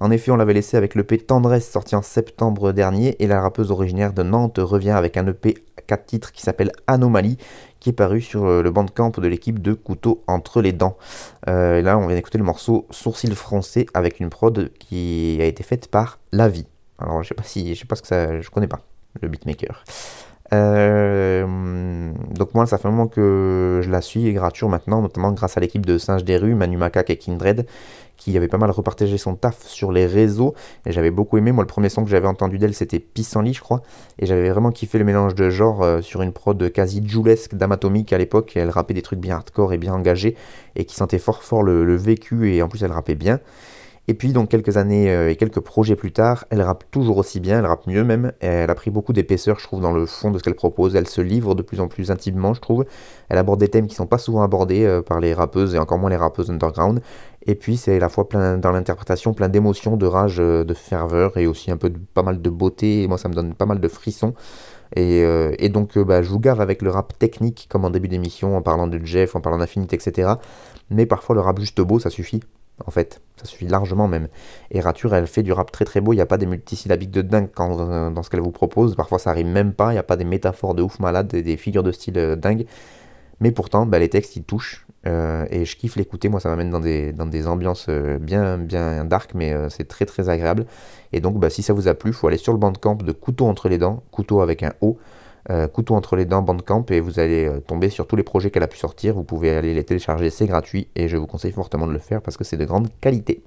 En 0.00 0.10
effet, 0.10 0.32
on 0.32 0.36
l'avait 0.36 0.54
laissé 0.54 0.76
avec 0.76 0.96
l'EP 0.96 1.18
Tendresse 1.18 1.70
sorti 1.70 1.94
en 1.94 2.02
septembre 2.02 2.72
dernier, 2.72 3.14
et 3.22 3.28
la 3.28 3.40
rappeuse 3.40 3.70
originaire 3.70 4.12
de 4.12 4.24
Nantes 4.24 4.58
revient 4.58 4.90
avec 4.90 5.16
un 5.16 5.28
EP 5.28 5.54
4 5.86 6.04
titres 6.04 6.32
qui 6.32 6.42
s'appelle 6.42 6.72
Anomalie, 6.88 7.38
qui 7.78 7.90
est 7.90 7.92
paru 7.92 8.20
sur 8.20 8.44
le 8.44 8.70
bandcamp 8.72 9.10
de 9.10 9.28
l'équipe 9.28 9.62
de 9.62 9.72
Couteau 9.72 10.24
entre 10.26 10.62
les 10.62 10.72
dents. 10.72 10.96
Euh, 11.48 11.80
là, 11.80 11.96
on 11.96 12.08
vient 12.08 12.16
d'écouter 12.16 12.38
le 12.38 12.44
morceau 12.44 12.88
Sourcil 12.90 13.36
français 13.36 13.86
avec 13.94 14.18
une 14.18 14.30
prod 14.30 14.72
qui 14.80 15.38
a 15.40 15.44
été 15.44 15.62
faite 15.62 15.86
par 15.86 16.18
La 16.32 16.48
Vie. 16.48 16.66
Alors, 16.98 17.22
je 17.22 17.28
sais 17.28 17.34
pas 17.34 17.44
si, 17.44 17.76
je 17.76 17.80
sais 17.80 17.86
pas 17.86 17.94
ce 17.94 18.02
que 18.02 18.08
ça, 18.08 18.40
je 18.40 18.50
connais 18.50 18.66
pas 18.66 18.80
le 19.20 19.28
beatmaker. 19.28 19.84
Euh, 20.52 21.21
donc 22.42 22.54
moi, 22.54 22.66
ça 22.66 22.76
fait 22.76 22.88
un 22.88 22.90
moment 22.90 23.06
que 23.06 23.82
je 23.84 23.88
la 23.88 24.00
suis 24.00 24.26
et 24.26 24.32
grature 24.32 24.68
maintenant, 24.68 25.00
notamment 25.00 25.30
grâce 25.30 25.56
à 25.56 25.60
l'équipe 25.60 25.86
de 25.86 25.96
Singe 25.96 26.24
des 26.24 26.36
rues, 26.36 26.56
Manu 26.56 26.76
Macaque 26.76 27.10
et 27.10 27.16
Kindred, 27.16 27.66
qui 28.16 28.36
avait 28.36 28.48
pas 28.48 28.58
mal 28.58 28.72
repartagé 28.72 29.16
son 29.16 29.36
taf 29.36 29.64
sur 29.68 29.92
les 29.92 30.06
réseaux. 30.06 30.52
Et 30.84 30.90
j'avais 30.90 31.12
beaucoup 31.12 31.38
aimé. 31.38 31.52
Moi, 31.52 31.62
le 31.62 31.68
premier 31.68 31.88
son 31.88 32.02
que 32.02 32.10
j'avais 32.10 32.26
entendu 32.26 32.58
d'elle, 32.58 32.74
c'était 32.74 32.98
Pissenlit, 32.98 33.54
je 33.54 33.60
crois. 33.60 33.82
Et 34.18 34.26
j'avais 34.26 34.50
vraiment 34.50 34.72
kiffé 34.72 34.98
le 34.98 35.04
mélange 35.04 35.36
de 35.36 35.50
genre 35.50 35.84
euh, 35.84 36.00
sur 36.00 36.20
une 36.20 36.32
prod 36.32 36.72
quasi 36.72 37.00
joulesque 37.06 37.54
d'Amatomique 37.54 38.12
à 38.12 38.18
l'époque. 38.18 38.54
Elle 38.56 38.70
rappait 38.70 38.94
des 38.94 39.02
trucs 39.02 39.20
bien 39.20 39.36
hardcore 39.36 39.72
et 39.72 39.78
bien 39.78 39.94
engagés 39.94 40.34
et 40.74 40.84
qui 40.84 40.96
sentait 40.96 41.20
fort 41.20 41.44
fort 41.44 41.62
le, 41.62 41.84
le 41.84 41.94
vécu. 41.94 42.52
Et 42.52 42.60
en 42.60 42.66
plus, 42.66 42.82
elle 42.82 42.90
rappait 42.90 43.14
bien. 43.14 43.38
Et 44.08 44.14
puis, 44.14 44.32
donc, 44.32 44.48
quelques 44.48 44.76
années 44.78 45.12
euh, 45.12 45.30
et 45.30 45.36
quelques 45.36 45.60
projets 45.60 45.94
plus 45.94 46.10
tard, 46.10 46.44
elle 46.50 46.60
rappe 46.60 46.84
toujours 46.90 47.18
aussi 47.18 47.38
bien, 47.38 47.60
elle 47.60 47.66
rappe 47.66 47.86
mieux 47.86 48.02
même. 48.02 48.32
Elle 48.40 48.68
a 48.68 48.74
pris 48.74 48.90
beaucoup 48.90 49.12
d'épaisseur, 49.12 49.60
je 49.60 49.64
trouve, 49.64 49.80
dans 49.80 49.92
le 49.92 50.06
fond 50.06 50.32
de 50.32 50.38
ce 50.38 50.42
qu'elle 50.42 50.56
propose. 50.56 50.96
Elle 50.96 51.06
se 51.06 51.20
livre 51.20 51.54
de 51.54 51.62
plus 51.62 51.78
en 51.80 51.86
plus 51.86 52.10
intimement, 52.10 52.52
je 52.52 52.60
trouve. 52.60 52.84
Elle 53.28 53.38
aborde 53.38 53.60
des 53.60 53.68
thèmes 53.68 53.86
qui 53.86 53.94
sont 53.94 54.08
pas 54.08 54.18
souvent 54.18 54.42
abordés 54.42 54.84
euh, 54.84 55.02
par 55.02 55.20
les 55.20 55.34
rappeuses 55.34 55.76
et 55.76 55.78
encore 55.78 55.98
moins 55.98 56.10
les 56.10 56.16
rappeuses 56.16 56.50
underground. 56.50 57.00
Et 57.46 57.54
puis, 57.54 57.76
c'est 57.76 57.96
à 57.96 57.98
la 58.00 58.08
fois 58.08 58.28
plein, 58.28 58.58
dans 58.58 58.72
l'interprétation, 58.72 59.34
plein 59.34 59.48
d'émotions, 59.48 59.96
de 59.96 60.06
rage, 60.06 60.38
euh, 60.40 60.64
de 60.64 60.74
ferveur 60.74 61.36
et 61.38 61.46
aussi 61.46 61.70
un 61.70 61.76
peu 61.76 61.88
de, 61.88 61.98
pas 62.12 62.24
mal 62.24 62.42
de 62.42 62.50
beauté. 62.50 63.04
Et 63.04 63.08
moi, 63.08 63.18
ça 63.18 63.28
me 63.28 63.34
donne 63.34 63.54
pas 63.54 63.66
mal 63.66 63.78
de 63.80 63.88
frissons. 63.88 64.34
Et, 64.96 65.22
et 65.58 65.70
donc, 65.70 65.98
bah, 65.98 66.20
je 66.20 66.28
vous 66.28 66.38
gave 66.38 66.60
avec 66.60 66.82
le 66.82 66.90
rap 66.90 67.18
technique, 67.18 67.66
comme 67.70 67.86
en 67.86 67.90
début 67.90 68.08
d'émission, 68.08 68.58
en 68.58 68.60
parlant 68.60 68.86
de 68.86 69.00
Jeff, 69.02 69.34
en 69.34 69.40
parlant 69.40 69.56
d'Infinite, 69.56 69.94
etc. 69.94 70.32
Mais 70.90 71.06
parfois, 71.06 71.34
le 71.34 71.40
rap 71.40 71.58
juste 71.58 71.80
beau, 71.80 71.98
ça 71.98 72.10
suffit 72.10 72.42
en 72.86 72.90
fait. 72.90 73.20
Ça 73.36 73.46
suffit 73.46 73.66
largement 73.66 74.08
même. 74.08 74.28
Et 74.70 74.80
Rature, 74.80 75.14
elle 75.14 75.26
fait 75.26 75.42
du 75.42 75.52
rap 75.52 75.72
très 75.72 75.84
très 75.84 76.00
beau. 76.00 76.12
Il 76.12 76.16
n'y 76.16 76.22
a 76.22 76.26
pas 76.26 76.38
des 76.38 76.46
multisyllabiques 76.46 77.10
de 77.10 77.22
dingue 77.22 77.48
euh, 77.58 78.10
dans 78.10 78.22
ce 78.22 78.30
qu'elle 78.30 78.40
vous 78.40 78.52
propose. 78.52 78.94
Parfois, 78.94 79.18
ça 79.18 79.32
rime 79.32 79.50
même 79.50 79.72
pas. 79.72 79.90
Il 79.90 79.94
n'y 79.94 79.98
a 79.98 80.04
pas 80.04 80.16
des 80.16 80.24
métaphores 80.24 80.74
de 80.74 80.82
ouf 80.82 81.00
malade, 81.00 81.26
des, 81.26 81.42
des 81.42 81.56
figures 81.56 81.82
de 81.82 81.92
style 81.92 82.18
euh, 82.18 82.36
dingue. 82.36 82.66
Mais 83.40 83.50
pourtant, 83.50 83.86
bah, 83.86 83.98
les 83.98 84.08
textes, 84.08 84.36
ils 84.36 84.44
touchent. 84.44 84.86
Euh, 85.06 85.44
et 85.50 85.64
je 85.64 85.76
kiffe 85.76 85.96
l'écouter. 85.96 86.28
Moi, 86.28 86.38
ça 86.38 86.48
m'amène 86.50 86.70
dans 86.70 86.78
des, 86.78 87.46
ambiances 87.48 87.88
bien, 87.88 88.58
bien 88.58 89.04
dark, 89.04 89.32
mais 89.34 89.52
c'est 89.68 89.88
très 89.88 90.06
très 90.06 90.28
agréable. 90.28 90.66
Et 91.12 91.20
donc, 91.20 91.40
bah, 91.40 91.50
si 91.50 91.62
ça 91.64 91.72
vous 91.72 91.88
a 91.88 91.94
plu, 91.94 92.10
il 92.10 92.14
faut 92.14 92.28
aller 92.28 92.36
sur 92.36 92.52
le 92.52 92.60
bandcamp 92.60 92.94
de 92.94 93.10
Couteau 93.10 93.46
entre 93.46 93.68
les 93.68 93.78
dents. 93.78 94.04
Couteau 94.12 94.42
avec 94.42 94.62
un 94.62 94.72
O. 94.80 94.98
Euh, 95.50 95.66
couteau 95.66 95.96
entre 95.96 96.14
les 96.14 96.24
dents 96.24 96.40
Bandcamp 96.40 96.86
et 96.90 97.00
vous 97.00 97.18
allez 97.18 97.46
euh, 97.46 97.58
tomber 97.58 97.90
sur 97.90 98.06
tous 98.06 98.14
les 98.14 98.22
projets 98.22 98.50
qu'elle 98.50 98.62
a 98.62 98.68
pu 98.68 98.78
sortir. 98.78 99.14
Vous 99.14 99.24
pouvez 99.24 99.50
aller 99.50 99.74
les 99.74 99.82
télécharger, 99.82 100.30
c'est 100.30 100.46
gratuit 100.46 100.88
et 100.94 101.08
je 101.08 101.16
vous 101.16 101.26
conseille 101.26 101.52
fortement 101.52 101.86
de 101.88 101.92
le 101.92 101.98
faire 101.98 102.22
parce 102.22 102.36
que 102.36 102.44
c'est 102.44 102.56
de 102.56 102.64
grande 102.64 102.88
qualité. 103.00 103.42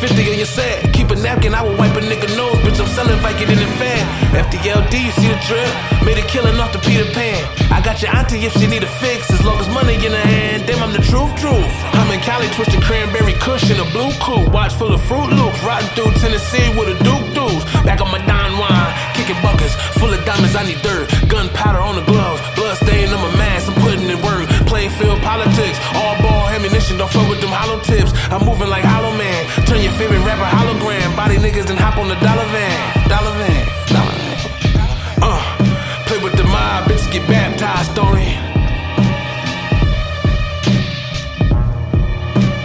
50 0.00 0.32
on 0.32 0.38
your 0.40 0.48
set. 0.48 0.94
Keep 0.94 1.10
a 1.12 1.16
napkin, 1.16 1.52
I 1.52 1.60
will 1.60 1.76
wipe 1.76 1.92
a 1.92 2.00
nigga 2.00 2.32
nose. 2.32 2.56
Bitch, 2.64 2.80
I'm 2.80 2.88
selling 2.88 3.20
Viking 3.20 3.52
in 3.52 3.60
the 3.60 3.68
fan. 3.76 4.00
FDLD, 4.32 4.96
you 4.96 5.12
see 5.12 5.28
the 5.28 5.36
drip? 5.44 5.68
Made 6.08 6.16
a 6.16 6.24
killing 6.24 6.56
off 6.56 6.72
the 6.72 6.80
Peter 6.80 7.04
Pan. 7.12 7.44
I 7.68 7.84
got 7.84 8.00
your 8.00 8.08
auntie 8.16 8.40
if 8.40 8.56
she 8.56 8.66
need 8.66 8.82
a 8.82 8.88
fix. 8.96 9.28
As 9.30 9.44
long 9.44 9.60
as 9.60 9.68
money 9.68 10.00
in 10.00 10.12
her 10.16 10.24
hand, 10.24 10.64
damn, 10.66 10.80
I'm 10.80 10.96
the 10.96 11.04
truth, 11.04 11.28
truth. 11.36 11.68
I'm 12.00 12.08
in 12.08 12.20
Cali, 12.24 12.48
twisted 12.56 12.80
cranberry 12.80 13.36
kush 13.44 13.68
in 13.68 13.76
a 13.76 13.84
blue 13.92 14.08
coupe. 14.24 14.48
Watch 14.48 14.72
full 14.72 14.88
of 14.88 15.04
Fruit 15.04 15.28
Loops. 15.36 15.60
Riding 15.60 15.92
through 15.92 16.16
Tennessee 16.16 16.64
with 16.80 16.88
a 16.88 16.96
Duke 17.04 17.26
Deuce. 17.36 17.60
Back 17.84 18.00
on 18.00 18.08
my 18.08 18.24
Don 18.24 18.56
wine. 18.56 18.92
Kicking 19.12 19.36
buckets. 19.44 19.76
Full 20.00 20.08
of 20.08 20.24
diamonds, 20.24 20.56
I 20.56 20.64
need 20.64 20.80
dirt. 20.80 21.12
Gunpowder 21.28 21.84
on 21.84 22.00
the 22.00 22.06
gloves. 22.08 22.40
Blood 22.56 22.80
stain 22.80 23.12
on 23.12 23.20
my 23.20 23.36
mask, 23.36 23.68
I'm 23.68 23.76
putting 23.84 24.08
in 24.08 24.16
work. 24.24 24.48
Playing 24.64 24.96
field 24.96 25.20
politics. 25.20 25.76
All 25.92 26.16
ball 26.24 26.39
ammunition, 26.60 26.98
don't 26.98 27.10
fuck 27.10 27.28
with 27.28 27.40
them 27.40 27.50
hollow 27.50 27.80
tips. 27.80 28.12
I'm 28.28 28.44
moving 28.44 28.68
like 28.68 28.84
Hollow 28.84 29.16
Man. 29.16 29.46
Turn 29.64 29.80
your 29.80 29.92
favorite 29.92 30.20
rapper 30.28 30.44
hologram. 30.44 31.16
Body 31.16 31.36
niggas 31.36 31.70
and 31.70 31.78
hop 31.78 31.96
on 31.96 32.08
the 32.08 32.16
dollar 32.20 32.44
van. 32.52 33.08
Dollar 33.08 33.32
van. 33.40 33.66
Dollar 33.88 34.12
van. 34.12 34.36
Uh, 35.24 35.40
play 36.06 36.18
with 36.22 36.36
the 36.36 36.44
mob, 36.44 36.84
bitches 36.84 37.10
get 37.10 37.26
baptized, 37.28 37.96
Tony. 37.96 38.36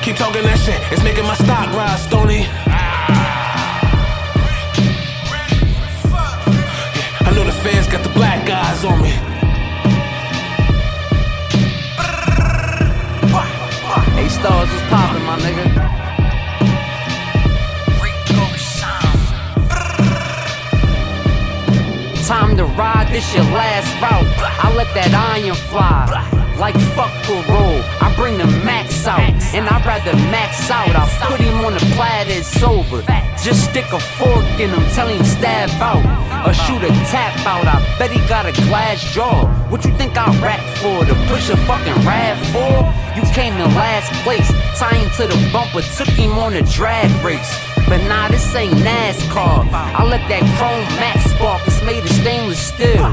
Keep 0.03 0.17
talking 0.17 0.43
that 0.43 0.59
shit, 0.59 0.79
it's 0.91 1.03
making 1.03 1.25
my 1.25 1.35
stock 1.35 1.71
rise, 1.73 2.03
Stony. 2.03 2.45
I 7.25 7.31
know 7.33 7.43
the 7.43 7.51
fans 7.63 7.87
got 7.87 8.03
the 8.03 8.13
black 8.13 8.49
eyes 8.49 8.83
on 8.85 9.01
me. 9.01 9.34
Hey, 14.15 14.29
stars 14.29 14.69
was 14.71 14.81
poppin', 14.89 15.23
my 15.23 15.37
nigga. 15.39 15.65
Time 22.25 22.57
to 22.57 22.65
ride, 22.65 23.07
this 23.11 23.35
your 23.35 23.43
last 23.43 23.91
route. 24.01 24.25
I 24.65 24.73
let 24.73 24.91
that 24.95 25.13
iron 25.13 25.53
fly. 25.69 26.09
Like 26.57 26.73
fuck 26.97 27.13
parole, 27.27 27.84
I 28.01 28.13
bring 28.15 28.37
the 28.37 28.47
max 28.63 29.05
out. 29.07 29.19
And 29.53 29.67
I'd 29.67 29.85
rather 29.85 30.15
max 30.31 30.69
out. 30.69 30.95
I 30.95 31.07
put 31.27 31.39
him 31.39 31.65
on 31.65 31.73
the 31.73 31.85
platter, 31.95 32.31
it's 32.31 32.61
over. 32.63 33.01
Just 33.43 33.69
stick 33.69 33.85
a 33.93 33.99
fork 33.99 34.45
in 34.59 34.69
him, 34.69 34.85
tell 34.95 35.07
him 35.07 35.23
stab 35.23 35.69
out. 35.81 36.03
Or 36.47 36.53
shoot 36.53 36.83
a 36.83 36.89
tap 37.09 37.33
out. 37.45 37.65
I 37.65 37.77
bet 37.97 38.11
he 38.11 38.19
got 38.27 38.45
a 38.45 38.53
glass 38.69 39.01
jaw. 39.13 39.45
What 39.69 39.83
you 39.85 39.95
think 39.97 40.17
I 40.17 40.27
rap 40.41 40.61
for? 40.77 41.05
To 41.05 41.15
push 41.29 41.49
a 41.49 41.57
fucking 41.65 42.05
rap 42.05 42.37
for? 42.53 43.05
You 43.15 43.23
came 43.33 43.53
in 43.53 43.73
last 43.75 44.11
place, 44.23 44.47
tie 44.77 44.95
him 44.95 45.09
to 45.17 45.27
the 45.27 45.49
bumper, 45.51 45.81
took 45.81 46.09
him 46.09 46.31
on 46.37 46.53
a 46.53 46.61
drag 46.63 47.09
race. 47.23 47.53
But 47.87 48.01
nah, 48.07 48.27
this 48.29 48.55
ain't 48.55 48.73
NASCAR. 48.73 49.71
I 49.71 50.03
let 50.03 50.27
that 50.27 50.41
chrome 50.57 50.85
max 50.99 51.29
spark, 51.31 51.61
it's 51.67 51.81
made 51.83 52.03
of 52.03 52.09
stainless 52.09 52.59
steel. 52.59 53.05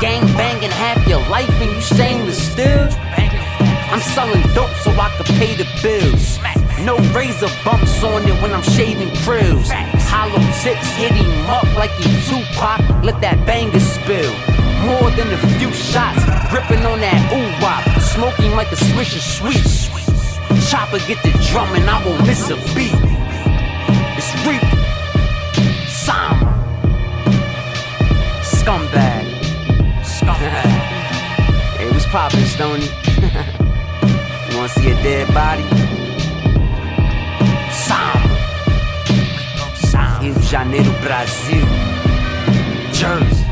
Gang 0.00 0.22
banging 0.36 0.70
half 0.70 1.06
your 1.08 1.20
life 1.28 1.50
and 1.60 1.72
you 1.72 1.80
stainless 1.80 2.52
steel. 2.52 2.88
I'm 3.90 4.00
selling 4.00 4.42
dope 4.54 4.74
so 4.84 4.90
I 4.92 5.08
can 5.16 5.26
pay 5.36 5.56
the 5.56 5.66
bills. 5.82 6.38
No 6.84 6.96
razor 7.16 7.48
bumps 7.64 8.02
on 8.04 8.22
it 8.22 8.42
when 8.42 8.52
I'm 8.52 8.62
shaving 8.62 9.08
krills. 9.24 9.68
Hollow 10.08 10.38
tips 10.62 10.88
hit 10.96 11.12
him 11.12 11.50
up 11.50 11.64
like 11.76 11.90
he 11.92 12.08
Tupac. 12.28 12.80
Let 13.02 13.20
that 13.20 13.44
banger 13.46 13.80
spill. 13.80 14.32
More 14.86 15.10
than 15.16 15.32
a 15.32 15.38
few 15.58 15.72
shots, 15.72 16.22
gripping 16.50 16.84
on 16.86 17.00
that 17.00 17.18
ooh 17.32 17.50
wop. 17.64 17.82
Smoking 18.00 18.52
like 18.52 18.70
a 18.72 18.76
swisher 18.76 19.20
sweet. 19.20 19.88
Chopper 20.68 20.98
get 21.06 21.22
the 21.22 21.30
drum 21.50 21.74
and 21.74 21.88
I 21.88 22.04
won't 22.04 22.26
miss 22.26 22.50
a 22.50 22.56
beat. 22.74 22.92
It's 24.18 24.30
Reap, 24.46 24.62
Sam, 25.88 26.36
Scumbag, 28.42 29.24
Scumbag. 30.02 31.80
it 31.80 31.94
was 31.94 32.04
poppin', 32.06 32.44
Stony? 32.44 32.88
wanna 34.68 34.78
see 34.80 34.90
a 34.90 34.94
dead 35.02 35.32
body? 35.34 35.62
Sam, 37.72 38.22
Rio 40.20 40.34
de 40.34 40.42
Janeiro, 40.42 40.92
Brasil, 41.02 41.66
Jersey. 42.92 43.44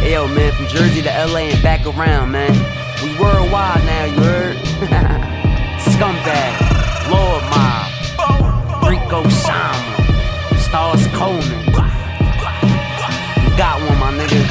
Hey, 0.00 0.12
yo, 0.14 0.26
man, 0.28 0.52
from 0.52 0.66
Jersey 0.66 1.02
to 1.02 1.08
LA 1.08 1.50
and 1.52 1.62
back 1.62 1.86
around, 1.86 2.30
man. 2.32 2.52
We 3.02 3.16
worldwide 3.18 3.84
now, 3.84 4.04
you 4.04 4.22
heard? 4.22 4.56
Scumbag, 5.92 6.54
Lord 7.10 7.42
Mob. 7.50 7.90
Rico 8.88 9.28
Sama, 9.28 9.96
Stars 10.58 11.06
Coleman. 11.08 11.66
You 13.42 13.50
got 13.56 13.80
one, 13.80 13.98
my 13.98 14.12
nigga. 14.12 14.42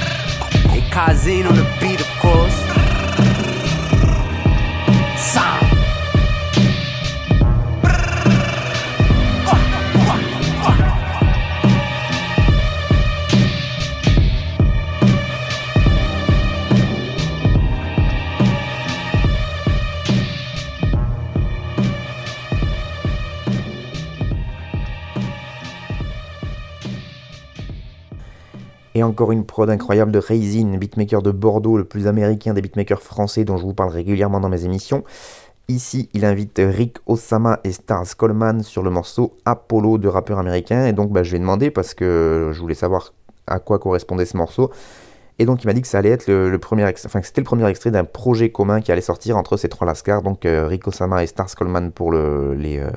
Hey, 0.70 0.82
Kazin 0.90 1.46
on 1.48 1.56
the 1.56 1.64
beat, 1.80 2.00
of 2.00 2.08
course. 2.20 2.71
Sound. 5.22 5.61
Encore 29.04 29.32
une 29.32 29.46
prod 29.46 29.70
incroyable 29.70 30.12
de 30.12 30.20
Raisin, 30.20 30.78
beatmaker 30.78 31.22
de 31.22 31.32
Bordeaux, 31.32 31.78
le 31.78 31.86
plus 31.86 32.08
américain 32.08 32.54
des 32.54 32.62
beatmakers 32.62 33.02
français 33.02 33.44
dont 33.44 33.58
je 33.58 33.64
vous 33.64 33.74
parle 33.74 33.92
régulièrement 33.92 34.40
dans 34.40 34.50
mes 34.50 34.66
émissions. 34.66 35.04
Ici, 35.68 36.10
il 36.14 36.26
invite 36.26 36.62
Rick 36.64 36.98
Osama 37.06 37.60
et 37.64 37.72
Stars 37.72 38.18
Coleman 38.18 38.62
sur 38.62 38.84
le 38.84 38.90
morceau 38.90 39.38
Apollo 39.46 39.98
de 39.98 40.08
rappeur 40.08 40.38
américain. 40.38 40.86
Et 40.86 40.94
donc, 40.94 41.12
bah, 41.12 41.24
je 41.24 41.32
lui 41.32 41.38
ai 41.38 41.40
demandé 41.40 41.72
parce 41.72 41.94
que 41.94 42.52
je 42.54 42.60
voulais 42.60 42.76
savoir 42.76 43.14
à 43.48 43.60
quoi 43.60 43.80
correspondait 43.80 44.26
ce 44.26 44.36
morceau. 44.38 44.70
Et 45.40 45.46
donc, 45.46 45.64
il 45.64 45.68
m'a 45.68 45.74
dit 45.74 45.82
que 45.82 45.88
ça 45.88 46.00
allait 46.00 46.10
être 46.10 46.28
le, 46.28 46.58
premier, 46.58 46.86
c'était 46.96 47.42
le 47.42 47.46
premier 47.46 47.68
extrait 47.68 47.90
d'un 47.90 48.04
projet 48.04 48.52
commun 48.52 48.82
qui 48.82 48.92
allait 48.92 49.02
sortir 49.02 49.38
entre 49.38 49.58
ces 49.58 49.70
trois 49.70 49.88
lascars, 49.88 50.22
donc 50.22 50.46
euh, 50.46 50.68
Rick 50.68 50.88
Osama 50.88 51.24
et 51.24 51.28
Stars 51.28 51.56
Coleman 51.56 51.92
pour 51.92 52.12
les, 52.12 52.78
euh, 52.80 52.90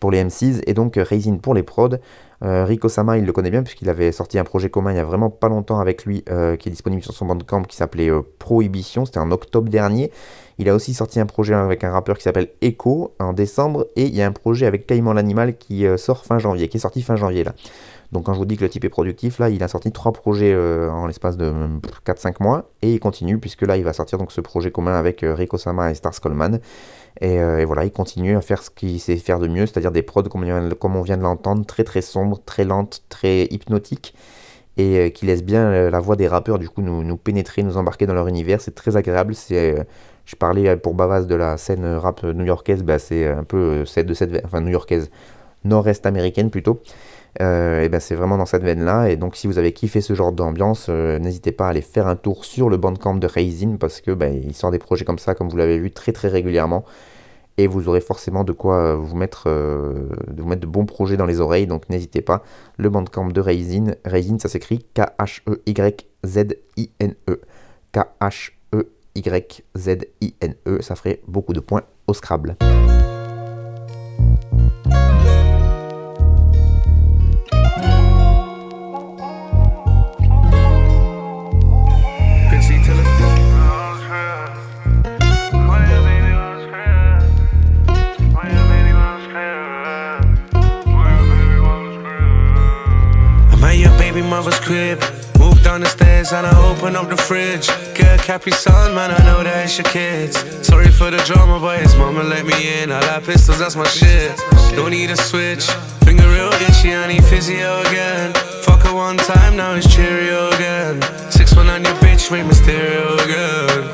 pour 0.00 0.10
les 0.10 0.22
MCs, 0.22 0.62
et 0.66 0.74
donc 0.74 0.96
Raisin 0.96 1.36
pour 1.36 1.54
les 1.54 1.62
prods. 1.62 1.96
Euh, 2.42 2.64
Rick 2.64 2.84
Osama, 2.84 3.16
il 3.18 3.24
le 3.24 3.32
connaît 3.32 3.50
bien 3.50 3.62
puisqu'il 3.62 3.88
avait 3.88 4.12
sorti 4.12 4.38
un 4.38 4.44
projet 4.44 4.68
commun 4.70 4.92
il 4.92 4.96
y 4.96 5.00
a 5.00 5.04
vraiment 5.04 5.30
pas 5.30 5.48
longtemps 5.48 5.78
avec 5.78 6.04
lui, 6.04 6.24
euh, 6.30 6.56
qui 6.56 6.68
est 6.68 6.72
disponible 6.72 7.02
sur 7.02 7.14
son 7.14 7.26
bandcamp, 7.26 7.62
qui 7.62 7.76
s'appelait 7.76 8.10
Prohibition, 8.38 9.04
c'était 9.04 9.18
en 9.18 9.30
octobre 9.30 9.68
dernier. 9.68 10.10
Il 10.58 10.68
a 10.68 10.74
aussi 10.74 10.94
sorti 10.94 11.18
un 11.18 11.26
projet 11.26 11.54
avec 11.54 11.82
un 11.84 11.90
rappeur 11.90 12.16
qui 12.16 12.22
s'appelle 12.22 12.48
Echo 12.62 13.14
en 13.18 13.32
décembre, 13.32 13.86
et 13.96 14.04
il 14.04 14.14
y 14.14 14.22
a 14.22 14.26
un 14.26 14.32
projet 14.32 14.66
avec 14.66 14.86
Caïman 14.86 15.12
l'animal 15.12 15.56
qui 15.56 15.84
sort 15.96 16.24
fin 16.24 16.38
janvier, 16.38 16.68
qui 16.68 16.76
est 16.76 16.80
sorti 16.80 17.02
fin 17.02 17.16
janvier 17.16 17.44
là. 17.44 17.54
Donc 18.14 18.24
quand 18.24 18.32
je 18.32 18.38
vous 18.38 18.46
dis 18.46 18.56
que 18.56 18.64
le 18.64 18.70
type 18.70 18.84
est 18.84 18.88
productif, 18.88 19.38
là, 19.38 19.50
il 19.50 19.62
a 19.62 19.68
sorti 19.68 19.92
trois 19.92 20.12
projets 20.12 20.56
en 20.56 21.06
l'espace 21.06 21.36
de 21.36 21.52
4-5 22.06 22.36
mois, 22.40 22.70
et 22.80 22.94
il 22.94 23.00
continue 23.00 23.38
puisque 23.38 23.62
là, 23.62 23.76
il 23.76 23.84
va 23.84 23.92
sortir 23.92 24.18
donc 24.18 24.32
ce 24.32 24.40
projet 24.40 24.70
commun 24.70 24.94
avec 24.94 25.20
Rick 25.22 25.52
Osama 25.52 25.90
et 25.90 25.94
Stars 25.94 26.20
Coleman. 26.20 26.60
Euh, 27.22 27.58
et, 27.58 27.64
voilà, 27.64 27.84
il 27.84 27.92
continue 27.92 28.36
à 28.36 28.40
faire 28.40 28.62
ce 28.62 28.70
qu'il 28.70 28.98
sait 29.00 29.16
faire 29.16 29.38
de 29.38 29.48
mieux, 29.48 29.66
c'est-à-dire 29.66 29.92
des 29.92 30.02
prods 30.02 30.22
comme 30.24 30.42
on 30.42 31.02
vient 31.02 31.16
de 31.16 31.22
l'entendre, 31.22 31.64
très 31.64 31.84
très 31.84 32.02
sombres, 32.02 32.40
très 32.44 32.64
lentes, 32.64 33.02
très 33.08 33.44
hypnotiques, 33.50 34.14
et 34.76 34.98
euh, 34.98 35.08
qui 35.10 35.26
laissent 35.26 35.44
bien 35.44 35.62
euh, 35.70 35.90
la 35.90 36.00
voix 36.00 36.16
des 36.16 36.26
rappeurs 36.26 36.58
du 36.58 36.68
coup 36.68 36.82
nous, 36.82 37.16
pénétrer, 37.16 37.62
nous 37.62 37.76
embarquer 37.76 38.06
dans 38.06 38.14
leur 38.14 38.26
univers. 38.28 38.60
C'est 38.60 38.74
très 38.74 38.96
agréable. 38.96 39.34
C'est, 39.34 39.86
je 40.24 40.36
parlais 40.36 40.76
pour 40.76 40.94
Bavas 40.94 41.22
de 41.22 41.34
la 41.34 41.56
scène 41.56 41.84
rap 41.86 42.24
new-yorkaise, 42.24 42.82
bah, 42.82 42.98
c'est 42.98 43.28
un 43.28 43.44
peu 43.44 43.84
de 43.84 44.14
cette, 44.14 44.44
enfin 44.44 44.60
new-yorkaise, 44.60 45.10
nord-est 45.64 46.06
américaine 46.06 46.50
plutôt. 46.50 46.80
Et 47.40 47.88
ben 47.88 48.00
c'est 48.00 48.14
vraiment 48.14 48.38
dans 48.38 48.46
cette 48.46 48.62
veine 48.62 48.84
là 48.84 49.08
et 49.08 49.16
donc 49.16 49.34
si 49.34 49.46
vous 49.46 49.58
avez 49.58 49.72
kiffé 49.72 50.00
ce 50.00 50.14
genre 50.14 50.30
d'ambiance 50.30 50.88
n'hésitez 50.88 51.50
pas 51.50 51.66
à 51.66 51.70
aller 51.70 51.82
faire 51.82 52.06
un 52.06 52.16
tour 52.16 52.44
sur 52.44 52.70
le 52.70 52.76
bandcamp 52.76 53.16
de 53.16 53.26
Raisin 53.26 53.76
parce 53.78 54.00
que 54.00 54.12
ben, 54.12 54.40
il 54.44 54.54
sort 54.54 54.70
des 54.70 54.78
projets 54.78 55.04
comme 55.04 55.18
ça 55.18 55.34
comme 55.34 55.48
vous 55.48 55.56
l'avez 55.56 55.78
vu 55.78 55.90
très 55.90 56.12
très 56.12 56.28
régulièrement 56.28 56.84
et 57.56 57.66
vous 57.66 57.88
aurez 57.88 58.00
forcément 58.00 58.44
de 58.44 58.52
quoi 58.52 58.76
euh, 58.76 58.94
vous 58.96 59.16
mettre, 59.16 59.44
euh, 59.46 60.08
vous 60.36 60.46
mettre 60.46 60.62
de 60.62 60.66
bons 60.66 60.86
projets 60.86 61.16
dans 61.16 61.26
les 61.26 61.40
oreilles, 61.40 61.66
donc 61.66 61.88
n'hésitez 61.88 62.20
pas. 62.20 62.42
Le 62.76 62.88
bandcamp 62.88 63.28
de 63.28 63.40
Raisin, 63.40 63.94
Raisin 64.04 64.38
ça 64.38 64.48
s'écrit 64.48 64.84
K-H-E-Y-Z-I-N-E. 64.94 65.50
K-H-E-Y-Z-I-N-E, 67.92 68.42
ça 70.82 70.96
ferait 70.96 71.20
beaucoup 71.28 71.52
de 71.52 71.60
points 71.60 71.84
au 72.06 72.14
Scrabble. 72.14 72.56
Open 96.84 96.96
up 96.96 97.08
the 97.08 97.16
fridge. 97.16 97.66
Get 97.94 98.20
a 98.20 98.22
Capri 98.22 98.52
Sun, 98.52 98.94
man, 98.94 99.10
I 99.10 99.24
know 99.24 99.42
that 99.42 99.64
it's 99.64 99.78
your 99.78 99.86
kids. 99.86 100.36
Sorry 100.66 100.90
for 100.90 101.10
the 101.10 101.16
drama, 101.24 101.58
but 101.58 101.80
his 101.80 101.96
mama 101.96 102.22
let 102.22 102.44
me 102.44 102.82
in. 102.82 102.92
I 102.92 103.00
like 103.00 103.24
pistols, 103.24 103.58
that's 103.58 103.74
my 103.74 103.84
shit. 103.84 104.36
Don't 104.76 104.90
need 104.90 105.10
a 105.10 105.16
switch. 105.16 105.64
Finger 106.04 106.28
real 106.28 106.52
itchy, 106.68 106.92
I 106.94 107.08
need 107.08 107.24
physio 107.24 107.80
again. 107.88 108.34
Fuck 108.64 108.82
her 108.82 108.94
one 108.94 109.16
time, 109.16 109.56
now 109.56 109.74
it's 109.74 109.88
Cheerio 109.88 110.50
again. 110.50 111.00
Six 111.30 111.56
one 111.56 111.68
on 111.68 111.84
your 111.84 111.94
bitch, 112.04 112.30
Ray 112.30 112.42
Mysterio 112.42 113.16
again. 113.24 113.84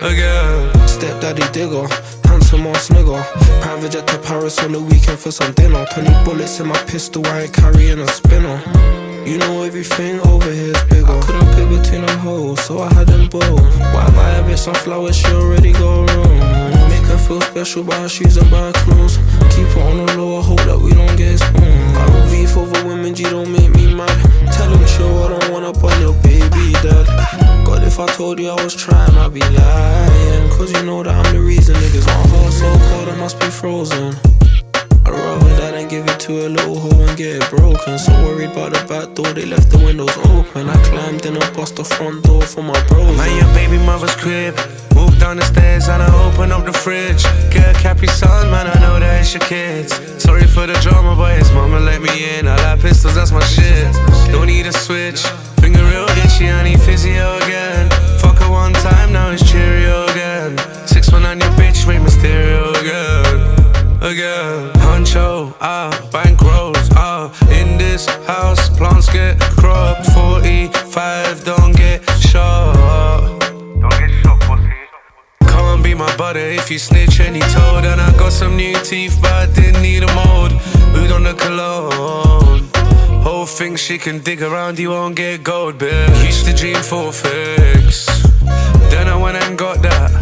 Again. 0.00 0.88
Stepdaddy 0.88 1.44
digger 1.52 1.88
handsome 2.24 2.66
ass 2.68 2.88
nigga. 2.88 3.20
Private 3.60 3.92
jet 3.92 4.06
to 4.06 4.18
Paris 4.18 4.58
on 4.64 4.72
the 4.72 4.80
weekend 4.80 5.18
for 5.18 5.30
some 5.30 5.52
dinner. 5.52 5.84
20 5.92 6.24
bullets 6.24 6.58
in 6.60 6.68
my 6.68 6.78
pistol, 6.84 7.26
I 7.26 7.42
ain't 7.42 7.52
carrying 7.52 7.98
a 7.98 8.08
spinner. 8.08 9.09
You 9.26 9.38
know 9.38 9.62
everything 9.62 10.18
over 10.26 10.50
here's 10.50 10.82
bigger. 10.84 11.06
I 11.06 11.20
couldn't 11.20 11.54
pick 11.54 11.68
between 11.68 12.06
them 12.06 12.18
hoes, 12.18 12.60
so 12.64 12.80
I 12.80 12.92
had 12.94 13.06
them 13.06 13.28
both. 13.28 13.78
Why 13.94 14.10
buy 14.16 14.30
a 14.30 14.42
bitch 14.42 14.58
some 14.58 14.74
flowers? 14.74 15.16
She 15.16 15.26
already 15.28 15.72
go 15.72 16.04
wrong. 16.06 16.38
Make 16.88 17.04
her 17.06 17.18
feel 17.18 17.40
special 17.42 17.84
by 17.84 17.96
her 17.96 18.08
shoes 18.08 18.36
and 18.36 18.50
by 18.50 18.58
her 18.58 18.72
clothes. 18.72 19.18
Keep 19.54 19.68
her 19.68 19.82
on 19.82 20.06
the 20.06 20.16
low, 20.16 20.38
I 20.38 20.42
hope 20.42 20.62
that 20.62 20.78
we 20.78 20.92
don't 20.92 21.16
get 21.16 21.38
spooned. 21.38 21.96
I 21.96 22.06
don't 22.06 22.30
beef 22.30 22.56
over 22.56 22.88
women, 22.88 23.14
G 23.14 23.24
don't 23.24 23.52
make 23.52 23.74
me 23.74 23.94
mad. 23.94 24.08
Tell 24.52 24.70
him 24.70 24.84
chill, 24.86 25.22
I 25.22 25.38
don't 25.38 25.52
wanna 25.52 25.72
burn 25.72 26.00
your 26.00 26.14
baby 26.22 26.72
dad. 26.82 27.06
God, 27.64 27.84
if 27.84 28.00
I 28.00 28.06
told 28.06 28.40
you 28.40 28.48
I 28.48 28.62
was 28.62 28.74
trying, 28.74 29.16
I'd 29.16 29.34
be 29.34 29.40
lying. 29.40 30.48
Cause 30.50 30.72
you 30.72 30.82
know 30.84 31.02
that 31.02 31.14
I'm 31.14 31.34
the 31.34 31.40
reason 31.40 31.76
niggas 31.76 32.06
want 32.06 32.30
her 32.30 32.50
so 32.50 32.70
cold, 32.88 33.08
I 33.08 33.16
must 33.16 33.38
be 33.38 33.46
frozen. 33.46 34.39
Give 35.90 36.06
it 36.06 36.20
to 36.20 36.46
a 36.46 36.48
little 36.48 36.78
hoe 36.78 37.02
and 37.02 37.18
get 37.18 37.42
it 37.42 37.50
broken. 37.50 37.98
So 37.98 38.12
worried 38.22 38.52
about 38.52 38.72
the 38.72 38.82
back 38.86 39.12
door, 39.16 39.34
they 39.34 39.44
left 39.44 39.70
the 39.70 39.78
windows 39.78 40.16
open. 40.30 40.70
I 40.70 40.78
climbed 40.84 41.26
in 41.26 41.36
and 41.36 41.56
bust 41.56 41.76
the 41.76 41.84
front 41.84 42.22
door 42.22 42.42
for 42.42 42.62
my 42.62 42.78
bros. 42.86 43.10
I'm 43.10 43.18
at 43.18 43.34
your 43.34 43.50
baby 43.58 43.84
mother's 43.84 44.14
crib. 44.14 44.54
Move 44.94 45.18
down 45.18 45.36
the 45.36 45.44
stairs 45.44 45.88
and 45.88 46.00
I 46.00 46.08
open 46.24 46.52
up 46.52 46.64
the 46.64 46.72
fridge. 46.72 47.24
Get 47.50 47.74
a 47.74 47.78
Capri 47.82 48.06
Sun, 48.06 48.52
man, 48.52 48.68
I 48.68 48.78
know 48.78 49.00
that 49.00 49.20
it's 49.20 49.34
your 49.34 49.42
kids. 49.42 49.90
Sorry 50.22 50.46
for 50.46 50.64
the 50.68 50.74
drama, 50.74 51.16
but 51.16 51.36
his 51.36 51.50
mama 51.50 51.80
let 51.80 52.00
me 52.00 52.38
in. 52.38 52.46
I 52.46 52.54
like 52.62 52.80
pistols, 52.80 53.16
that's 53.16 53.32
my 53.32 53.42
shit. 53.42 53.90
Don't 54.30 54.46
need 54.46 54.66
a 54.66 54.72
switch. 54.72 55.26
Finger 55.58 55.82
real 55.90 56.06
itchy, 56.22 56.48
I 56.48 56.62
need 56.62 56.80
physio 56.80 57.36
again. 57.42 57.90
Fuck 58.20 58.38
her 58.38 58.50
one 58.50 58.74
time, 58.74 59.12
now 59.12 59.30
it's 59.30 59.42
Cheerio 59.42 60.06
again. 60.06 60.56
Six 60.86 61.10
one 61.10 61.26
on 61.26 61.40
your 61.40 61.50
bitch, 61.58 61.84
Ray 61.88 61.98
Mysterio 61.98 62.70
again 62.80 63.60
again. 64.02 64.79
Honcho, 65.00 65.54
ah, 65.62 65.90
bankrolls, 66.12 66.90
ah. 66.94 67.32
In 67.50 67.78
this 67.78 68.04
house, 68.26 68.68
plants 68.68 69.10
get 69.10 69.40
cropped. 69.40 70.04
45, 70.12 71.42
don't 71.42 71.74
get 71.74 72.02
shot. 72.20 73.40
Don't 73.80 73.88
get 73.88 74.10
shot, 74.22 74.38
pussy. 74.40 74.68
Can't 75.48 75.82
be 75.82 75.94
my 75.94 76.14
butter 76.18 76.40
if 76.40 76.70
you 76.70 76.78
snitch 76.78 77.18
any 77.18 77.40
told. 77.40 77.86
And 77.86 77.98
I 77.98 78.12
got 78.18 78.32
some 78.32 78.58
new 78.58 78.76
teeth, 78.84 79.18
but 79.22 79.32
I 79.32 79.46
didn't 79.46 79.80
need 79.80 80.02
a 80.02 80.14
mold. 80.14 80.52
Boot 80.92 81.10
on 81.12 81.24
the 81.24 81.32
cologne. 81.32 82.68
Whole 83.22 83.46
thing 83.46 83.76
she 83.76 83.96
can 83.96 84.18
dig 84.18 84.42
around, 84.42 84.78
you 84.78 84.90
won't 84.90 85.16
get 85.16 85.42
gold, 85.42 85.78
bitch. 85.78 86.26
Used 86.26 86.44
to 86.44 86.52
dream 86.52 86.82
for 86.82 87.08
a 87.08 87.12
fix. 87.12 88.04
Then 88.90 89.08
I 89.08 89.16
went 89.16 89.38
and 89.42 89.56
got 89.56 89.80
that. 89.80 90.19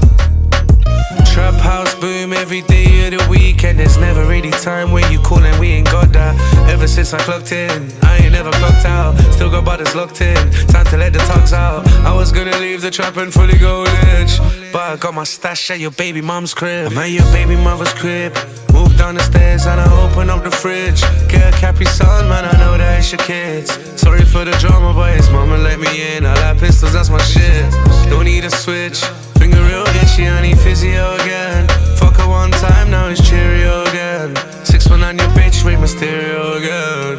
Trap 1.38 1.54
house 1.60 1.94
boom 1.94 2.32
every 2.32 2.62
day 2.62 3.06
of 3.06 3.16
the 3.16 3.24
weekend. 3.30 3.78
There's 3.78 3.96
never 3.96 4.26
really 4.26 4.50
time 4.50 4.90
when 4.90 5.08
you 5.12 5.20
call 5.20 5.38
and 5.38 5.56
we 5.60 5.68
ain't 5.68 5.86
got 5.86 6.12
that. 6.12 6.34
Ever 6.68 6.88
since 6.88 7.14
I 7.14 7.18
clocked 7.18 7.52
in, 7.52 7.92
I 8.02 8.16
ain't 8.18 8.32
never 8.32 8.50
clocked 8.50 8.84
out. 8.84 9.16
Still 9.34 9.48
got 9.48 9.64
butters 9.64 9.94
locked 9.94 10.20
in. 10.20 10.34
Time 10.66 10.84
to 10.86 10.96
let 10.96 11.12
the 11.12 11.20
tugs 11.30 11.52
out. 11.52 11.86
I 12.04 12.12
was 12.12 12.32
gonna 12.32 12.58
leave 12.58 12.82
the 12.82 12.90
trap 12.90 13.18
and 13.18 13.32
fully 13.32 13.56
go 13.56 13.84
rich. 13.84 14.40
But 14.72 14.82
I 14.82 14.96
got 14.96 15.14
my 15.14 15.22
stash 15.22 15.70
at 15.70 15.78
your 15.78 15.92
baby 15.92 16.20
mom's 16.20 16.54
crib. 16.54 16.90
I'm 16.90 16.98
at 16.98 17.10
your 17.10 17.30
baby 17.30 17.54
mother's 17.54 17.94
crib. 17.94 18.34
Move 18.72 18.98
down 18.98 19.14
the 19.14 19.22
stairs 19.22 19.64
and 19.66 19.80
I 19.80 19.86
open 20.02 20.30
up 20.30 20.42
the 20.42 20.50
fridge. 20.50 21.02
Get 21.28 21.54
a 21.54 21.56
Capri 21.56 21.86
Sun, 21.86 22.28
man, 22.28 22.46
I 22.46 22.58
know 22.58 22.76
that 22.76 22.98
it's 22.98 23.12
your 23.12 23.20
kids. 23.20 23.70
Sorry 23.94 24.24
for 24.24 24.44
the 24.44 24.56
drama, 24.58 24.92
but 24.92 25.14
his 25.14 25.30
mama 25.30 25.56
let 25.56 25.78
me 25.78 26.16
in. 26.16 26.26
I 26.26 26.34
like 26.40 26.58
pistols, 26.58 26.94
that's 26.94 27.10
my 27.10 27.22
shit. 27.22 27.70
Don't 28.10 28.24
need 28.24 28.44
a 28.44 28.50
switch. 28.50 29.04
Finger 29.48 29.64
real 29.64 29.86
itchy, 30.02 30.28
I 30.28 30.42
need 30.42 30.58
physio 30.58 31.14
again. 31.14 31.66
Fuck 31.96 32.16
her 32.18 32.28
one 32.28 32.50
time, 32.50 32.90
now 32.90 33.08
it's 33.08 33.26
Cheerio 33.26 33.82
again. 33.84 34.36
Six 34.62 34.90
one 34.90 35.02
on 35.02 35.16
your 35.16 35.28
bitch, 35.28 35.64
Ray 35.64 35.74
Mysterio 35.74 36.58
again. 36.58 37.16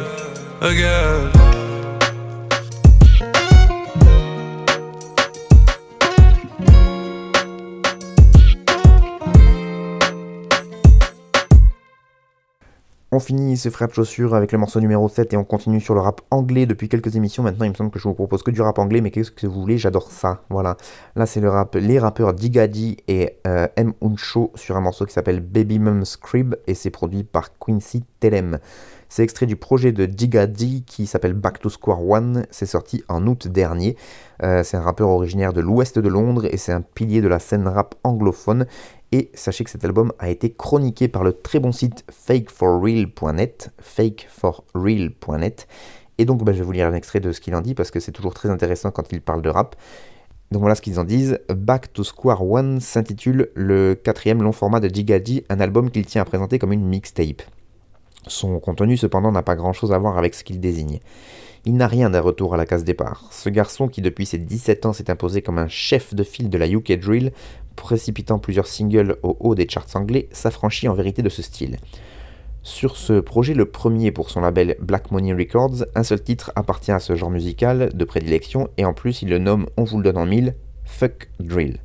Again. 0.60 1.49
On 13.12 13.18
finit 13.18 13.56
ce 13.56 13.70
frère 13.70 13.88
de 13.88 13.92
chaussures 13.92 14.36
avec 14.36 14.52
le 14.52 14.58
morceau 14.58 14.78
numéro 14.78 15.08
7 15.08 15.32
et 15.32 15.36
on 15.36 15.42
continue 15.42 15.80
sur 15.80 15.94
le 15.94 16.00
rap 16.00 16.20
anglais 16.30 16.64
depuis 16.64 16.88
quelques 16.88 17.16
émissions. 17.16 17.42
Maintenant, 17.42 17.64
il 17.64 17.70
me 17.70 17.74
semble 17.74 17.90
que 17.90 17.98
je 17.98 18.06
vous 18.06 18.14
propose 18.14 18.44
que 18.44 18.52
du 18.52 18.62
rap 18.62 18.78
anglais, 18.78 19.00
mais 19.00 19.10
qu'est-ce 19.10 19.32
que 19.32 19.48
vous 19.48 19.60
voulez? 19.60 19.78
J'adore 19.78 20.12
ça. 20.12 20.44
Voilà. 20.48 20.76
Là, 21.16 21.26
c'est 21.26 21.40
le 21.40 21.50
rap, 21.50 21.74
les 21.74 21.98
rappeurs 21.98 22.34
Digadi 22.34 22.98
et 23.08 23.38
euh, 23.48 23.66
M. 23.74 23.94
Uncho 24.00 24.52
sur 24.54 24.76
un 24.76 24.80
morceau 24.80 25.06
qui 25.06 25.12
s'appelle 25.12 25.40
Baby 25.40 25.80
Mum's 25.80 26.16
Crib 26.16 26.54
et 26.68 26.74
c'est 26.74 26.90
produit 26.90 27.24
par 27.24 27.58
Quincy 27.58 28.04
Telem. 28.20 28.60
C'est 29.08 29.24
extrait 29.24 29.46
du 29.46 29.56
projet 29.56 29.90
de 29.90 30.06
Digadi 30.06 30.84
qui 30.84 31.08
s'appelle 31.08 31.32
Back 31.32 31.58
to 31.58 31.68
Square 31.68 32.08
One. 32.08 32.46
C'est 32.52 32.64
sorti 32.64 33.02
en 33.08 33.26
août 33.26 33.48
dernier. 33.48 33.96
Euh, 34.44 34.62
c'est 34.62 34.76
un 34.76 34.82
rappeur 34.82 35.08
originaire 35.08 35.52
de 35.52 35.60
l'ouest 35.60 35.98
de 35.98 36.08
Londres 36.08 36.44
et 36.48 36.56
c'est 36.56 36.70
un 36.70 36.80
pilier 36.80 37.20
de 37.20 37.26
la 37.26 37.40
scène 37.40 37.66
rap 37.66 37.96
anglophone. 38.04 38.66
Et 39.12 39.30
sachez 39.34 39.64
que 39.64 39.70
cet 39.70 39.84
album 39.84 40.12
a 40.18 40.30
été 40.30 40.52
chroniqué 40.52 41.08
par 41.08 41.24
le 41.24 41.32
très 41.32 41.58
bon 41.58 41.72
site 41.72 42.04
fakeforreal.net, 42.10 43.70
fakeforreal.net. 43.80 45.66
Et 46.18 46.24
donc 46.24 46.44
bah, 46.44 46.52
je 46.52 46.58
vais 46.58 46.64
vous 46.64 46.72
lire 46.72 46.86
un 46.86 46.94
extrait 46.94 47.20
de 47.20 47.32
ce 47.32 47.40
qu'il 47.40 47.54
en 47.54 47.60
dit 47.60 47.74
parce 47.74 47.90
que 47.90 47.98
c'est 47.98 48.12
toujours 48.12 48.34
très 48.34 48.50
intéressant 48.50 48.90
quand 48.90 49.12
il 49.12 49.20
parle 49.20 49.42
de 49.42 49.48
rap. 49.48 49.74
Donc 50.52 50.60
voilà 50.60 50.74
ce 50.74 50.82
qu'ils 50.82 51.00
en 51.00 51.04
disent. 51.04 51.38
Back 51.48 51.92
to 51.92 52.04
Square 52.04 52.48
One 52.48 52.80
s'intitule 52.80 53.50
le 53.54 53.94
quatrième 53.94 54.42
long 54.42 54.52
format 54.52 54.80
de 54.80 54.88
Digadi, 54.88 55.44
un 55.48 55.60
album 55.60 55.90
qu'il 55.90 56.06
tient 56.06 56.22
à 56.22 56.24
présenter 56.24 56.58
comme 56.58 56.72
une 56.72 56.86
mixtape. 56.86 57.42
Son 58.26 58.60
contenu 58.60 58.96
cependant 58.96 59.32
n'a 59.32 59.42
pas 59.42 59.56
grand 59.56 59.72
chose 59.72 59.92
à 59.92 59.98
voir 59.98 60.18
avec 60.18 60.34
ce 60.34 60.44
qu'il 60.44 60.60
désigne. 60.60 61.00
Il 61.66 61.76
n'a 61.76 61.88
rien 61.88 62.08
d'un 62.08 62.22
retour 62.22 62.54
à 62.54 62.56
la 62.56 62.64
case 62.64 62.84
départ. 62.84 63.28
Ce 63.30 63.50
garçon 63.50 63.88
qui 63.88 64.00
depuis 64.00 64.24
ses 64.24 64.38
17 64.38 64.86
ans 64.86 64.92
s'est 64.94 65.10
imposé 65.10 65.42
comme 65.42 65.58
un 65.58 65.68
chef 65.68 66.14
de 66.14 66.24
file 66.24 66.48
de 66.48 66.56
la 66.56 66.66
UK 66.66 66.98
Drill, 66.98 67.32
précipitant 67.76 68.38
plusieurs 68.38 68.66
singles 68.66 69.18
au 69.22 69.36
haut 69.40 69.54
des 69.54 69.68
charts 69.68 69.94
anglais, 69.94 70.28
s'affranchit 70.32 70.88
en 70.88 70.94
vérité 70.94 71.20
de 71.20 71.28
ce 71.28 71.42
style. 71.42 71.76
Sur 72.62 72.96
ce 72.96 73.20
projet, 73.20 73.52
le 73.52 73.66
premier 73.66 74.10
pour 74.10 74.30
son 74.30 74.40
label 74.40 74.76
Black 74.80 75.10
Money 75.10 75.34
Records, 75.34 75.84
un 75.94 76.02
seul 76.02 76.22
titre 76.22 76.50
appartient 76.56 76.92
à 76.92 76.98
ce 76.98 77.14
genre 77.14 77.30
musical 77.30 77.90
de 77.92 78.04
prédilection 78.04 78.68
et 78.78 78.86
en 78.86 78.94
plus 78.94 79.20
il 79.20 79.28
le 79.28 79.38
nomme, 79.38 79.66
on 79.76 79.84
vous 79.84 79.98
le 79.98 80.04
donne 80.04 80.18
en 80.18 80.26
mille, 80.26 80.54
Fuck 80.84 81.28
Drill. 81.40 81.78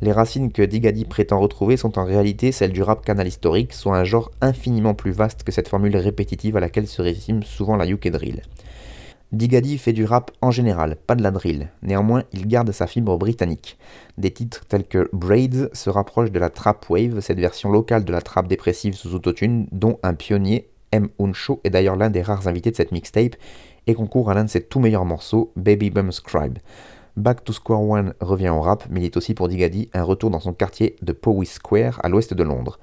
Les 0.00 0.12
racines 0.12 0.50
que 0.50 0.62
Digadi 0.62 1.04
prétend 1.04 1.38
retrouver 1.38 1.76
sont 1.76 1.96
en 1.96 2.04
réalité 2.04 2.50
celles 2.50 2.72
du 2.72 2.82
rap 2.82 3.04
canal 3.04 3.28
historique, 3.28 3.72
soit 3.72 3.96
un 3.96 4.02
genre 4.02 4.32
infiniment 4.40 4.94
plus 4.94 5.12
vaste 5.12 5.44
que 5.44 5.52
cette 5.52 5.68
formule 5.68 5.96
répétitive 5.96 6.56
à 6.56 6.60
laquelle 6.60 6.88
se 6.88 7.02
résume 7.02 7.44
souvent 7.44 7.76
la 7.76 7.88
UK 7.88 8.08
drill. 8.08 8.42
Digadi 9.32 9.78
fait 9.78 9.94
du 9.94 10.04
rap 10.04 10.30
en 10.42 10.50
général, 10.50 10.96
pas 11.06 11.14
de 11.14 11.22
la 11.22 11.30
drill. 11.30 11.70
Néanmoins, 11.82 12.22
il 12.34 12.46
garde 12.46 12.70
sa 12.70 12.86
fibre 12.86 13.16
britannique. 13.16 13.78
Des 14.18 14.30
titres 14.30 14.66
tels 14.66 14.86
que 14.86 15.08
Braids 15.14 15.70
se 15.72 15.88
rapprochent 15.88 16.30
de 16.30 16.38
la 16.38 16.50
trap 16.50 16.84
wave, 16.90 17.20
cette 17.20 17.40
version 17.40 17.70
locale 17.70 18.04
de 18.04 18.12
la 18.12 18.20
trap 18.20 18.46
dépressive 18.46 18.94
sous 18.94 19.14
autotune, 19.14 19.68
dont 19.72 19.98
un 20.02 20.12
pionnier, 20.12 20.68
M. 20.92 21.08
Unsho, 21.18 21.62
est 21.64 21.70
d'ailleurs 21.70 21.96
l'un 21.96 22.10
des 22.10 22.20
rares 22.20 22.46
invités 22.46 22.70
de 22.70 22.76
cette 22.76 22.92
mixtape 22.92 23.36
et 23.86 23.94
concourt 23.94 24.30
à 24.30 24.34
l'un 24.34 24.44
de 24.44 24.50
ses 24.50 24.62
tout 24.62 24.80
meilleurs 24.80 25.06
morceaux, 25.06 25.50
Baby 25.56 25.88
Bum 25.88 26.12
Scribe. 26.12 26.58
Back 27.16 27.42
to 27.42 27.54
Square 27.54 27.82
One 27.82 28.14
revient 28.20 28.50
au 28.50 28.60
rap, 28.60 28.84
mais 28.90 29.00
il 29.00 29.06
est 29.06 29.16
aussi 29.16 29.32
pour 29.32 29.48
Digadi 29.48 29.88
un 29.94 30.02
retour 30.02 30.28
dans 30.28 30.40
son 30.40 30.52
quartier 30.52 30.96
de 31.00 31.12
Powys 31.12 31.46
Square 31.46 32.00
à 32.02 32.10
l'ouest 32.10 32.34
de 32.34 32.42
Londres. 32.42 32.78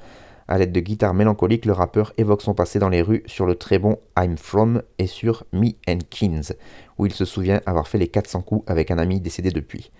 À 0.51 0.57
l'aide 0.57 0.71
de 0.71 0.79
guitares 0.79 1.13
mélancoliques, 1.13 1.67
le 1.67 1.73
rappeur 1.73 2.11
évoque 2.17 2.41
son 2.41 2.55
passé 2.55 2.79
dans 2.79 2.89
les 2.89 3.03
rues 3.03 3.21
sur 3.27 3.45
le 3.45 3.53
très 3.53 3.77
bon 3.77 3.99
I'm 4.17 4.35
From 4.35 4.81
et 4.97 5.05
sur 5.05 5.43
Me 5.53 5.73
and 5.87 5.99
Kings, 6.09 6.53
où 6.97 7.05
il 7.05 7.13
se 7.13 7.23
souvient 7.23 7.61
avoir 7.67 7.87
fait 7.87 7.99
les 7.99 8.07
400 8.07 8.41
coups 8.41 8.63
avec 8.65 8.89
un 8.89 8.97
ami 8.97 9.21
décédé 9.21 9.51
depuis. 9.51 9.91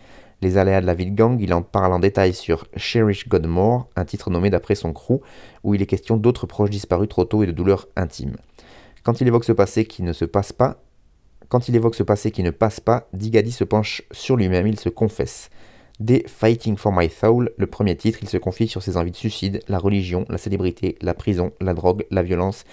Les 0.42 0.58
aléas 0.58 0.82
de 0.82 0.88
la 0.88 0.96
ville 0.96 1.14
gang, 1.14 1.40
il 1.40 1.54
en 1.54 1.62
parle 1.62 1.94
en 1.94 2.00
détail 2.00 2.34
sur 2.34 2.66
Cherish 2.76 3.28
Godmore, 3.30 3.90
un 3.96 4.06
titre 4.06 4.32
nommé 4.32 4.50
d'après 4.50 4.74
son 4.74 4.92
crew, 4.92 5.22
où 5.64 5.76
il 5.76 5.84
est 5.84 5.86
question 5.86 6.18
d'autres 6.18 6.48
proches 6.48 6.72
disparus 6.72 7.10
trop 7.10 7.26
tôt 7.26 7.44
et 7.44 7.46
de 7.46 7.52
douleurs 7.52 7.88
intimes. 7.96 8.38
Quand 9.04 9.22
il 9.22 9.28
évoque 9.28 9.46
ce 9.46 9.52
passé 9.52 9.86
qui 9.86 10.02
ne 10.02 10.14
se 10.14 10.26
passe 10.26 10.52
pas, 10.52 10.82
quand 11.48 11.70
il 11.70 11.76
évoque 11.76 11.94
ce 11.94 12.02
passé 12.02 12.32
qui 12.32 12.42
ne 12.42 12.50
passe 12.50 12.80
pas, 12.80 13.08
Digadi 13.14 13.52
se 13.52 13.66
penche 13.66 14.02
sur 14.12 14.36
lui-même, 14.36 14.66
il 14.66 14.80
se 14.80 14.90
confesse. 14.90 15.52
Dès 16.00 16.24
Fighting 16.28 16.78
for 16.78 16.94
My 16.94 17.10
Soul, 17.10 17.52
le 17.58 17.68
premier 17.68 17.98
titre, 17.98 18.20
il 18.22 18.30
se 18.30 18.38
confie 18.38 18.70
sur 18.70 18.82
ses 18.82 18.96
envies 18.96 19.12
de 19.12 19.18
suicide, 19.18 19.60
la 19.68 19.78
religion, 19.78 20.24
la 20.30 20.38
célébrité, 20.38 20.98
la 21.02 21.14
prison, 21.14 21.52
la 21.60 21.74
drogue, 21.74 22.06
la 22.10 22.24
violence 22.24 22.64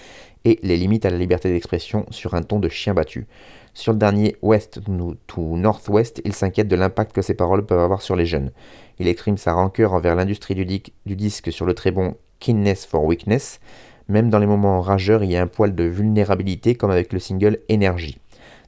et 0.45 0.59
les 0.63 0.77
limites 0.77 1.05
à 1.05 1.09
la 1.09 1.17
liberté 1.17 1.49
d'expression 1.49 2.05
sur 2.09 2.35
un 2.35 2.41
ton 2.41 2.59
de 2.59 2.69
chien 2.69 2.93
battu. 2.93 3.27
Sur 3.73 3.91
le 3.91 3.99
dernier 3.99 4.37
West 4.41 4.79
to 5.27 5.57
Northwest, 5.57 6.21
il 6.23 6.31
s'inquiète 6.31 6.69
de 6.69 6.77
l'impact 6.77 7.13
que 7.13 7.21
ses 7.21 7.33
paroles 7.33 7.65
peuvent 7.65 7.81
avoir 7.81 8.01
sur 8.01 8.15
les 8.15 8.25
jeunes. 8.25 8.51
Il 8.97 9.09
exprime 9.09 9.37
sa 9.37 9.51
rancœur 9.51 9.91
envers 9.91 10.15
l'industrie 10.15 10.55
du, 10.55 11.15
disque 11.15 11.51
sur 11.51 11.65
le 11.65 11.73
très 11.73 11.91
bon 11.91 12.15
Keenness 12.39 12.85
for 12.85 13.03
Weakness. 13.03 13.59
Même 14.07 14.29
dans 14.29 14.39
les 14.39 14.47
moments 14.47 14.79
rageurs, 14.79 15.21
il 15.25 15.31
y 15.31 15.35
a 15.35 15.41
un 15.41 15.47
poil 15.47 15.75
de 15.75 15.83
vulnérabilité 15.83 16.75
comme 16.75 16.91
avec 16.91 17.11
le 17.11 17.19
single 17.19 17.59
Energy. 17.69 18.19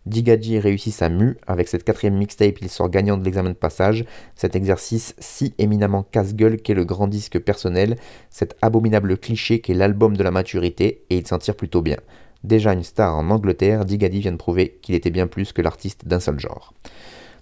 Digadi 0.09 0.57
réussit 0.59 0.93
sa 0.93 1.07
mue. 1.07 1.37
Avec 1.45 1.67
cette 1.67 1.83
quatrième 1.83 2.17
mixtape, 2.17 2.61
il 2.61 2.69
sort 2.69 2.89
gagnant 2.89 3.15
de 3.15 3.23
l'examen 3.23 3.49
de 3.49 3.55
passage. 3.55 4.05
Cet 4.35 4.55
exercice 4.55 5.15
si 5.19 5.53
éminemment 5.59 6.03
casse-gueule 6.03 6.57
qu'est 6.57 6.73
le 6.73 6.83
grand 6.83 7.07
disque 7.07 7.39
personnel, 7.39 7.95
cet 8.31 8.57
abominable 8.63 9.17
cliché 9.17 9.59
qu'est 9.59 9.75
l'album 9.75 10.17
de 10.17 10.23
la 10.23 10.31
maturité, 10.31 11.03
et 11.09 11.17
il 11.17 11.27
s'en 11.27 11.37
tire 11.37 11.55
plutôt 11.55 11.83
bien. 11.83 11.97
Déjà 12.43 12.73
une 12.73 12.83
star 12.83 13.15
en 13.15 13.29
Angleterre, 13.29 13.85
Digadi 13.85 14.21
vient 14.21 14.31
de 14.31 14.37
prouver 14.37 14.79
qu'il 14.81 14.95
était 14.95 15.11
bien 15.11 15.27
plus 15.27 15.53
que 15.53 15.61
l'artiste 15.61 16.07
d'un 16.07 16.19
seul 16.19 16.39
genre. 16.39 16.73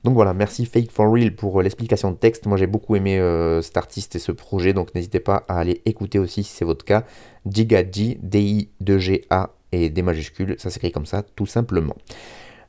Donc 0.04 0.14
voilà, 0.14 0.34
merci 0.34 0.66
Fake 0.66 0.92
for 0.92 1.12
Real 1.12 1.34
pour 1.36 1.60
euh, 1.60 1.64
l'explication 1.64 2.12
de 2.12 2.18
texte. 2.18 2.48
Moi 2.48 2.58
j'ai 2.58 2.68
beaucoup 2.68 2.96
aimé 2.96 3.18
euh, 3.18 3.62
cet 3.62 3.78
artiste 3.78 4.16
et 4.16 4.20
ce 4.20 4.32
projet, 4.32 4.74
donc 4.74 4.94
n'hésitez 4.94 5.20
pas 5.20 5.46
à 5.48 5.60
aller 5.60 5.82
écouter 5.86 6.20
aussi 6.20 6.44
si 6.44 6.54
c'est 6.54 6.66
votre 6.66 6.84
cas. 6.84 7.04
Digadi, 7.46 8.18
D-I-2-G-A 8.22 9.52
et 9.72 9.90
des 9.90 10.02
majuscules, 10.02 10.56
ça 10.58 10.70
s'écrit 10.70 10.92
comme 10.92 11.06
ça 11.06 11.24
tout 11.36 11.46
simplement. 11.46 11.96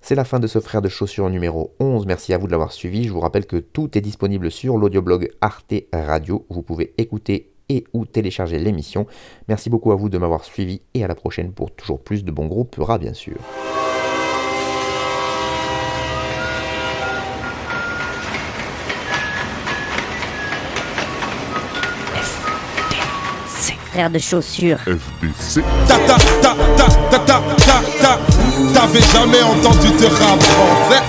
C'est 0.01 0.15
la 0.15 0.25
fin 0.25 0.41
de 0.41 0.47
ce 0.47 0.61
frère 0.61 0.83
de 0.83 0.89
chaussures 0.89 1.29
numéro 1.29 1.75
11. 1.81 2.07
Merci 2.07 2.33
à 2.33 2.39
vous 2.39 2.47
de 2.47 2.53
l'avoir 2.53 2.73
suivi. 2.73 3.05
Je 3.05 3.13
vous 3.13 3.21
rappelle 3.21 3.47
que 3.47 3.57
tout 3.57 3.97
est 3.97 4.01
disponible 4.01 4.51
sur 4.51 4.77
l'audioblog 4.77 5.31
Arte 5.41 5.75
Radio. 5.93 6.47
Vous 6.49 6.63
pouvez 6.63 6.95
écouter 6.99 7.53
et 7.69 7.85
ou 7.93 8.07
télécharger 8.07 8.59
l'émission. 8.59 9.07
Merci 9.49 9.71
beaucoup 9.71 9.93
à 9.93 9.97
vous 9.97 10.09
de 10.09 10.19
m'avoir 10.19 10.45
suivi 10.45 10.81
et 10.95 11.05
à 11.05 11.09
la 11.09 11.15
prochaine 11.15 11.53
pour 11.53 11.71
toujours 11.75 12.01
plus 12.01 12.25
de 12.25 12.31
bons 12.31 12.47
groupes 12.47 12.81
bien 12.99 13.15
sûr. 13.15 13.37
Frère 23.99 24.11
de 24.11 24.19
chaussures. 24.21 24.79
FDC. 24.79 25.61
Ta 25.89 25.97
ta 25.99 26.15
ta 26.41 26.55
ta 26.77 26.87
ta 27.11 27.19
ta 27.19 27.43
ta 27.67 27.83
ta. 28.01 28.19
T'avais 28.73 29.01
jamais 29.01 29.43
entendu 29.43 29.89
de 29.89 30.07
rap 30.07 30.41
français. 30.41 31.03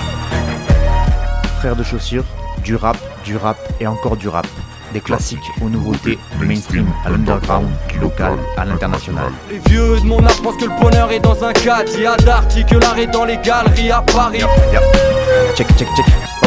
Frère 1.60 1.76
de 1.76 1.84
chaussures, 1.84 2.24
du 2.64 2.74
rap, 2.74 2.96
du 3.24 3.36
rap 3.36 3.58
et 3.78 3.86
encore 3.86 4.16
du 4.16 4.26
rap. 4.26 4.44
Des 4.92 5.00
classiques 5.00 5.38
aux 5.62 5.68
nouveautés, 5.68 6.18
du 6.40 6.46
mainstream 6.46 6.88
à 7.06 7.10
l'underground, 7.10 7.68
du 7.88 8.00
local 8.00 8.32
à 8.56 8.64
l'international. 8.64 9.30
Les 9.48 9.60
vieux 9.70 10.00
de 10.00 10.06
mon 10.06 10.26
âge 10.26 10.42
pensent 10.42 10.56
que 10.56 10.64
le 10.64 10.80
bonheur 10.80 11.12
est 11.12 11.20
dans 11.20 11.44
un 11.44 11.52
cadre. 11.52 11.92
Il 11.94 12.02
y 12.02 12.06
a 12.06 12.16
que 12.16 12.74
l'art 12.74 12.98
est 12.98 13.06
dans 13.06 13.24
les 13.24 13.36
galeries 13.36 13.92
à 13.92 14.02
Paris. 14.02 14.42
Check, 15.54 15.68
check, 15.76 15.86
check. 15.94 16.06
Oh, 16.42 16.46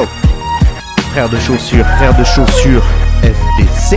oh. 0.00 0.06
Frère 1.12 1.28
de 1.28 1.38
chaussures, 1.38 1.86
frère 1.86 2.18
de 2.18 2.24
chaussures, 2.24 2.82
FDC. 3.22 3.96